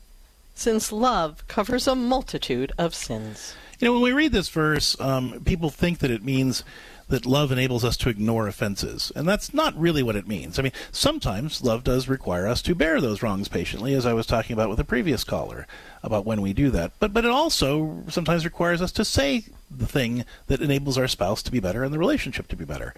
since 0.56 0.90
love 0.90 1.46
covers 1.48 1.86
a 1.86 1.94
multitude 1.94 2.72
of 2.78 2.94
sins. 2.94 3.54
You 3.78 3.86
know, 3.86 3.92
when 3.92 4.02
we 4.02 4.12
read 4.12 4.32
this 4.32 4.48
verse, 4.48 4.98
um, 4.98 5.42
people 5.44 5.68
think 5.68 5.98
that 5.98 6.10
it 6.10 6.24
means 6.24 6.64
that 7.08 7.26
love 7.26 7.52
enables 7.52 7.84
us 7.84 7.96
to 7.98 8.08
ignore 8.08 8.48
offenses. 8.48 9.12
And 9.14 9.28
that's 9.28 9.54
not 9.54 9.78
really 9.78 10.02
what 10.02 10.16
it 10.16 10.26
means. 10.26 10.58
I 10.58 10.62
mean, 10.62 10.72
sometimes 10.90 11.62
love 11.62 11.84
does 11.84 12.08
require 12.08 12.46
us 12.48 12.62
to 12.62 12.74
bear 12.74 13.00
those 13.00 13.22
wrongs 13.22 13.48
patiently, 13.48 13.94
as 13.94 14.04
I 14.04 14.12
was 14.12 14.26
talking 14.26 14.54
about 14.54 14.68
with 14.68 14.78
the 14.78 14.84
previous 14.84 15.22
caller, 15.22 15.66
about 16.02 16.26
when 16.26 16.42
we 16.42 16.52
do 16.52 16.70
that. 16.70 16.92
But, 16.98 17.12
but 17.12 17.24
it 17.24 17.30
also 17.30 18.02
sometimes 18.08 18.44
requires 18.44 18.82
us 18.82 18.92
to 18.92 19.04
say 19.04 19.44
the 19.70 19.86
thing 19.86 20.24
that 20.46 20.60
enables 20.60 20.98
our 20.98 21.08
spouse 21.08 21.42
to 21.42 21.52
be 21.52 21.60
better 21.60 21.84
and 21.84 21.92
the 21.92 21.98
relationship 21.98 22.48
to 22.48 22.56
be 22.56 22.64
better. 22.64 22.94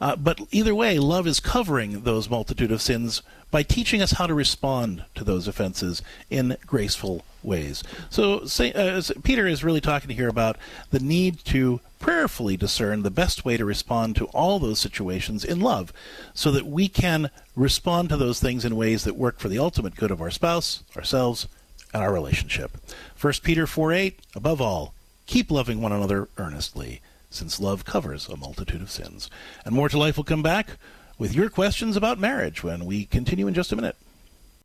Uh, 0.00 0.16
but 0.16 0.40
either 0.50 0.74
way, 0.74 0.98
love 0.98 1.26
is 1.26 1.40
covering 1.40 2.02
those 2.02 2.30
multitude 2.30 2.72
of 2.72 2.80
sins 2.80 3.22
by 3.50 3.62
teaching 3.62 4.00
us 4.00 4.12
how 4.12 4.26
to 4.26 4.34
respond 4.34 5.04
to 5.14 5.24
those 5.24 5.48
offenses 5.48 6.02
in 6.30 6.56
graceful 6.66 7.24
ways. 7.42 7.82
So 8.08 8.40
uh, 8.40 9.02
Peter 9.22 9.46
is 9.46 9.64
really 9.64 9.80
talking 9.80 10.10
here 10.10 10.28
about 10.28 10.56
the 10.90 11.00
need 11.00 11.44
to 11.46 11.80
prayerfully 12.00 12.56
discern 12.56 13.02
the 13.02 13.10
best 13.10 13.44
way 13.44 13.56
to 13.56 13.64
respond 13.64 14.16
to 14.16 14.24
all 14.26 14.58
those 14.58 14.80
situations 14.80 15.44
in 15.44 15.60
love 15.60 15.92
so 16.34 16.50
that 16.50 16.66
we 16.66 16.88
can 16.88 17.30
respond 17.54 18.08
to 18.08 18.16
those 18.16 18.40
things 18.40 18.64
in 18.64 18.74
ways 18.74 19.04
that 19.04 19.14
work 19.14 19.38
for 19.38 19.48
the 19.48 19.58
ultimate 19.58 19.94
good 19.94 20.10
of 20.10 20.20
our 20.20 20.30
spouse, 20.30 20.82
ourselves, 20.96 21.46
and 21.94 22.02
our 22.02 22.12
relationship. 22.12 22.76
1 23.20 23.34
Peter 23.44 23.66
4 23.66 23.92
8, 23.92 24.20
above 24.34 24.60
all, 24.60 24.94
keep 25.26 25.50
loving 25.50 25.80
one 25.80 25.92
another 25.92 26.28
earnestly, 26.38 27.00
since 27.28 27.60
love 27.60 27.84
covers 27.84 28.28
a 28.28 28.36
multitude 28.36 28.82
of 28.82 28.90
sins. 28.90 29.30
And 29.64 29.74
more 29.74 29.88
to 29.88 29.98
life 29.98 30.16
will 30.16 30.24
come 30.24 30.42
back 30.42 30.70
with 31.18 31.34
your 31.34 31.50
questions 31.50 31.96
about 31.96 32.18
marriage 32.18 32.64
when 32.64 32.86
we 32.86 33.04
continue 33.04 33.46
in 33.46 33.54
just 33.54 33.72
a 33.72 33.76
minute. 33.76 33.96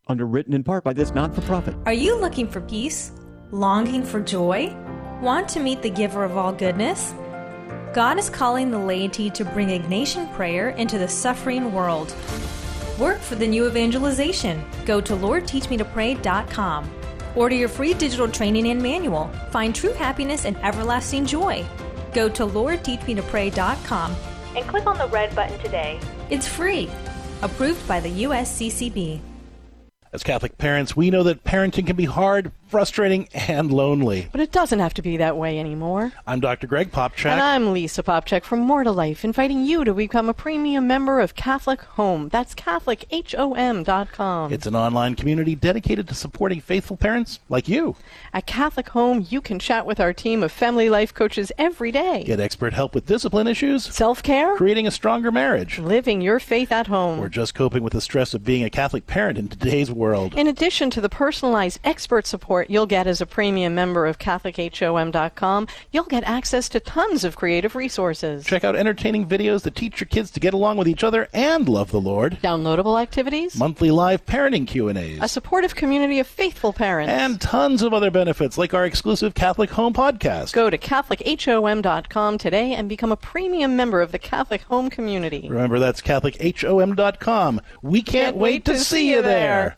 Underwritten 0.08 0.54
in 0.54 0.64
part 0.64 0.84
by 0.84 0.94
this 0.94 1.14
not 1.14 1.36
for 1.36 1.42
profit. 1.42 1.76
Are 1.86 1.94
you 1.94 2.16
looking 2.16 2.48
for 2.48 2.62
peace? 2.62 3.12
Longing 3.52 4.04
for 4.04 4.22
joy? 4.22 4.76
Want 5.22 5.50
to 5.50 5.60
meet 5.60 5.82
the 5.82 5.90
giver 5.90 6.24
of 6.24 6.38
all 6.38 6.54
goodness? 6.54 7.14
God 7.96 8.20
is 8.20 8.30
calling 8.30 8.72
the 8.72 8.78
laity 8.78 9.30
to 9.30 9.46
bring 9.46 9.70
Ignatian 9.70 10.30
prayer 10.34 10.72
into 10.72 10.98
the 10.98 11.08
suffering 11.08 11.72
world. 11.72 12.14
Work 13.00 13.22
for 13.22 13.36
the 13.36 13.48
new 13.48 13.68
evangelization. 13.68 14.62
Go 14.86 15.00
to 15.00 15.14
LordTeachMeToPray.com. 15.14 16.92
Order 17.38 17.56
your 17.56 17.70
free 17.70 17.94
digital 17.94 18.28
training 18.28 18.68
and 18.68 18.82
manual. 18.82 19.32
Find 19.50 19.74
true 19.74 19.94
happiness 19.94 20.44
and 20.44 20.58
everlasting 20.58 21.26
joy. 21.26 21.66
Go 22.14 22.28
to 22.28 22.46
LordTeachMeToPray.com 22.46 24.16
and 24.58 24.68
click 24.68 24.88
on 24.88 24.98
the 24.98 25.08
red 25.08 25.34
button 25.34 25.58
today. 25.60 25.98
It's 26.30 26.46
free. 26.50 26.90
Approved 27.44 27.88
by 27.88 28.02
the 28.02 28.24
USCCB. 28.24 29.22
As 30.12 30.22
Catholic 30.22 30.58
parents, 30.58 30.98
we 30.98 31.10
know 31.10 31.24
that 31.24 31.46
parenting 31.46 31.88
can 31.88 31.96
be 31.96 32.04
hard, 32.04 32.52
frustrating, 32.68 33.28
and 33.34 33.72
lonely. 33.72 34.28
But 34.32 34.42
it 34.42 34.52
doesn't 34.52 34.80
have 34.80 34.94
to 34.96 35.02
be 35.02 35.18
that 35.18 35.38
way 35.38 35.60
anymore. 35.60 36.12
I'm 36.26 36.40
Dr. 36.40 36.68
Greg 36.68 36.92
Popcak. 36.92 37.32
And 37.32 37.42
I'm 37.42 37.74
Lisa 37.74 38.02
Popcak 38.04 38.44
from 38.44 38.60
More 38.62 38.84
to 38.84 38.92
Life, 38.92 39.24
inviting 39.24 39.64
you 39.66 39.84
to 39.86 39.94
become 39.94 40.30
a 40.30 40.34
premium 40.34 40.88
member 40.88 41.20
of 41.20 41.36
Catholic 41.36 41.82
Home. 41.82 42.30
That's 42.30 42.56
CatholicHOM.com. 42.56 44.52
It's 44.52 44.66
an 44.66 44.76
online 44.76 45.16
community 45.16 45.56
dedicated 45.56 46.08
to 46.08 46.16
supporting 46.16 46.60
faithful 46.60 46.98
parents 46.98 47.40
like 47.50 47.68
you. 47.70 47.96
At 48.34 48.48
Catholic 48.48 48.90
Home, 48.90 49.26
you 49.30 49.42
can 49.42 49.60
chat 49.60 49.86
with 49.86 50.00
our 50.00 50.14
team 50.14 50.42
of 50.44 50.52
family 50.52 50.90
life 50.90 51.14
coaches 51.14 51.52
every 51.58 51.92
day. 51.92 52.24
Get 52.26 52.40
expert 52.40 52.74
help 52.74 52.96
with 52.96 53.06
discipline 53.06 53.48
issues, 53.48 53.84
self 53.86 54.24
care, 54.24 54.56
creating 54.56 54.88
a 54.88 54.92
stronger 54.92 55.32
marriage, 55.32 55.80
living 55.80 56.22
your 56.22 56.40
faith 56.40 56.72
at 56.72 56.88
home, 56.88 57.20
or 57.20 57.30
just 57.30 57.54
coping 57.54 57.84
with 57.84 57.94
the 57.94 58.02
stress 58.02 58.34
of 58.34 58.44
being 58.44 58.64
a 58.64 58.70
Catholic 58.70 59.06
parent 59.08 59.38
in 59.38 59.48
today's 59.48 59.92
world. 59.92 60.34
In 60.36 60.48
addition 60.48 60.90
to 60.92 61.02
the 61.02 61.10
personalized 61.10 61.80
expert 61.84 62.26
support 62.26 62.55
support 62.56 62.70
you'll 62.70 62.86
get 62.86 63.06
as 63.06 63.20
a 63.20 63.26
premium 63.26 63.76
member 63.76 64.06
of 64.06 64.18
CatholicHOM.com, 64.18 65.68
you'll 65.92 66.06
get 66.06 66.24
access 66.24 66.70
to 66.70 66.80
tons 66.80 67.26
of 67.26 67.36
creative 67.36 67.76
resources. 67.76 68.46
Check 68.46 68.64
out 68.64 68.76
entertaining 68.76 69.28
videos 69.28 69.64
that 69.64 69.76
teach 69.76 70.00
your 70.00 70.08
kids 70.08 70.32
to 70.32 70.40
get 70.40 70.54
along 70.54 70.78
with 70.78 70.88
each 70.88 71.04
other 71.04 71.28
and 71.34 71.68
love 71.68 71.92
the 71.92 72.00
Lord. 72.00 72.38
Downloadable 72.42 73.02
activities, 73.02 73.58
monthly 73.58 73.92
live 73.92 74.26
parenting 74.26 74.66
Q&As, 74.68 75.20
a 75.22 75.28
supportive 75.28 75.76
community 75.76 76.20
of 76.20 76.28
faithful 76.28 76.72
parents, 76.72 77.12
and 77.12 77.42
tons 77.42 77.82
of 77.82 77.94
other 77.94 78.12
benefits 78.12 78.58
like 78.58 78.74
our 78.74 78.86
exclusive 78.86 79.34
Catholic 79.34 79.72
Home 79.72 79.94
podcast. 79.94 80.54
Go 80.54 80.70
to 80.70 80.78
CatholicHOM.com 80.78 82.38
today 82.38 82.74
and 82.74 82.88
become 82.88 83.12
a 83.12 83.18
premium 83.18 83.76
member 83.76 84.02
of 84.02 84.14
the 84.14 84.20
Catholic 84.20 84.62
Home 84.64 84.90
community. 84.90 85.48
Remember, 85.50 85.80
that's 85.80 86.02
CatholicHOM.com. 86.02 87.62
We 87.82 88.02
can't, 88.02 88.12
can't 88.12 88.38
wait, 88.38 88.66
wait, 88.66 88.66
to, 88.66 88.80
see 88.80 89.10
you 89.10 89.22
there. 89.22 89.24
there. 89.24 89.78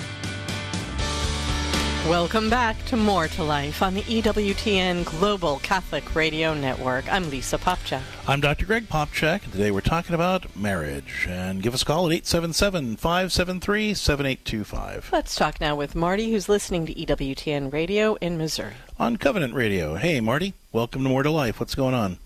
Welcome 2.09 2.49
back 2.49 2.83
to 2.85 2.97
More 2.97 3.27
to 3.27 3.43
Life 3.43 3.83
on 3.83 3.93
the 3.93 4.01
EWTN 4.01 5.05
Global 5.05 5.59
Catholic 5.59 6.15
Radio 6.15 6.55
Network. 6.55 7.07
I'm 7.13 7.29
Lisa 7.29 7.59
Popcak. 7.59 8.01
I'm 8.27 8.41
Dr. 8.41 8.65
Greg 8.65 8.89
Popcak, 8.89 9.43
and 9.43 9.51
today 9.51 9.69
we're 9.69 9.81
talking 9.81 10.15
about 10.15 10.55
marriage. 10.55 11.27
And 11.29 11.61
give 11.61 11.75
us 11.75 11.83
a 11.83 11.85
call 11.85 12.07
at 12.07 12.13
877 12.13 12.95
573 12.95 13.93
7825. 13.93 15.09
Let's 15.13 15.35
talk 15.35 15.61
now 15.61 15.75
with 15.75 15.93
Marty, 15.93 16.31
who's 16.31 16.49
listening 16.49 16.87
to 16.87 16.93
EWTN 16.95 17.71
Radio 17.71 18.15
in 18.15 18.35
Missouri. 18.35 18.73
On 18.97 19.15
Covenant 19.15 19.53
Radio. 19.53 19.93
Hey, 19.93 20.19
Marty. 20.21 20.55
Welcome 20.71 21.03
to 21.03 21.09
More 21.09 21.21
to 21.21 21.29
Life. 21.29 21.59
What's 21.59 21.75
going 21.75 21.93
on? 21.93 22.17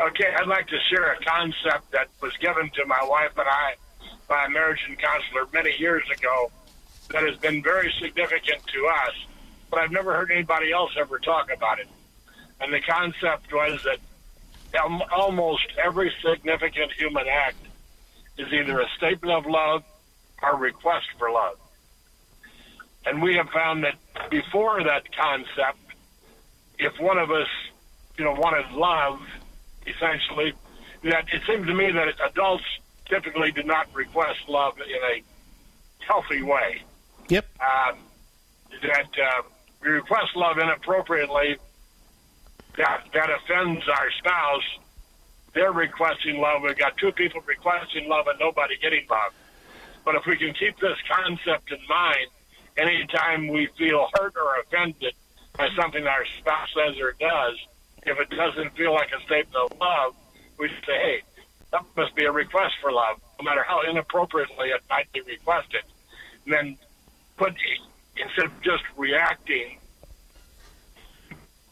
Okay, 0.00 0.34
I'd 0.36 0.48
like 0.48 0.66
to 0.66 0.78
share 0.90 1.12
a 1.12 1.24
concept 1.24 1.92
that 1.92 2.08
was 2.20 2.36
given 2.38 2.70
to 2.70 2.84
my 2.86 3.04
wife 3.04 3.38
and 3.38 3.46
I 3.48 3.76
by 4.26 4.46
a 4.46 4.50
marriage 4.50 4.84
and 4.88 4.98
counselor 4.98 5.46
many 5.52 5.70
years 5.78 6.02
ago 6.10 6.50
that 7.10 7.22
has 7.22 7.36
been 7.38 7.62
very 7.62 7.92
significant 8.00 8.66
to 8.66 8.86
us, 8.86 9.14
but 9.70 9.80
I've 9.80 9.92
never 9.92 10.14
heard 10.14 10.30
anybody 10.30 10.72
else 10.72 10.92
ever 10.98 11.18
talk 11.18 11.50
about 11.52 11.78
it. 11.78 11.88
And 12.60 12.72
the 12.72 12.80
concept 12.80 13.52
was 13.52 13.84
that 13.84 13.98
almost 15.12 15.66
every 15.82 16.12
significant 16.22 16.92
human 16.92 17.26
act 17.28 17.56
is 18.36 18.52
either 18.52 18.80
a 18.80 18.88
statement 18.96 19.32
of 19.32 19.46
love 19.46 19.84
or 20.42 20.50
a 20.50 20.56
request 20.56 21.06
for 21.18 21.30
love. 21.30 21.56
And 23.06 23.22
we 23.22 23.36
have 23.36 23.48
found 23.50 23.84
that 23.84 23.94
before 24.30 24.82
that 24.84 25.04
concept, 25.16 25.78
if 26.78 26.98
one 27.00 27.18
of 27.18 27.30
us, 27.30 27.48
you 28.18 28.24
know, 28.24 28.34
wanted 28.34 28.70
love, 28.72 29.20
essentially, 29.86 30.52
that 31.04 31.24
it 31.32 31.42
seems 31.46 31.66
to 31.66 31.74
me 31.74 31.90
that 31.90 32.08
adults 32.30 32.64
typically 33.06 33.50
do 33.52 33.62
not 33.62 33.86
request 33.94 34.40
love 34.48 34.74
in 34.78 35.02
a 35.10 35.22
healthy 36.04 36.42
way. 36.42 36.82
Yep. 37.28 37.46
Um, 37.60 37.98
that 38.82 39.08
uh, 39.18 39.42
we 39.82 39.90
request 39.90 40.34
love 40.34 40.58
inappropriately, 40.58 41.56
that 42.76 43.04
that 43.12 43.30
offends 43.30 43.82
our 43.88 44.10
spouse. 44.18 44.78
They're 45.52 45.72
requesting 45.72 46.40
love. 46.40 46.62
We've 46.62 46.76
got 46.76 46.96
two 46.96 47.12
people 47.12 47.40
requesting 47.46 48.08
love 48.08 48.26
and 48.28 48.38
nobody 48.38 48.76
getting 48.78 49.06
love. 49.10 49.32
But 50.04 50.14
if 50.14 50.26
we 50.26 50.36
can 50.36 50.54
keep 50.54 50.78
this 50.78 50.96
concept 51.10 51.72
in 51.72 51.78
mind, 51.88 52.28
anytime 52.76 53.48
we 53.48 53.68
feel 53.76 54.08
hurt 54.14 54.34
or 54.36 54.60
offended 54.60 55.14
by 55.56 55.68
something 55.76 56.06
our 56.06 56.24
spouse 56.38 56.68
says 56.74 56.96
or 57.00 57.14
does, 57.18 57.56
if 58.04 58.18
it 58.20 58.30
doesn't 58.30 58.76
feel 58.76 58.94
like 58.94 59.08
a 59.12 59.20
statement 59.24 59.56
of 59.70 59.78
love, 59.78 60.14
we 60.58 60.68
say, 60.86 60.98
hey, 61.02 61.22
that 61.72 61.84
must 61.96 62.14
be 62.14 62.24
a 62.24 62.32
request 62.32 62.74
for 62.80 62.92
love, 62.92 63.20
no 63.38 63.44
matter 63.44 63.62
how 63.62 63.82
inappropriately 63.82 64.68
it 64.68 64.82
might 64.88 65.10
be 65.12 65.20
requested. 65.22 65.82
And 66.44 66.54
then 66.54 66.78
but 67.38 67.54
instead 68.16 68.46
of 68.46 68.60
just 68.62 68.82
reacting, 68.96 69.78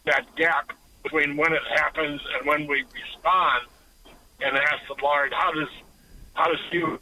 that 0.05 0.25
gap 0.37 0.73
between 1.03 1.37
when 1.37 1.53
it 1.53 1.63
happens 1.75 2.21
and 2.37 2.47
when 2.47 2.67
we 2.67 2.85
respond, 2.95 3.67
and 4.41 4.57
ask 4.57 4.87
the 4.89 5.03
Lord, 5.03 5.33
how 5.33 5.53
does 5.53 5.69
how 6.35 6.49
does 6.49 6.61
you 6.71 7.01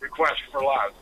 request 0.00 0.40
for 0.50 0.62
love? 0.62 0.92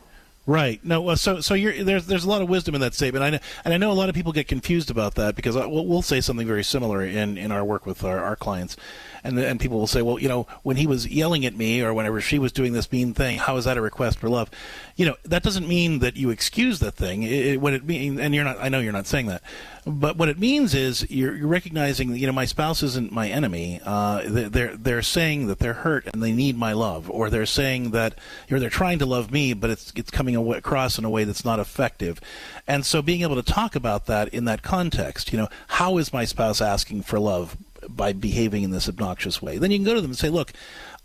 Right. 0.47 0.83
No. 0.85 1.15
So 1.15 1.41
so 1.41 1.55
there's 1.55 2.05
there's 2.05 2.23
a 2.23 2.29
lot 2.29 2.41
of 2.41 2.49
wisdom 2.49 2.75
in 2.75 2.81
that 2.81 2.93
statement. 2.93 3.23
I 3.23 3.29
know, 3.31 3.39
and 3.63 3.73
I 3.73 3.77
know 3.77 3.91
a 3.91 3.93
lot 3.93 4.09
of 4.09 4.15
people 4.15 4.31
get 4.31 4.47
confused 4.47 4.91
about 4.91 5.15
that 5.15 5.35
because 5.35 5.55
I, 5.55 5.65
we'll, 5.65 5.85
we'll 5.85 6.03
say 6.03 6.21
something 6.21 6.45
very 6.45 6.63
similar 6.63 7.03
in, 7.03 7.37
in 7.37 7.51
our 7.51 7.65
work 7.65 7.85
with 7.87 8.03
our, 8.03 8.19
our 8.19 8.35
clients, 8.35 8.77
and 9.25 9.39
and 9.39 9.59
people 9.59 9.79
will 9.79 9.87
say, 9.87 10.01
well, 10.01 10.19
you 10.19 10.29
know, 10.29 10.47
when 10.63 10.77
he 10.77 10.87
was 10.87 11.07
yelling 11.07 11.45
at 11.45 11.55
me 11.55 11.81
or 11.81 11.93
whenever 11.93 12.21
she 12.21 12.39
was 12.39 12.51
doing 12.51 12.73
this 12.73 12.91
mean 12.91 13.13
thing, 13.13 13.37
how 13.37 13.57
is 13.57 13.65
that 13.65 13.77
a 13.77 13.81
request 13.81 14.19
for 14.19 14.29
love? 14.29 14.49
You 14.95 15.07
know, 15.07 15.15
that 15.23 15.43
doesn't 15.43 15.67
mean 15.67 15.99
that 15.99 16.15
you 16.15 16.29
excuse 16.29 16.79
the 16.79 16.91
thing. 16.91 17.23
It, 17.23 17.31
it, 17.31 17.61
what 17.61 17.73
it 17.73 17.85
means, 17.85 18.19
and 18.19 18.33
you're 18.35 18.43
not. 18.43 18.57
I 18.59 18.69
know 18.69 18.79
you're 18.79 18.93
not 18.93 19.07
saying 19.07 19.25
that, 19.25 19.41
but 19.85 20.15
what 20.17 20.29
it 20.29 20.39
means 20.39 20.73
is 20.73 21.09
you're, 21.09 21.35
you're 21.35 21.47
recognizing, 21.47 22.15
you 22.15 22.27
know, 22.27 22.33
my 22.33 22.45
spouse 22.45 22.83
isn't 22.83 23.11
my 23.11 23.27
enemy. 23.27 23.81
Uh, 23.83 24.21
they're 24.25 24.75
they're 24.75 25.01
saying 25.01 25.47
that 25.47 25.59
they're 25.59 25.73
hurt 25.73 26.07
and 26.13 26.21
they 26.21 26.31
need 26.31 26.57
my 26.57 26.73
love, 26.73 27.09
or 27.09 27.29
they're 27.29 27.45
saying 27.45 27.91
that, 27.91 28.15
or 28.51 28.59
they're 28.59 28.69
trying 28.69 28.99
to 28.99 29.05
love 29.05 29.31
me, 29.31 29.53
but 29.53 29.69
it's 29.69 29.91
it's 29.95 30.11
coming 30.11 30.35
across 30.35 30.97
in 30.97 31.05
a 31.05 31.09
way 31.09 31.23
that's 31.23 31.43
not 31.43 31.59
effective. 31.59 32.21
And 32.67 32.85
so 32.85 33.01
being 33.01 33.21
able 33.21 33.35
to 33.35 33.43
talk 33.43 33.75
about 33.75 34.05
that 34.05 34.29
in 34.29 34.45
that 34.45 34.61
context, 34.61 35.31
you 35.31 35.39
know, 35.39 35.49
how 35.67 35.97
is 35.97 36.13
my 36.13 36.25
spouse 36.25 36.61
asking 36.61 37.01
for 37.03 37.19
love 37.19 37.57
by 37.89 38.13
behaving 38.13 38.63
in 38.63 38.71
this 38.71 38.89
obnoxious 38.89 39.41
way? 39.41 39.57
Then 39.57 39.71
you 39.71 39.77
can 39.77 39.85
go 39.85 39.95
to 39.95 40.01
them 40.01 40.11
and 40.11 40.17
say, 40.17 40.29
look, 40.29 40.53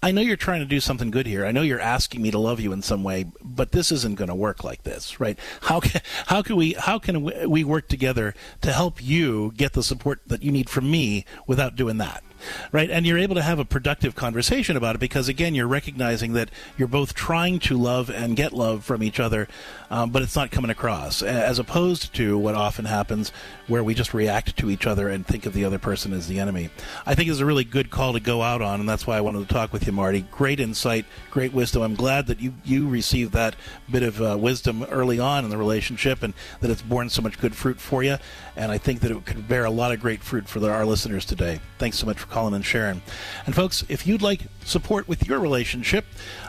I 0.02 0.12
know 0.12 0.22
you're 0.22 0.36
trying 0.36 0.60
to 0.60 0.66
do 0.66 0.80
something 0.80 1.10
good 1.10 1.26
here. 1.26 1.44
I 1.44 1.52
know 1.52 1.60
you're 1.60 1.80
asking 1.80 2.22
me 2.22 2.30
to 2.30 2.38
love 2.38 2.58
you 2.58 2.72
in 2.72 2.80
some 2.80 3.04
way, 3.04 3.26
but 3.42 3.72
this 3.72 3.92
isn't 3.92 4.16
going 4.16 4.28
to 4.28 4.34
work 4.34 4.64
like 4.64 4.82
this, 4.82 5.20
right? 5.20 5.38
How 5.62 5.80
can 5.80 6.00
how 6.26 6.40
can 6.42 6.56
we 6.56 6.72
how 6.72 6.98
can 6.98 7.48
we 7.50 7.64
work 7.64 7.88
together 7.88 8.34
to 8.62 8.72
help 8.72 9.02
you 9.02 9.52
get 9.56 9.74
the 9.74 9.82
support 9.82 10.22
that 10.26 10.42
you 10.42 10.50
need 10.52 10.70
from 10.70 10.90
me 10.90 11.26
without 11.46 11.76
doing 11.76 11.98
that? 11.98 12.24
right? 12.72 12.90
And 12.90 13.06
you're 13.06 13.18
able 13.18 13.34
to 13.34 13.42
have 13.42 13.58
a 13.58 13.64
productive 13.64 14.14
conversation 14.14 14.76
about 14.76 14.94
it 14.94 14.98
because, 14.98 15.28
again, 15.28 15.54
you're 15.54 15.66
recognizing 15.66 16.32
that 16.34 16.50
you're 16.76 16.88
both 16.88 17.14
trying 17.14 17.58
to 17.60 17.76
love 17.76 18.10
and 18.10 18.36
get 18.36 18.52
love 18.52 18.84
from 18.84 19.02
each 19.02 19.20
other, 19.20 19.48
um, 19.90 20.10
but 20.10 20.22
it's 20.22 20.36
not 20.36 20.50
coming 20.50 20.70
across, 20.70 21.22
as 21.22 21.58
opposed 21.58 22.14
to 22.14 22.38
what 22.38 22.54
often 22.54 22.84
happens 22.84 23.32
where 23.66 23.84
we 23.84 23.94
just 23.94 24.14
react 24.14 24.56
to 24.56 24.70
each 24.70 24.86
other 24.86 25.08
and 25.08 25.26
think 25.26 25.46
of 25.46 25.52
the 25.52 25.64
other 25.64 25.78
person 25.78 26.12
as 26.12 26.28
the 26.28 26.38
enemy. 26.38 26.70
I 27.06 27.14
think 27.14 27.28
is 27.30 27.40
a 27.40 27.46
really 27.46 27.64
good 27.64 27.90
call 27.90 28.12
to 28.12 28.20
go 28.20 28.42
out 28.42 28.62
on, 28.62 28.80
and 28.80 28.88
that's 28.88 29.06
why 29.06 29.16
I 29.16 29.20
wanted 29.20 29.46
to 29.46 29.52
talk 29.52 29.72
with 29.72 29.86
you, 29.86 29.89
Marty. 29.92 30.22
Great 30.30 30.60
insight, 30.60 31.04
great 31.30 31.52
wisdom. 31.52 31.82
I'm 31.82 31.94
glad 31.94 32.26
that 32.26 32.40
you, 32.40 32.54
you 32.64 32.88
received 32.88 33.32
that 33.32 33.56
bit 33.90 34.02
of 34.02 34.20
uh, 34.20 34.36
wisdom 34.38 34.84
early 34.84 35.18
on 35.18 35.44
in 35.44 35.50
the 35.50 35.56
relationship 35.56 36.22
and 36.22 36.34
that 36.60 36.70
it's 36.70 36.82
borne 36.82 37.10
so 37.10 37.22
much 37.22 37.38
good 37.38 37.54
fruit 37.54 37.80
for 37.80 38.02
you. 38.02 38.16
And 38.56 38.72
I 38.72 38.78
think 38.78 39.00
that 39.00 39.10
it 39.10 39.24
could 39.24 39.48
bear 39.48 39.64
a 39.64 39.70
lot 39.70 39.92
of 39.92 40.00
great 40.00 40.22
fruit 40.22 40.48
for 40.48 40.60
the, 40.60 40.70
our 40.70 40.84
listeners 40.84 41.24
today. 41.24 41.60
Thanks 41.78 41.98
so 41.98 42.06
much 42.06 42.18
for 42.18 42.26
calling 42.26 42.54
and 42.54 42.64
sharing. 42.64 43.02
And 43.46 43.54
folks, 43.54 43.84
if 43.88 44.06
you'd 44.06 44.22
like 44.22 44.42
support 44.64 45.08
with 45.08 45.26
your 45.26 45.38
relationship, 45.40 46.04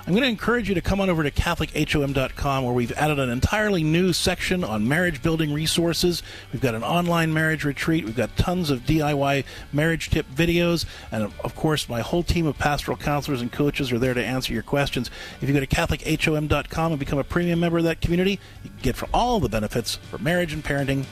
I'm 0.05 0.13
going 0.13 0.23
to 0.23 0.29
encourage 0.29 0.67
you 0.67 0.75
to 0.75 0.81
come 0.81 0.99
on 0.99 1.09
over 1.09 1.21
to 1.21 1.29
CatholicHOM.com 1.29 2.63
where 2.63 2.73
we've 2.73 2.91
added 2.93 3.19
an 3.19 3.29
entirely 3.29 3.83
new 3.83 4.13
section 4.13 4.63
on 4.63 4.87
marriage 4.87 5.21
building 5.21 5.53
resources. 5.53 6.23
We've 6.51 6.61
got 6.61 6.73
an 6.73 6.83
online 6.83 7.33
marriage 7.33 7.63
retreat. 7.63 8.05
We've 8.05 8.15
got 8.15 8.35
tons 8.35 8.71
of 8.71 8.81
DIY 8.81 9.45
marriage 9.71 10.09
tip 10.09 10.27
videos. 10.29 10.85
And 11.11 11.31
of 11.43 11.55
course, 11.55 11.87
my 11.87 12.01
whole 12.01 12.23
team 12.23 12.47
of 12.47 12.57
pastoral 12.57 12.97
counselors 12.97 13.41
and 13.41 13.51
coaches 13.51 13.91
are 13.91 13.99
there 13.99 14.15
to 14.15 14.25
answer 14.25 14.53
your 14.53 14.63
questions. 14.63 15.11
If 15.39 15.47
you 15.47 15.53
go 15.53 15.59
to 15.59 15.67
CatholicHOM.com 15.67 16.91
and 16.91 16.99
become 16.99 17.19
a 17.19 17.23
premium 17.23 17.59
member 17.59 17.77
of 17.77 17.83
that 17.83 18.01
community, 18.01 18.39
you 18.63 18.69
can 18.71 18.79
get 18.81 18.95
for 18.95 19.07
all 19.13 19.39
the 19.39 19.49
benefits 19.49 19.95
for 19.95 20.17
marriage 20.17 20.53
and 20.53 20.63
parenting 20.63 21.05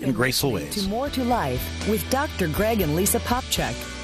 in 0.00 0.12
graceful 0.12 0.52
ways. 0.52 0.74
To 0.82 0.88
More 0.88 1.08
to 1.10 1.24
Life 1.24 1.88
with 1.88 2.08
Dr. 2.10 2.48
Greg 2.48 2.80
and 2.80 2.94
Lisa 2.94 3.20
Popcak. 3.20 4.03